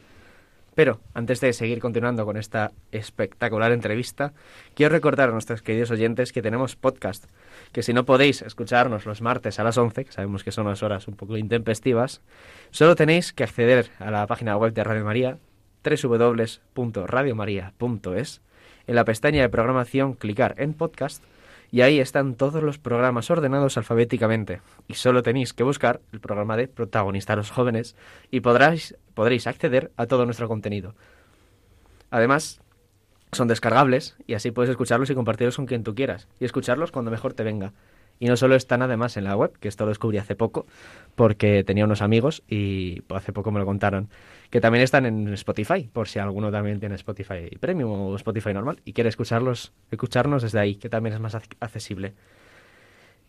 Pero 0.74 1.00
antes 1.14 1.40
de 1.42 1.54
seguir 1.54 1.78
continuando 1.80 2.26
con 2.26 2.38
esta 2.38 2.72
espectacular 2.92 3.72
entrevista, 3.72 4.34
quiero 4.74 4.94
recordar 4.94 5.30
a 5.30 5.32
nuestros 5.32 5.62
queridos 5.62 5.92
oyentes 5.92 6.34
que 6.34 6.42
tenemos 6.42 6.76
podcast, 6.76 7.26
que 7.72 7.84
si 7.84 7.94
no 7.94 8.06
podéis 8.06 8.42
escucharnos 8.42 9.06
los 9.06 9.22
martes 9.22 9.60
a 9.60 9.64
las 9.64 9.78
11, 9.78 10.06
que 10.06 10.12
sabemos 10.12 10.44
que 10.44 10.52
son 10.52 10.66
unas 10.66 10.82
horas 10.84 11.08
un 11.08 11.16
poco 11.16 11.38
intempestivas, 11.38 12.22
solo 12.72 12.96
tenéis 12.96 13.32
que 13.32 13.44
acceder 13.44 13.92
a 14.00 14.10
la 14.12 14.28
página 14.28 14.58
web 14.58 14.74
de 14.74 14.84
Radio 14.84 15.06
María, 15.06 15.38
www.radiomaria.es, 15.84 18.42
en 18.88 18.96
la 18.96 19.06
pestaña 19.06 19.44
de 19.44 19.50
programación 19.50 20.14
clicar 20.14 20.56
en 20.58 20.74
podcast 20.74 21.24
y 21.72 21.82
ahí 21.82 22.00
están 22.00 22.36
todos 22.36 22.64
los 22.64 22.78
programas 22.78 23.30
ordenados 23.30 23.78
alfabéticamente 23.78 24.62
y 24.88 24.96
solo 24.96 25.24
tenéis 25.24 25.54
que 25.54 25.64
buscar 25.64 26.02
el 26.12 26.20
programa 26.20 26.58
de 26.58 26.68
Protagonista 26.68 27.36
los 27.36 27.52
Jóvenes 27.52 27.96
y 28.32 28.42
podráis, 28.42 28.96
podréis 29.14 29.48
acceder 29.48 29.92
a 29.98 30.06
todo 30.06 30.26
nuestro 30.26 30.48
contenido. 30.48 30.96
Además, 32.12 32.62
son 33.32 33.48
descargables 33.48 34.16
y 34.26 34.34
así 34.34 34.52
puedes 34.52 34.70
escucharlos 34.70 35.10
y 35.10 35.16
compartirlos 35.16 35.58
con 35.58 35.66
quien 35.66 35.84
tú 35.84 35.96
quieras 35.96 36.28
y 36.40 36.46
escucharlos 36.46 36.92
cuando 36.92 37.12
mejor 37.12 37.34
te 37.34 37.44
venga. 37.44 37.74
Y 38.20 38.28
no 38.28 38.38
solo 38.38 38.56
están 38.56 38.82
además 38.82 39.18
en 39.18 39.26
la 39.26 39.36
web, 39.36 39.52
que 39.60 39.68
esto 39.68 39.84
lo 39.84 39.90
descubrí 39.90 40.18
hace 40.18 40.36
poco, 40.36 40.66
porque 41.16 41.64
tenía 41.64 41.84
unos 41.84 42.02
amigos 42.02 42.44
y 42.48 43.02
hace 43.10 43.34
poco 43.34 43.52
me 43.52 43.60
lo 43.60 43.66
contaron, 43.66 44.10
que 44.50 44.62
también 44.62 44.84
están 44.84 45.06
en 45.06 45.34
Spotify, 45.34 45.90
por 45.92 46.08
si 46.08 46.20
alguno 46.20 46.52
también 46.52 46.80
tiene 46.80 46.96
Spotify 46.96 47.50
Premium 47.60 47.92
o 47.92 48.16
Spotify 48.16 48.54
normal 48.54 48.80
y 48.86 48.94
quiere 48.94 49.10
escucharlos, 49.10 49.74
escucharnos 49.92 50.44
desde 50.44 50.60
ahí, 50.60 50.76
que 50.76 50.90
también 50.90 51.14
es 51.14 51.20
más 51.20 51.36
accesible. 51.36 52.14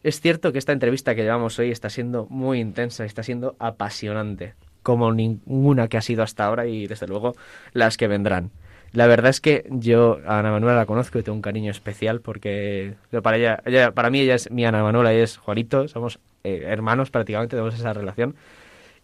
Es 0.03 0.21
cierto 0.21 0.53
que 0.53 0.59
esta 0.59 0.73
entrevista 0.73 1.17
que 1.17 1.23
llevamos 1.23 1.59
hoy 1.59 1.73
está 1.73 1.91
siendo 1.91 2.27
muy 2.31 2.61
intensa, 2.61 3.05
está 3.05 3.25
siendo 3.25 3.57
apasionante, 3.59 4.55
como 4.85 5.13
ninguna 5.13 5.89
que 5.89 5.97
ha 5.97 6.03
sido 6.03 6.23
hasta 6.23 6.45
ahora 6.45 6.67
y 6.67 6.87
desde 6.87 7.09
luego 7.09 7.35
las 7.73 7.97
que 7.97 8.07
vendrán. 8.07 8.53
La 8.97 9.07
verdad 9.07 9.29
es 9.29 9.43
que 9.43 9.67
yo 9.69 10.21
a 10.25 10.39
Ana 10.39 10.51
Manuela 10.51 10.75
la 10.75 10.87
conozco 10.87 11.19
y 11.19 11.23
tengo 11.23 11.37
un 11.37 11.43
cariño 11.43 11.71
especial 11.71 12.23
porque 12.23 12.95
para 13.23 13.37
ella, 13.37 13.93
para 13.93 14.09
mí 14.09 14.21
ella 14.21 14.37
es 14.37 14.51
mi 14.51 14.65
Ana 14.65 14.83
Manuela 14.83 15.13
y 15.13 15.19
es 15.19 15.37
Juanito, 15.37 15.87
somos 15.87 16.19
eh, 16.45 16.63
hermanos 16.65 17.11
prácticamente, 17.11 17.57
tenemos 17.57 17.75
esa 17.75 17.93
relación. 17.93 18.37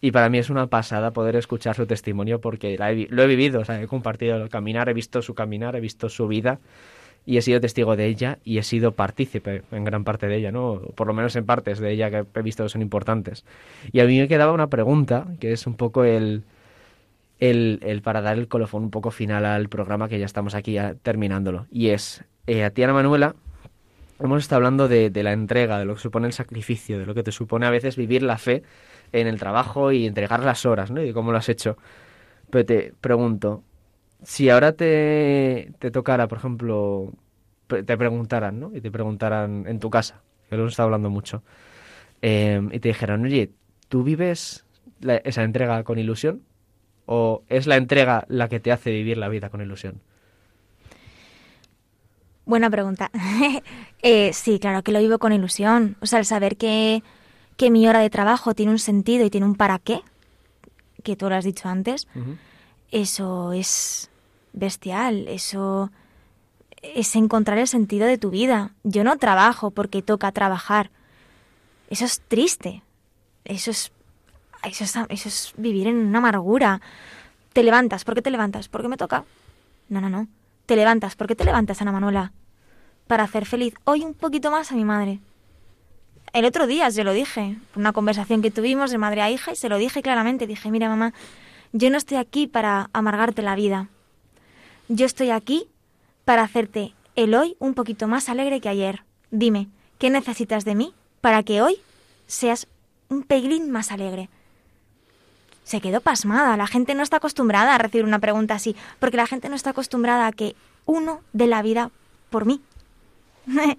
Y 0.01 0.09
para 0.09 0.29
mí 0.29 0.39
es 0.39 0.49
una 0.49 0.65
pasada 0.65 1.11
poder 1.11 1.35
escuchar 1.35 1.75
su 1.75 1.85
testimonio 1.85 2.41
porque 2.41 2.75
lo 3.11 3.21
he 3.21 3.27
vivido, 3.27 3.61
o 3.61 3.65
sea, 3.65 3.79
he 3.79 3.85
compartido 3.85 4.37
el 4.37 4.49
caminar, 4.49 4.89
he 4.89 4.93
visto 4.93 5.21
su 5.21 5.35
caminar, 5.35 5.75
he 5.75 5.79
visto 5.79 6.09
su 6.09 6.27
vida 6.27 6.59
y 7.27 7.37
he 7.37 7.43
sido 7.43 7.61
testigo 7.61 7.95
de 7.95 8.07
ella 8.07 8.39
y 8.43 8.57
he 8.57 8.63
sido 8.63 8.93
partícipe 8.93 9.61
en 9.71 9.83
gran 9.83 10.03
parte 10.05 10.27
de 10.27 10.37
ella, 10.37 10.51
¿no? 10.51 10.81
Por 10.95 11.05
lo 11.05 11.13
menos 11.13 11.35
en 11.35 11.45
partes 11.45 11.77
de 11.77 11.91
ella 11.91 12.09
que 12.09 12.25
he 12.33 12.41
visto 12.41 12.63
que 12.63 12.69
son 12.69 12.81
importantes. 12.81 13.45
Y 13.91 13.99
a 13.99 14.05
mí 14.05 14.17
me 14.19 14.27
quedaba 14.27 14.53
una 14.53 14.71
pregunta, 14.71 15.27
que 15.39 15.51
es 15.51 15.67
un 15.67 15.75
poco 15.75 16.03
el, 16.03 16.41
el, 17.39 18.01
para 18.03 18.21
dar 18.21 18.37
el 18.37 18.47
colofón 18.47 18.83
un 18.83 18.91
poco 18.91 19.11
final 19.11 19.45
al 19.45 19.69
programa 19.69 20.07
que 20.07 20.19
ya 20.19 20.25
estamos 20.25 20.55
aquí 20.55 20.77
terminándolo. 21.01 21.67
Y 21.71 21.89
es, 21.89 22.23
eh, 22.47 22.63
a 22.63 22.69
ti 22.69 22.83
Ana 22.83 22.93
Manuela, 22.93 23.35
hemos 24.19 24.41
estado 24.41 24.57
hablando 24.57 24.87
de, 24.87 25.11
la 25.23 25.33
entrega, 25.33 25.79
de 25.79 25.85
lo 25.85 25.95
que 25.95 26.01
supone 26.01 26.27
el 26.27 26.33
sacrificio, 26.33 26.99
de 26.99 27.05
lo 27.05 27.13
que 27.13 27.23
te 27.23 27.31
supone 27.31 27.65
a 27.65 27.69
veces 27.69 27.95
vivir 27.95 28.23
la 28.23 28.37
fe 28.37 28.63
en 29.11 29.27
el 29.27 29.39
trabajo 29.39 29.91
y 29.91 30.05
entregar 30.05 30.43
las 30.43 30.65
horas, 30.65 30.91
¿no? 30.91 31.03
Y 31.03 31.13
cómo 31.13 31.31
lo 31.31 31.37
has 31.37 31.49
hecho. 31.49 31.77
Pero 32.49 32.65
te 32.65 32.93
pregunto, 33.01 33.63
si 34.23 34.49
ahora 34.49 34.73
te, 34.73 35.73
te 35.79 35.91
tocara, 35.91 36.27
por 36.27 36.37
ejemplo, 36.37 37.11
te 37.67 37.97
preguntaran, 37.97 38.59
¿no? 38.59 38.71
Y 38.73 38.81
te 38.81 38.91
preguntaran 38.91 39.65
en 39.67 39.79
tu 39.79 39.89
casa, 39.89 40.21
que 40.49 40.55
lo 40.55 40.63
hemos 40.63 40.73
estado 40.73 40.87
hablando 40.87 41.09
mucho, 41.09 41.43
eh, 42.21 42.61
y 42.71 42.79
te 42.79 42.89
dijeran, 42.89 43.25
oye, 43.25 43.51
¿tú 43.89 44.03
vives 44.03 44.65
esa 45.01 45.43
entrega 45.43 45.83
con 45.83 45.99
ilusión? 45.99 46.41
¿O 47.05 47.43
es 47.49 47.67
la 47.67 47.75
entrega 47.75 48.25
la 48.29 48.47
que 48.47 48.59
te 48.59 48.71
hace 48.71 48.91
vivir 48.91 49.17
la 49.17 49.29
vida 49.29 49.49
con 49.49 49.61
ilusión? 49.61 50.01
Buena 52.45 52.69
pregunta. 52.69 53.09
eh, 54.01 54.33
sí, 54.33 54.59
claro 54.59 54.83
que 54.83 54.91
lo 54.91 54.99
vivo 54.99 55.19
con 55.19 55.33
ilusión. 55.33 55.97
O 56.01 56.05
sea, 56.05 56.19
el 56.19 56.25
saber 56.25 56.57
que, 56.57 57.03
que, 57.57 57.71
mi 57.71 57.87
hora 57.87 57.99
de 57.99 58.09
trabajo 58.09 58.53
tiene 58.53 58.71
un 58.71 58.79
sentido 58.79 59.25
y 59.25 59.29
tiene 59.29 59.45
un 59.45 59.55
para 59.55 59.79
qué, 59.79 60.01
que 61.03 61.15
tú 61.15 61.29
lo 61.29 61.35
has 61.35 61.45
dicho 61.45 61.69
antes, 61.69 62.07
eso 62.91 63.53
es 63.53 64.09
bestial. 64.51 65.27
Eso 65.27 65.91
es 66.81 67.15
encontrar 67.15 67.57
el 67.57 67.67
sentido 67.67 68.07
de 68.07 68.17
tu 68.17 68.29
vida. 68.29 68.71
Yo 68.83 69.03
no 69.03 69.17
trabajo 69.17 69.71
porque 69.71 70.01
toca 70.01 70.31
trabajar. 70.31 70.91
Eso 71.89 72.05
es 72.05 72.21
triste. 72.27 72.83
Eso 73.45 73.71
es 73.71 73.91
eso 74.63 75.05
es, 75.09 75.53
vivir 75.57 75.87
en 75.87 75.97
una 75.97 76.19
amargura. 76.19 76.81
Te 77.53 77.63
levantas, 77.63 78.03
¿por 78.03 78.15
qué 78.15 78.21
te 78.21 78.31
levantas? 78.31 78.67
¿Porque 78.67 78.87
me 78.87 78.97
toca? 78.97 79.25
No, 79.89 80.01
no, 80.01 80.09
no. 80.09 80.27
Te 80.65 80.75
levantas, 80.75 81.15
¿por 81.15 81.27
qué 81.27 81.35
te 81.35 81.43
levantas, 81.43 81.81
Ana 81.81 81.91
Manuela? 81.91 82.31
Para 83.07 83.23
hacer 83.23 83.45
feliz 83.45 83.73
hoy 83.83 84.03
un 84.03 84.13
poquito 84.13 84.49
más 84.49 84.71
a 84.71 84.75
mi 84.75 84.85
madre. 84.85 85.19
El 86.31 86.45
otro 86.45 86.65
día 86.65 86.89
se 86.89 87.03
lo 87.03 87.13
dije, 87.13 87.57
una 87.75 87.93
conversación 87.93 88.41
que 88.41 88.49
tuvimos 88.49 88.89
de 88.89 88.97
madre 88.97 89.21
a 89.21 89.29
hija, 89.29 89.51
y 89.51 89.55
se 89.55 89.69
lo 89.69 89.77
dije 89.77 90.01
claramente. 90.01 90.47
Dije, 90.47 90.71
mira 90.71 90.89
mamá, 90.89 91.13
yo 91.73 91.89
no 91.89 91.97
estoy 91.97 92.17
aquí 92.17 92.47
para 92.47 92.89
amargarte 92.93 93.41
la 93.41 93.55
vida. 93.55 93.89
Yo 94.87 95.05
estoy 95.05 95.29
aquí 95.29 95.67
para 96.25 96.43
hacerte 96.43 96.93
el 97.15 97.35
hoy 97.35 97.55
un 97.59 97.73
poquito 97.73 98.07
más 98.07 98.29
alegre 98.29 98.61
que 98.61 98.69
ayer. 98.69 99.03
Dime, 99.29 99.67
¿qué 99.99 100.09
necesitas 100.09 100.65
de 100.65 100.75
mí 100.75 100.93
para 101.21 101.43
que 101.43 101.61
hoy 101.61 101.77
seas 102.25 102.67
un 103.09 103.23
pelín 103.23 103.69
más 103.69 103.91
alegre? 103.91 104.29
Se 105.63 105.81
quedó 105.81 106.01
pasmada. 106.01 106.57
La 106.57 106.67
gente 106.67 106.95
no 106.95 107.03
está 107.03 107.17
acostumbrada 107.17 107.75
a 107.75 107.77
recibir 107.77 108.05
una 108.05 108.19
pregunta 108.19 108.55
así, 108.55 108.75
porque 108.99 109.17
la 109.17 109.27
gente 109.27 109.49
no 109.49 109.55
está 109.55 109.71
acostumbrada 109.71 110.27
a 110.27 110.31
que 110.31 110.55
uno 110.85 111.21
dé 111.33 111.47
la 111.47 111.61
vida 111.61 111.91
por 112.29 112.45
mí. 112.45 112.61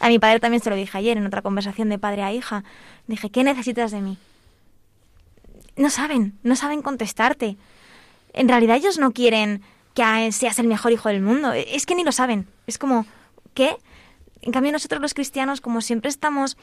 a 0.00 0.08
mi 0.08 0.18
padre 0.18 0.40
también 0.40 0.62
se 0.62 0.70
lo 0.70 0.76
dije 0.76 0.96
ayer 0.98 1.16
en 1.16 1.26
otra 1.26 1.42
conversación 1.42 1.88
de 1.88 1.98
padre 1.98 2.22
a 2.22 2.32
hija. 2.32 2.64
Dije, 3.06 3.30
¿qué 3.30 3.44
necesitas 3.44 3.90
de 3.90 4.00
mí? 4.00 4.18
No 5.76 5.90
saben, 5.90 6.38
no 6.42 6.56
saben 6.56 6.82
contestarte. 6.82 7.56
En 8.32 8.48
realidad 8.48 8.76
ellos 8.76 8.98
no 8.98 9.12
quieren 9.12 9.62
que 9.94 10.32
seas 10.32 10.58
el 10.58 10.66
mejor 10.66 10.92
hijo 10.92 11.08
del 11.08 11.22
mundo. 11.22 11.52
Es 11.52 11.86
que 11.86 11.94
ni 11.94 12.04
lo 12.04 12.12
saben. 12.12 12.46
Es 12.66 12.78
como, 12.78 13.06
¿qué? 13.54 13.76
En 14.42 14.52
cambio 14.52 14.72
nosotros 14.72 15.00
los 15.00 15.14
cristianos, 15.14 15.60
como 15.60 15.80
siempre 15.80 16.08
estamos 16.08 16.56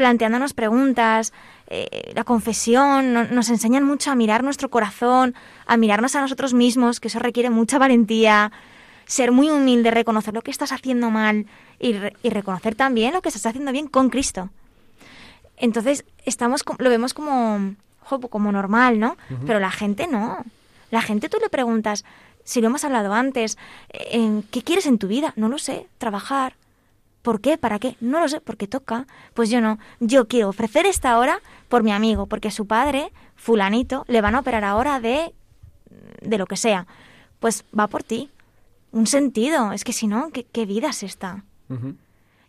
planteándonos 0.00 0.54
preguntas, 0.54 1.34
eh, 1.66 2.12
la 2.14 2.24
confesión, 2.24 3.12
nos 3.12 3.50
enseñan 3.50 3.84
mucho 3.84 4.10
a 4.10 4.14
mirar 4.14 4.42
nuestro 4.42 4.70
corazón, 4.70 5.34
a 5.66 5.76
mirarnos 5.76 6.16
a 6.16 6.22
nosotros 6.22 6.54
mismos, 6.54 7.00
que 7.00 7.08
eso 7.08 7.18
requiere 7.18 7.50
mucha 7.50 7.78
valentía, 7.78 8.50
ser 9.04 9.30
muy 9.30 9.50
humilde, 9.50 9.90
reconocer 9.90 10.32
lo 10.32 10.40
que 10.40 10.50
estás 10.50 10.72
haciendo 10.72 11.10
mal 11.10 11.44
y, 11.78 11.92
reconocer 12.30 12.76
también 12.76 13.12
lo 13.12 13.20
que 13.20 13.28
estás 13.28 13.44
haciendo 13.44 13.72
bien 13.72 13.88
con 13.88 14.08
Cristo. 14.08 14.48
Entonces, 15.58 16.06
estamos, 16.24 16.64
lo 16.78 16.88
vemos 16.88 17.12
como, 17.12 17.74
como 18.30 18.52
normal, 18.52 18.98
¿no? 18.98 19.18
Pero 19.46 19.60
la 19.60 19.70
gente 19.70 20.06
no. 20.06 20.46
La 20.90 21.02
gente 21.02 21.28
tú 21.28 21.36
le 21.42 21.50
preguntas, 21.50 22.06
si 22.42 22.62
lo 22.62 22.68
hemos 22.68 22.84
hablado 22.84 23.12
antes, 23.12 23.58
eh, 23.90 24.40
¿qué 24.50 24.62
quieres 24.62 24.86
en 24.86 24.96
tu 24.96 25.08
vida? 25.08 25.34
No 25.36 25.50
lo 25.50 25.58
sé, 25.58 25.88
trabajar, 25.98 26.54
¿Por 27.22 27.40
qué? 27.40 27.58
¿Para 27.58 27.78
qué? 27.78 27.96
No 28.00 28.20
lo 28.20 28.28
sé, 28.28 28.40
porque 28.40 28.66
toca. 28.66 29.06
Pues 29.34 29.50
yo 29.50 29.60
no. 29.60 29.78
Yo 30.00 30.26
quiero 30.28 30.48
ofrecer 30.48 30.86
esta 30.86 31.18
hora 31.18 31.40
por 31.68 31.82
mi 31.82 31.92
amigo, 31.92 32.26
porque 32.26 32.50
su 32.50 32.66
padre, 32.66 33.12
fulanito, 33.36 34.04
le 34.08 34.20
van 34.20 34.34
a 34.34 34.40
operar 34.40 34.64
ahora 34.64 35.00
de 35.00 35.34
de 36.20 36.38
lo 36.38 36.46
que 36.46 36.56
sea. 36.56 36.86
Pues 37.38 37.64
va 37.78 37.88
por 37.88 38.02
ti. 38.02 38.30
Un 38.92 39.06
sentido. 39.06 39.72
Es 39.72 39.84
que 39.84 39.92
si 39.92 40.06
no, 40.06 40.30
¿qué, 40.30 40.66
vida 40.66 40.90
es 40.90 41.02
esta? 41.02 41.44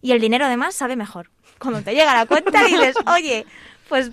Y 0.01 0.11
el 0.11 0.19
dinero 0.19 0.45
además 0.45 0.75
sabe 0.75 0.95
mejor. 0.95 1.29
Cuando 1.59 1.81
te 1.81 1.93
llega 1.93 2.15
la 2.15 2.25
cuenta 2.25 2.63
dices, 2.65 2.95
oye, 3.05 3.45
pues 3.87 4.11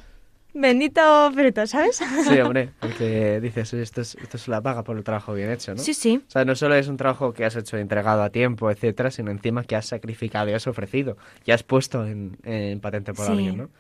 Bendito 0.61 1.30
fruto, 1.32 1.66
¿sabes? 1.68 2.00
Sí, 2.28 2.40
hombre, 2.40 2.70
porque 2.80 3.40
dices, 3.40 3.72
esto 3.74 4.00
es, 4.00 4.16
esto 4.16 4.36
es 4.36 4.48
la 4.48 4.61
paga 4.61 4.82
por 4.82 4.96
el 4.96 5.04
trabajo 5.04 5.32
bien 5.32 5.50
hecho, 5.50 5.72
¿no? 5.72 5.78
Sí, 5.80 5.94
sí. 5.94 6.20
O 6.26 6.30
sea, 6.30 6.44
no 6.44 6.56
solo 6.56 6.74
es 6.74 6.88
un 6.88 6.96
trabajo 6.96 7.32
que 7.32 7.44
has 7.44 7.54
hecho 7.54 7.76
entregado 7.76 8.22
a 8.22 8.30
tiempo, 8.30 8.68
etcétera, 8.68 9.12
sino 9.12 9.30
encima 9.30 9.62
que 9.62 9.76
has 9.76 9.86
sacrificado 9.86 10.50
y 10.50 10.54
has 10.54 10.66
ofrecido, 10.66 11.16
y 11.44 11.52
has 11.52 11.62
puesto 11.62 12.04
en, 12.04 12.80
patente 12.80 13.14
por 13.14 13.30
alguien, 13.30 13.56
¿no? 13.56 13.70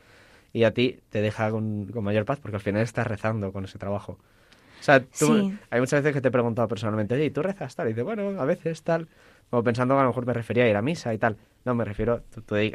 Y 0.52 0.62
a 0.62 0.72
ti 0.72 1.00
te 1.10 1.20
deja 1.20 1.50
con, 1.50 1.86
con, 1.86 2.04
mayor 2.04 2.24
paz, 2.24 2.38
porque 2.40 2.56
al 2.56 2.62
final 2.62 2.82
estás 2.82 3.06
rezando 3.06 3.52
con 3.52 3.64
ese 3.64 3.78
trabajo. 3.78 4.18
O 4.80 4.82
sea, 4.82 5.00
tú, 5.00 5.52
hay 5.70 5.80
muchas 5.80 6.02
veces 6.02 6.14
que 6.14 6.20
te 6.20 6.28
he 6.28 6.30
preguntado 6.30 6.68
personalmente, 6.68 7.14
oye, 7.14 7.24
¿y 7.24 7.30
tú 7.30 7.42
rezas 7.42 7.74
tal? 7.74 7.88
Y 7.88 7.90
dices, 7.90 8.04
bueno, 8.04 8.40
a 8.40 8.44
veces 8.44 8.82
tal. 8.82 9.08
Como 9.50 9.64
pensando 9.64 9.94
que 9.94 10.00
a 10.00 10.02
lo 10.02 10.10
mejor 10.10 10.26
me 10.26 10.34
refería 10.34 10.64
a 10.64 10.68
ir 10.68 10.76
a 10.76 10.82
misa 10.82 11.14
y 11.14 11.18
tal. 11.18 11.36
No, 11.64 11.74
me 11.74 11.84
refiero, 11.84 12.22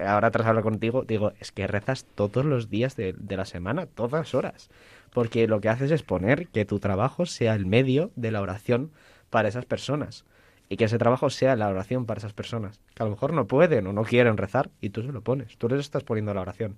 ahora 0.06 0.32
tras 0.32 0.48
hablar 0.48 0.64
contigo, 0.64 1.04
digo, 1.04 1.34
es 1.40 1.52
que 1.52 1.68
rezas 1.68 2.06
todos 2.16 2.46
los 2.46 2.70
días 2.70 2.96
de, 2.96 3.16
la 3.30 3.46
semana, 3.46 3.86
todas 3.86 4.34
horas. 4.34 4.70
Porque 5.12 5.48
lo 5.48 5.62
que 5.62 5.70
haces 5.70 5.92
es 5.92 6.04
poner 6.04 6.48
que 6.48 6.66
tu 6.66 6.80
trabajo 6.80 7.26
sea 7.26 7.56
el 7.56 7.66
medio 7.66 8.12
de 8.16 8.32
la 8.32 8.42
oración 8.42 8.92
para 9.30 9.48
esas 9.48 9.66
personas. 9.66 10.26
Y 10.70 10.78
que 10.78 10.86
ese 10.86 10.98
trabajo 10.98 11.30
sea 11.30 11.56
la 11.56 11.70
oración 11.70 12.06
para 12.06 12.20
esas 12.20 12.34
personas. 12.34 12.80
Que 12.96 13.04
a 13.04 13.06
lo 13.06 13.12
mejor 13.12 13.34
no 13.34 13.46
pueden 13.46 13.86
o 13.88 13.94
no 13.94 14.04
quieren 14.04 14.38
rezar 14.38 14.70
y 14.82 14.90
tú 14.90 15.04
se 15.04 15.12
lo 15.12 15.22
pones. 15.22 15.58
Tú 15.58 15.70
les 15.70 15.80
estás 15.80 16.04
poniendo 16.04 16.34
la 16.34 16.42
oración. 16.42 16.78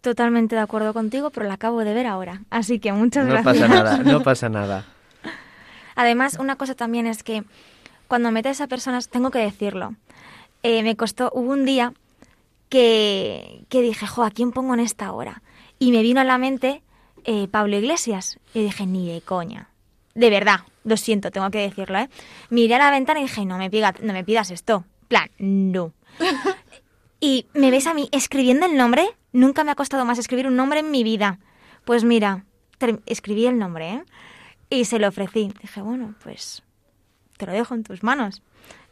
Totalmente 0.00 0.54
de 0.54 0.62
acuerdo 0.62 0.94
contigo, 0.94 1.30
pero 1.30 1.46
la 1.46 1.54
acabo 1.54 1.84
de 1.84 1.92
ver 1.92 2.06
ahora. 2.06 2.42
Así 2.48 2.78
que 2.78 2.92
muchas 2.92 3.26
no 3.26 3.32
gracias. 3.32 3.56
No 3.56 3.60
pasa 3.60 3.74
nada, 3.74 3.98
no 3.98 4.22
pasa 4.22 4.48
nada. 4.50 4.84
Además, 5.94 6.38
una 6.38 6.56
cosa 6.56 6.74
también 6.74 7.06
es 7.06 7.22
que 7.22 7.44
cuando 8.10 8.32
metes 8.32 8.60
a 8.60 8.66
personas, 8.66 9.08
tengo 9.08 9.30
que 9.30 9.38
decirlo, 9.38 9.94
eh, 10.64 10.82
me 10.82 10.96
costó, 10.96 11.30
hubo 11.32 11.52
un 11.52 11.64
día 11.64 11.94
que, 12.68 13.62
que 13.68 13.82
dije, 13.82 14.04
jo, 14.04 14.24
¿a 14.24 14.32
quién 14.32 14.50
pongo 14.50 14.74
en 14.74 14.80
esta 14.80 15.12
hora? 15.12 15.44
Y 15.78 15.92
me 15.92 16.02
vino 16.02 16.20
a 16.20 16.24
la 16.24 16.36
mente 16.36 16.82
eh, 17.22 17.46
Pablo 17.46 17.76
Iglesias. 17.76 18.40
Y 18.52 18.64
dije, 18.64 18.84
ni 18.84 19.06
de 19.06 19.20
coña. 19.20 19.68
De 20.16 20.28
verdad, 20.28 20.62
lo 20.82 20.96
siento, 20.96 21.30
tengo 21.30 21.52
que 21.52 21.60
decirlo, 21.60 21.98
¿eh? 21.98 22.10
Miré 22.48 22.74
a 22.74 22.78
la 22.78 22.90
ventana 22.90 23.20
y 23.20 23.22
dije, 23.22 23.44
no 23.44 23.58
me, 23.58 23.70
no 23.70 24.12
me 24.12 24.24
pidas 24.24 24.50
esto. 24.50 24.84
plan, 25.06 25.30
no. 25.38 25.92
Y 27.20 27.46
me 27.54 27.70
ves 27.70 27.86
a 27.86 27.94
mí 27.94 28.08
escribiendo 28.10 28.66
el 28.66 28.76
nombre. 28.76 29.06
Nunca 29.32 29.62
me 29.62 29.70
ha 29.70 29.76
costado 29.76 30.04
más 30.04 30.18
escribir 30.18 30.48
un 30.48 30.56
nombre 30.56 30.80
en 30.80 30.90
mi 30.90 31.04
vida. 31.04 31.38
Pues 31.84 32.02
mira, 32.02 32.44
escribí 33.06 33.46
el 33.46 33.56
nombre, 33.56 33.90
¿eh? 33.92 34.04
Y 34.68 34.86
se 34.86 34.98
lo 34.98 35.06
ofrecí. 35.06 35.52
Dije, 35.60 35.80
bueno, 35.80 36.14
pues 36.24 36.64
te 37.40 37.46
lo 37.46 37.52
dejo 37.52 37.74
en 37.74 37.82
tus 37.82 38.02
manos. 38.04 38.42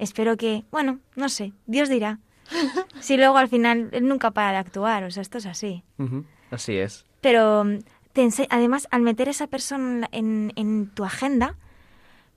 Espero 0.01 0.37
que, 0.37 0.65
bueno, 0.73 0.99
no 1.15 1.29
sé, 1.29 1.53
Dios 1.67 1.89
dirá. 1.89 2.19
Si 3.01 3.17
luego 3.17 3.37
al 3.37 3.49
final 3.49 3.91
él 3.93 4.09
nunca 4.09 4.31
para 4.33 4.53
de 4.53 4.57
actuar, 4.59 5.05
o 5.05 5.11
sea, 5.11 5.21
esto 5.23 5.39
es 5.39 5.47
así. 5.47 5.85
Así 6.51 6.77
es. 6.77 7.05
Pero 7.21 7.63
mm, 7.65 7.79
te 8.13 8.23
ense- 8.25 8.47
además, 8.51 8.89
al 8.91 9.03
meter 9.03 9.29
esa 9.29 9.47
persona 9.47 10.09
en 10.11 10.91
tu 10.95 11.05
agenda, 11.05 11.55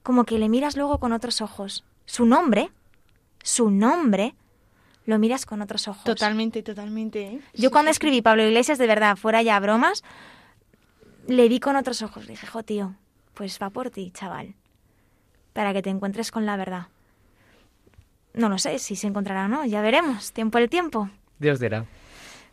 como 0.04 0.26
que 0.26 0.38
le 0.38 0.50
miras 0.50 0.76
luego 0.76 1.00
con 1.00 1.14
otros 1.14 1.42
ojos. 1.42 1.84
Su 2.06 2.26
nombre, 2.26 2.70
su 3.42 3.72
nombre, 3.72 4.36
lo 5.06 5.18
miras 5.18 5.46
con 5.46 5.62
otros 5.62 5.88
ojos. 5.88 6.04
Totalmente, 6.04 6.62
totalmente. 6.62 7.22
¿eh? 7.24 7.40
Yo 7.54 7.70
Sí, 7.70 7.72
cuando 7.72 7.90
sí, 7.90 7.94
escribí 7.94 8.22
Pablo 8.22 8.44
Iglesias, 8.44 8.78
de 8.78 8.88
verdad, 8.88 9.16
fuera 9.16 9.42
ya 9.42 9.60
bromas, 9.60 10.04
le 11.28 11.48
vi 11.48 11.60
con 11.60 11.76
otros 11.76 12.02
ojos. 12.02 12.28
Dije, 12.28 12.46
jo, 12.48 12.64
tío, 12.64 12.96
pues 13.34 13.58
va 13.62 13.70
por 13.70 13.90
ti, 13.90 14.12
chaval. 14.12 14.56
Para 15.54 15.74
que 15.74 15.82
te 15.82 15.90
encuentres 15.90 16.32
con 16.32 16.46
la 16.46 16.58
verdad. 16.58 16.88
No 18.34 18.50
lo 18.50 18.58
sé 18.58 18.80
si 18.80 18.96
se 18.96 19.08
encontrará 19.08 19.46
o 19.46 19.48
no, 19.48 19.66
ya 19.66 19.82
veremos. 19.82 20.32
Tiempo 20.32 20.58
el 20.58 20.70
tiempo. 20.70 21.10
Dios 21.40 21.60
dirá. 21.60 21.86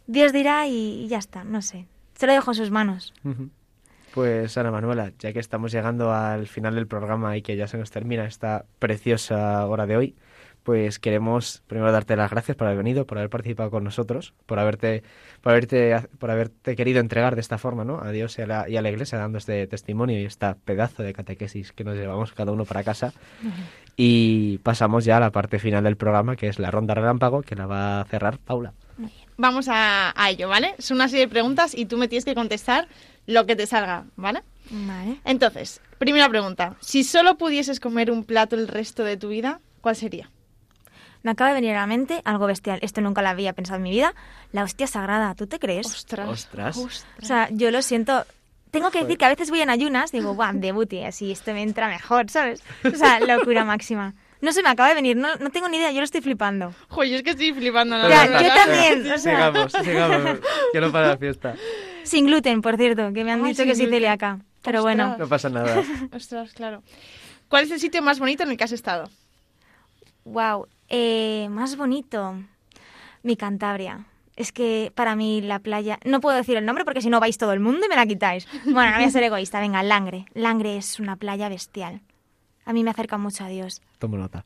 Dios 0.06 0.32
dirá 0.32 0.66
y, 0.66 1.06
ya 1.08 1.18
está, 1.18 1.44
no 1.44 1.62
sé. 1.62 1.86
Se 2.14 2.26
lo 2.26 2.32
dejo 2.32 2.50
en 2.50 2.54
sus 2.54 2.70
manos. 2.70 3.14
Pues 4.14 4.56
Ana 4.58 4.70
Manuela, 4.70 5.12
ya 5.18 5.32
que 5.32 5.38
estamos 5.38 5.70
llegando 5.70 6.12
al 6.12 6.48
final 6.48 6.74
del 6.74 6.86
programa 6.86 7.36
y 7.36 7.42
que 7.42 7.56
ya 7.56 7.68
se 7.68 7.78
nos 7.78 7.90
termina 7.90 8.24
esta 8.24 8.64
preciosa 8.78 9.64
hora 9.66 9.86
de 9.86 9.96
hoy, 9.96 10.16
pues 10.62 10.98
queremos 10.98 11.62
primero 11.66 11.90
darte 11.92 12.16
las 12.16 12.30
gracias 12.30 12.56
por 12.56 12.66
haber 12.66 12.78
venido, 12.78 13.06
por 13.06 13.18
haber 13.18 13.30
participado 13.30 13.70
con 13.70 13.84
nosotros, 13.84 14.34
por 14.46 14.58
haberte, 14.58 15.02
por 15.40 15.52
haberte, 15.52 15.96
por 16.18 16.30
haberte 16.30 16.76
querido 16.76 17.00
entregar 17.00 17.34
de 17.34 17.40
esta 17.40 17.58
forma, 17.58 17.84
¿no? 17.84 18.00
A 18.00 18.10
Dios 18.10 18.38
y 18.38 18.42
a 18.42 18.46
la, 18.46 18.68
y 18.68 18.76
a 18.76 18.82
la 18.82 18.90
Iglesia 18.90 19.18
dando 19.18 19.38
este 19.38 19.66
testimonio 19.66 20.20
y 20.20 20.24
esta 20.24 20.56
pedazo 20.56 21.02
de 21.02 21.12
catequesis 21.12 21.72
que 21.72 21.84
nos 21.84 21.96
llevamos 21.96 22.32
cada 22.32 22.52
uno 22.52 22.64
para 22.64 22.84
casa. 22.84 23.12
Y 23.96 24.58
pasamos 24.58 25.04
ya 25.04 25.16
a 25.16 25.20
la 25.20 25.30
parte 25.30 25.58
final 25.58 25.84
del 25.84 25.96
programa, 25.96 26.36
que 26.36 26.48
es 26.48 26.58
la 26.58 26.70
ronda 26.70 26.94
relámpago, 26.94 27.42
que 27.42 27.56
la 27.56 27.66
va 27.66 28.00
a 28.00 28.04
cerrar 28.04 28.38
Paula. 28.38 28.74
Vamos 29.36 29.68
a, 29.68 30.12
a 30.20 30.30
ello, 30.30 30.48
¿vale? 30.48 30.74
Son 30.78 30.96
una 30.96 31.08
serie 31.08 31.26
de 31.26 31.30
preguntas 31.30 31.74
y 31.74 31.86
tú 31.86 31.96
me 31.96 32.08
tienes 32.08 32.24
que 32.24 32.34
contestar 32.34 32.88
lo 33.26 33.46
que 33.46 33.56
te 33.56 33.66
salga, 33.66 34.06
¿vale? 34.16 34.42
Vale. 34.70 35.20
Entonces, 35.24 35.80
primera 35.98 36.28
pregunta. 36.28 36.76
Si 36.80 37.04
solo 37.04 37.38
pudieses 37.38 37.80
comer 37.80 38.10
un 38.10 38.24
plato 38.24 38.56
el 38.56 38.68
resto 38.68 39.04
de 39.04 39.16
tu 39.16 39.28
vida, 39.28 39.60
¿cuál 39.80 39.96
sería? 39.96 40.30
Me 41.22 41.30
acaba 41.32 41.50
de 41.50 41.54
venir 41.54 41.72
a 41.72 41.80
la 41.80 41.86
mente 41.86 42.22
algo 42.24 42.46
bestial. 42.46 42.78
Esto 42.82 43.00
nunca 43.00 43.22
lo 43.22 43.28
había 43.28 43.52
pensado 43.52 43.76
en 43.76 43.82
mi 43.82 43.90
vida. 43.90 44.14
La 44.52 44.62
hostia 44.62 44.86
sagrada, 44.86 45.34
¿tú 45.34 45.46
te 45.46 45.58
crees? 45.58 45.86
Ostras. 45.86 46.28
Ostras. 46.28 46.76
O 46.78 47.24
sea, 47.26 47.48
yo 47.50 47.70
lo 47.70 47.82
siento. 47.82 48.24
Tengo 48.70 48.90
que 48.90 49.00
decir 49.00 49.16
que 49.18 49.24
a 49.24 49.28
veces 49.30 49.48
voy 49.50 49.60
en 49.62 49.70
ayunas, 49.70 50.12
digo, 50.12 50.34
¡buah, 50.34 50.52
debuti! 50.52 51.02
Así 51.02 51.32
esto 51.32 51.52
me 51.54 51.62
entra 51.62 51.88
mejor, 51.88 52.28
¿sabes? 52.30 52.62
O 52.84 52.94
sea, 52.96 53.18
locura 53.20 53.64
máxima. 53.64 54.14
No 54.42 54.52
sé, 54.52 54.62
me 54.62 54.68
acaba 54.68 54.90
de 54.90 54.94
venir, 54.94 55.16
no, 55.16 55.34
no 55.36 55.50
tengo 55.50 55.68
ni 55.68 55.78
idea, 55.78 55.90
yo 55.90 55.98
lo 55.98 56.04
estoy 56.04 56.20
flipando. 56.20 56.72
Joder, 56.88 57.08
yo 57.10 57.16
es 57.16 57.22
que 57.22 57.30
estoy 57.30 57.52
flipando. 57.54 57.96
la 57.98 58.08
Ya, 58.08 58.26
verdad. 58.26 58.40
yo 58.42 58.54
también, 58.54 59.12
o 59.12 59.18
sea. 59.18 59.52
Sigamos, 59.52 59.72
sigamos. 59.72 60.38
Quiero 60.70 60.92
para 60.92 61.08
la 61.08 61.16
fiesta. 61.16 61.54
Sin 62.04 62.26
gluten, 62.26 62.60
por 62.62 62.76
cierto, 62.76 63.10
que 63.12 63.24
me 63.24 63.32
han 63.32 63.42
Ay, 63.42 63.52
dicho 63.52 63.64
que 63.64 63.74
soy 63.74 63.86
gluten. 63.86 63.94
celíaca. 63.96 64.38
Pero 64.62 64.80
Ostras. 64.80 64.82
bueno, 64.82 65.16
No 65.18 65.26
pasa 65.28 65.48
nada. 65.48 65.82
Ostras, 66.12 66.52
claro. 66.52 66.82
¿Cuál 67.48 67.64
es 67.64 67.70
el 67.70 67.80
sitio 67.80 68.02
más 68.02 68.18
bonito 68.20 68.42
en 68.44 68.50
el 68.50 68.56
que 68.58 68.64
has 68.64 68.72
estado? 68.72 69.08
wow. 70.24 70.66
Eh, 70.88 71.48
más 71.50 71.76
bonito, 71.76 72.36
mi 73.22 73.36
Cantabria. 73.36 74.06
Es 74.36 74.52
que 74.52 74.92
para 74.94 75.16
mí 75.16 75.40
la 75.40 75.58
playa... 75.58 75.98
No 76.04 76.20
puedo 76.20 76.36
decir 76.36 76.56
el 76.56 76.64
nombre 76.64 76.84
porque 76.84 77.02
si 77.02 77.10
no 77.10 77.18
vais 77.18 77.38
todo 77.38 77.52
el 77.52 77.60
mundo 77.60 77.84
y 77.84 77.88
me 77.88 77.96
la 77.96 78.06
quitáis. 78.06 78.46
Bueno, 78.64 78.90
no 78.90 78.96
voy 78.96 79.04
a 79.04 79.10
ser 79.10 79.24
egoísta. 79.24 79.58
Venga, 79.58 79.82
Langre. 79.82 80.26
Langre 80.32 80.76
es 80.76 81.00
una 81.00 81.16
playa 81.16 81.48
bestial. 81.48 82.00
A 82.64 82.72
mí 82.72 82.84
me 82.84 82.90
acerca 82.90 83.18
mucho 83.18 83.44
a 83.44 83.48
Dios. 83.48 83.82
Tomo 83.98 84.16
nota. 84.16 84.44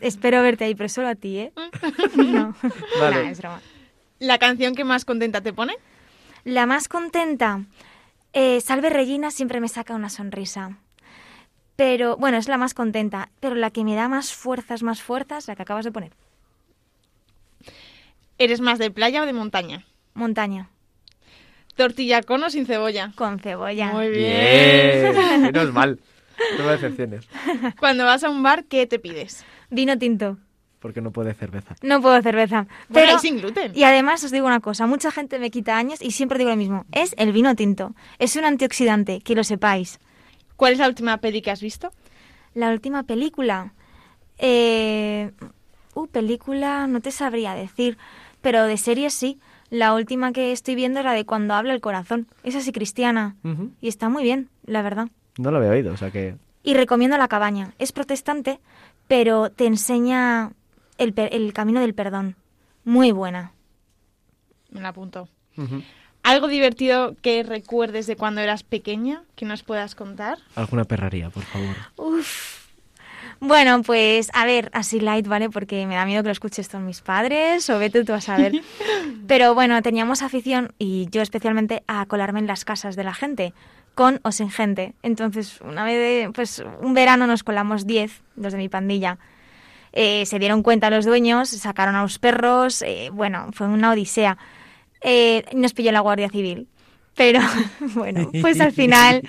Espero 0.00 0.42
verte 0.42 0.64
ahí, 0.64 0.74
pero 0.74 0.88
solo 0.88 1.08
a 1.08 1.14
ti, 1.14 1.38
¿eh? 1.38 1.52
No. 2.16 2.54
Vale. 3.00 3.24
Nah, 3.24 3.30
es 3.30 3.38
broma. 3.38 3.60
¿La 4.18 4.38
canción 4.38 4.74
que 4.74 4.84
más 4.84 5.04
contenta 5.04 5.40
te 5.42 5.52
pone? 5.52 5.74
La 6.44 6.66
más 6.66 6.88
contenta, 6.88 7.64
eh, 8.32 8.60
Salve 8.60 8.90
Regina 8.90 9.30
siempre 9.30 9.60
me 9.60 9.68
saca 9.68 9.94
una 9.94 10.08
sonrisa. 10.08 10.78
Pero, 11.76 12.16
bueno, 12.16 12.36
es 12.36 12.48
la 12.48 12.58
más 12.58 12.74
contenta. 12.74 13.30
Pero 13.40 13.54
la 13.54 13.70
que 13.70 13.84
me 13.84 13.94
da 13.94 14.08
más 14.08 14.32
fuerzas, 14.32 14.82
más 14.82 15.02
fuerzas, 15.02 15.48
la 15.48 15.56
que 15.56 15.62
acabas 15.62 15.84
de 15.84 15.92
poner. 15.92 16.12
¿Eres 18.38 18.60
más 18.60 18.78
de 18.78 18.90
playa 18.90 19.22
o 19.22 19.26
de 19.26 19.32
montaña? 19.32 19.84
Montaña, 20.14 20.68
¿Tortilla 21.74 22.22
con 22.22 22.42
o 22.44 22.50
sin 22.50 22.66
cebolla? 22.66 23.12
con 23.14 23.38
cebolla. 23.38 23.92
Muy 23.92 24.08
bien. 24.10 25.12
Bien. 25.14 25.42
Menos 25.42 25.72
mal. 25.72 25.98
No 26.58 26.64
me 26.64 26.72
decepciones. 26.72 27.26
Cuando 27.78 28.04
vas 28.04 28.24
a 28.24 28.30
un 28.30 28.42
bar, 28.42 28.64
¿qué 28.64 28.86
te 28.86 28.98
pides? 28.98 29.44
Vino 29.70 29.96
tinto. 29.96 30.36
Porque 30.80 31.00
no 31.00 31.12
puede 31.12 31.32
cerveza. 31.32 31.76
No 31.82 32.02
puedo 32.02 32.20
cerveza. 32.20 32.66
Bueno, 32.88 33.06
Pero, 33.06 33.16
y 33.16 33.20
sin 33.20 33.38
gluten. 33.38 33.72
y 33.74 33.84
además 33.84 34.22
os 34.24 34.32
digo 34.32 34.46
una 34.46 34.60
cosa, 34.60 34.86
mucha 34.86 35.10
gente 35.12 35.38
me 35.38 35.50
quita 35.50 35.78
años 35.78 36.02
y 36.02 36.10
siempre 36.10 36.36
digo 36.38 36.50
lo 36.50 36.56
mismo. 36.56 36.84
Es 36.92 37.14
el 37.16 37.32
vino 37.32 37.54
tinto. 37.54 37.94
Es 38.18 38.34
un 38.36 38.44
antioxidante, 38.44 39.20
que 39.20 39.34
lo 39.36 39.44
sepáis. 39.44 39.98
¿Cuál 40.62 40.74
es 40.74 40.78
la 40.78 40.86
última 40.86 41.16
peli 41.16 41.42
que 41.42 41.50
has 41.50 41.60
visto? 41.60 41.90
La 42.54 42.70
última 42.70 43.02
película. 43.02 43.72
Eh, 44.38 45.32
uh, 45.96 46.06
película, 46.06 46.86
no 46.86 47.00
te 47.00 47.10
sabría 47.10 47.56
decir. 47.56 47.98
Pero 48.42 48.62
de 48.62 48.76
series 48.76 49.12
sí. 49.12 49.40
La 49.70 49.92
última 49.92 50.30
que 50.30 50.52
estoy 50.52 50.76
viendo 50.76 51.00
es 51.00 51.04
la 51.04 51.14
de 51.14 51.26
Cuando 51.26 51.54
habla 51.54 51.72
el 51.74 51.80
corazón. 51.80 52.28
Es 52.44 52.54
así 52.54 52.70
cristiana. 52.70 53.34
Y 53.80 53.88
está 53.88 54.08
muy 54.08 54.22
bien, 54.22 54.50
la 54.64 54.82
verdad. 54.82 55.08
No 55.36 55.50
lo 55.50 55.56
había 55.58 55.70
oído, 55.70 55.92
o 55.94 55.96
sea 55.96 56.12
que... 56.12 56.36
Y 56.62 56.74
recomiendo 56.74 57.16
La 57.18 57.26
cabaña. 57.26 57.74
Es 57.80 57.90
protestante, 57.90 58.60
pero 59.08 59.50
te 59.50 59.66
enseña 59.66 60.52
el, 60.96 61.12
per- 61.12 61.34
el 61.34 61.52
camino 61.52 61.80
del 61.80 61.92
perdón. 61.94 62.36
Muy 62.84 63.10
buena. 63.10 63.50
Me 64.70 64.80
la 64.80 64.90
apunto. 64.90 65.28
¿Algo 66.22 66.46
divertido 66.48 67.16
que 67.20 67.42
recuerdes 67.42 68.06
de 68.06 68.16
cuando 68.16 68.40
eras 68.40 68.62
pequeña 68.62 69.22
que 69.34 69.44
nos 69.44 69.62
puedas 69.62 69.94
contar? 69.94 70.38
Alguna 70.54 70.84
perraría, 70.84 71.30
por 71.30 71.42
favor. 71.42 71.74
Uf. 71.96 72.62
Bueno, 73.40 73.82
pues 73.82 74.30
a 74.34 74.44
ver, 74.46 74.70
así 74.72 75.00
light, 75.00 75.26
¿vale? 75.26 75.50
Porque 75.50 75.84
me 75.86 75.96
da 75.96 76.06
miedo 76.06 76.22
que 76.22 76.28
lo 76.28 76.32
escuches 76.32 76.68
todos 76.68 76.84
mis 76.84 77.00
padres 77.00 77.68
o 77.70 77.78
vete 77.78 78.04
tú 78.04 78.12
a 78.12 78.20
saber. 78.20 78.52
Pero 79.26 79.54
bueno, 79.54 79.82
teníamos 79.82 80.22
afición, 80.22 80.72
y 80.78 81.08
yo 81.10 81.22
especialmente, 81.22 81.82
a 81.88 82.06
colarme 82.06 82.38
en 82.38 82.46
las 82.46 82.64
casas 82.64 82.94
de 82.94 83.02
la 83.02 83.14
gente, 83.14 83.52
con 83.96 84.20
o 84.22 84.30
sin 84.30 84.50
gente. 84.50 84.94
Entonces, 85.02 85.60
una 85.60 85.82
vez, 85.84 85.96
de- 86.26 86.30
pues 86.32 86.62
un 86.80 86.94
verano 86.94 87.26
nos 87.26 87.42
colamos 87.42 87.84
10, 87.86 88.22
los 88.36 88.52
de 88.52 88.58
mi 88.58 88.68
pandilla. 88.68 89.18
Eh, 89.92 90.24
se 90.26 90.38
dieron 90.38 90.62
cuenta 90.62 90.88
los 90.88 91.04
dueños, 91.04 91.48
sacaron 91.50 91.96
a 91.96 92.02
los 92.02 92.18
perros, 92.20 92.82
eh, 92.82 93.10
bueno, 93.12 93.48
fue 93.52 93.66
una 93.66 93.90
odisea. 93.90 94.38
Eh, 95.04 95.44
nos 95.54 95.72
pilló 95.72 95.92
la 95.92 96.00
Guardia 96.00 96.28
Civil. 96.28 96.68
Pero 97.14 97.40
bueno, 97.94 98.30
pues 98.40 98.60
al 98.60 98.72
final 98.72 99.22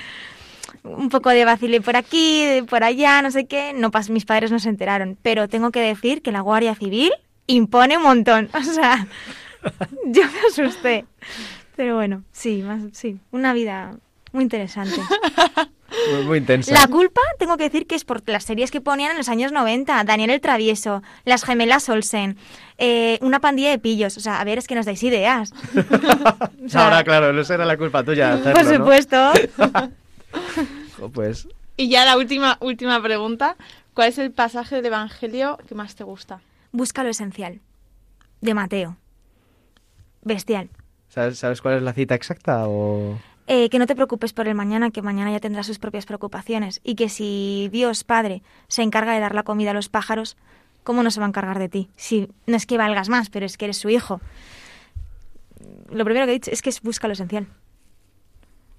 un 0.83 1.09
poco 1.09 1.29
de 1.29 1.45
vacile 1.45 1.81
por 1.81 1.95
aquí, 1.95 2.61
por 2.69 2.83
allá, 2.83 3.21
no 3.21 3.31
sé 3.31 3.45
qué. 3.45 3.73
No 3.73 3.91
mis 4.09 4.25
padres 4.25 4.51
no 4.51 4.59
se 4.59 4.69
enteraron. 4.69 5.17
Pero 5.21 5.47
tengo 5.47 5.71
que 5.71 5.79
decir 5.79 6.21
que 6.21 6.31
la 6.31 6.41
Guardia 6.41 6.75
Civil 6.75 7.11
impone 7.47 7.97
un 7.97 8.03
montón. 8.03 8.49
O 8.63 8.63
sea, 8.63 9.07
yo 10.07 10.23
me 10.23 10.39
asusté. 10.49 11.05
Pero 11.75 11.95
bueno, 11.95 12.23
sí, 12.31 12.61
más, 12.61 12.83
sí, 12.91 13.17
una 13.31 13.53
vida 13.53 13.97
muy 14.33 14.43
interesante. 14.43 14.97
Muy, 16.11 16.23
muy 16.23 16.37
intensa. 16.39 16.73
La 16.73 16.87
culpa, 16.87 17.21
tengo 17.39 17.57
que 17.57 17.63
decir 17.63 17.87
que 17.87 17.95
es 17.95 18.03
por 18.05 18.27
las 18.27 18.43
series 18.43 18.71
que 18.71 18.81
ponían 18.81 19.11
en 19.11 19.17
los 19.17 19.29
años 19.29 19.51
90. 19.51 20.03
Daniel 20.03 20.29
el 20.31 20.41
Travieso, 20.41 21.03
Las 21.25 21.43
Gemelas 21.43 21.87
Olsen, 21.89 22.37
eh, 22.77 23.19
una 23.21 23.39
pandilla 23.39 23.69
de 23.69 23.79
pillos. 23.79 24.17
O 24.17 24.19
sea, 24.19 24.39
a 24.39 24.43
ver, 24.43 24.57
es 24.57 24.67
que 24.67 24.75
nos 24.75 24.85
dais 24.85 25.01
ideas. 25.03 25.53
O 26.65 26.69
sea, 26.69 26.85
Ahora, 26.85 27.03
claro, 27.03 27.33
no 27.33 27.43
será 27.43 27.65
la 27.65 27.77
culpa 27.77 28.03
tuya 28.03 28.33
hacerlo, 28.33 28.53
Por 28.53 28.75
supuesto. 28.75 29.31
Pues 31.13 31.47
Y 31.75 31.89
ya 31.89 32.05
la 32.05 32.17
última, 32.17 32.57
última 32.61 33.01
pregunta. 33.01 33.57
¿Cuál 33.93 34.07
es 34.07 34.17
el 34.17 34.31
pasaje 34.31 34.77
del 34.77 34.85
Evangelio 34.85 35.59
que 35.67 35.75
más 35.75 35.95
te 35.95 36.03
gusta? 36.03 36.39
Busca 36.71 37.03
lo 37.03 37.09
esencial. 37.09 37.59
De 38.41 38.53
Mateo. 38.53 38.97
Bestial. 40.21 40.69
¿sabes, 41.09 41.37
¿sabes 41.37 41.61
cuál 41.61 41.75
es 41.75 41.83
la 41.83 41.93
cita 41.93 42.15
exacta 42.15 42.67
o...? 42.67 43.19
Eh, 43.47 43.69
que 43.69 43.77
no 43.77 43.87
te 43.87 43.95
preocupes 43.95 44.31
por 44.31 44.47
el 44.47 44.55
mañana, 44.55 44.91
que 44.91 45.01
mañana 45.01 45.31
ya 45.31 45.39
tendrá 45.39 45.63
sus 45.63 45.79
propias 45.79 46.05
preocupaciones. 46.05 46.79
Y 46.83 46.95
que 46.95 47.09
si 47.09 47.69
Dios 47.71 48.03
Padre 48.03 48.41
se 48.67 48.83
encarga 48.83 49.13
de 49.13 49.19
dar 49.19 49.35
la 49.35 49.43
comida 49.43 49.71
a 49.71 49.73
los 49.73 49.89
pájaros, 49.89 50.37
¿cómo 50.83 51.03
no 51.03 51.11
se 51.11 51.19
va 51.19 51.25
a 51.25 51.29
encargar 51.29 51.59
de 51.59 51.69
ti? 51.69 51.89
Si 51.95 52.29
no 52.47 52.55
es 52.55 52.65
que 52.65 52.77
valgas 52.77 53.09
más, 53.09 53.29
pero 53.29 53.45
es 53.45 53.57
que 53.57 53.65
eres 53.65 53.77
su 53.77 53.89
hijo. 53.89 54.21
Lo 55.89 56.05
primero 56.05 56.25
que 56.25 56.31
he 56.31 56.35
dicho 56.35 56.51
es 56.51 56.61
que 56.61 56.71
busca 56.83 57.07
lo 57.07 57.13
esencial. 57.13 57.47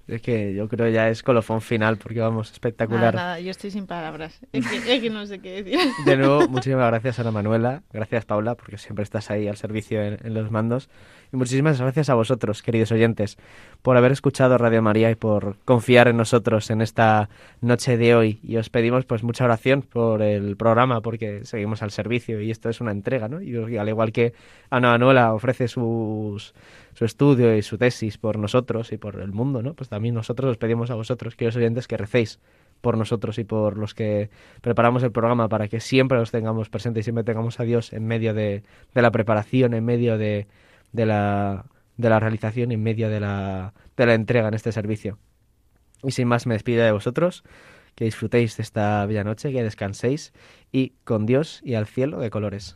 Es 0.07 0.21
que 0.21 0.53
yo 0.53 0.67
creo 0.69 0.87
ya 0.89 1.09
es 1.09 1.23
colofón 1.23 1.61
final 1.61 1.97
porque 1.97 2.19
vamos, 2.19 2.51
espectacular. 2.51 3.15
Nada, 3.15 3.27
nada, 3.27 3.39
yo 3.39 3.49
estoy 3.49 3.71
sin 3.71 3.87
palabras. 3.87 4.39
Es 4.53 4.67
que, 4.67 4.77
es 4.95 5.01
que 5.01 5.09
no 5.09 5.25
sé 5.25 5.39
qué 5.39 5.63
decir. 5.63 5.79
De 6.05 6.15
nuevo, 6.15 6.47
muchísimas 6.47 6.87
gracias 6.87 7.19
Ana 7.19 7.31
Manuela, 7.31 7.81
gracias 7.91 8.23
Paula, 8.25 8.53
porque 8.53 8.77
siempre 8.77 9.01
estás 9.01 9.31
ahí 9.31 9.47
al 9.47 9.57
servicio 9.57 10.03
en, 10.03 10.19
en, 10.23 10.33
los 10.35 10.51
mandos. 10.51 10.89
Y 11.33 11.37
muchísimas 11.37 11.81
gracias 11.81 12.09
a 12.09 12.13
vosotros, 12.13 12.61
queridos 12.61 12.91
oyentes, 12.91 13.37
por 13.81 13.97
haber 13.97 14.11
escuchado 14.11 14.59
Radio 14.59 14.83
María 14.83 15.09
y 15.09 15.15
por 15.15 15.57
confiar 15.65 16.07
en 16.07 16.17
nosotros 16.17 16.69
en 16.69 16.81
esta 16.81 17.29
noche 17.61 17.97
de 17.97 18.13
hoy. 18.13 18.39
Y 18.43 18.57
os 18.57 18.69
pedimos 18.69 19.05
pues 19.05 19.23
mucha 19.23 19.45
oración 19.45 19.81
por 19.81 20.21
el 20.21 20.55
programa, 20.55 21.01
porque 21.01 21.45
seguimos 21.45 21.81
al 21.81 21.89
servicio 21.89 22.41
y 22.41 22.51
esto 22.51 22.69
es 22.69 22.79
una 22.79 22.91
entrega, 22.91 23.27
¿no? 23.27 23.41
Y 23.41 23.77
al 23.77 23.89
igual 23.89 24.11
que 24.11 24.33
Ana 24.69 24.91
Manuela 24.91 25.33
ofrece 25.33 25.67
sus 25.67 26.53
su 26.95 27.03
estudio 27.03 27.55
y 27.55 27.61
su 27.61 27.77
tesis 27.77 28.17
por 28.17 28.39
nosotros 28.39 28.91
y 28.93 28.97
por 28.97 29.19
el 29.19 29.33
mundo, 29.33 29.61
¿no? 29.61 29.73
Pues 29.73 29.89
también 29.95 30.13
nosotros 30.13 30.51
os 30.51 30.57
pedimos 30.57 30.91
a 30.91 30.95
vosotros, 30.95 31.37
queridos 31.37 31.55
oyentes, 31.55 31.87
que 31.87 31.95
recéis 31.95 32.41
por 32.81 32.97
nosotros 32.97 33.39
y 33.39 33.45
por 33.45 33.77
los 33.77 33.93
que 33.93 34.29
preparamos 34.59 35.03
el 35.03 35.13
programa 35.13 35.47
para 35.47 35.69
que 35.69 35.79
siempre 35.79 36.17
los 36.17 36.31
tengamos 36.31 36.67
presentes 36.67 36.99
y 36.99 37.03
siempre 37.05 37.23
tengamos 37.23 37.61
a 37.61 37.63
Dios 37.63 37.93
en 37.93 38.05
medio 38.05 38.33
de, 38.33 38.63
de 38.93 39.01
la 39.01 39.09
preparación, 39.11 39.73
en 39.73 39.85
medio 39.85 40.17
de, 40.17 40.47
de, 40.91 41.05
la, 41.05 41.67
de 41.95 42.09
la 42.09 42.19
realización, 42.19 42.73
en 42.73 42.83
medio 42.83 43.09
de 43.09 43.21
la, 43.21 43.73
de 43.95 44.05
la 44.05 44.15
entrega 44.15 44.49
en 44.49 44.53
este 44.53 44.73
servicio. 44.73 45.17
Y 46.03 46.11
sin 46.11 46.27
más 46.27 46.45
me 46.45 46.55
despido 46.55 46.83
de 46.83 46.91
vosotros, 46.91 47.45
que 47.95 48.03
disfrutéis 48.03 48.57
de 48.57 48.63
esta 48.63 49.05
bella 49.05 49.23
noche, 49.23 49.53
que 49.53 49.63
descanséis 49.63 50.33
y 50.73 50.89
con 51.05 51.25
Dios 51.25 51.61
y 51.63 51.75
al 51.75 51.87
cielo 51.87 52.19
de 52.19 52.29
colores. 52.31 52.75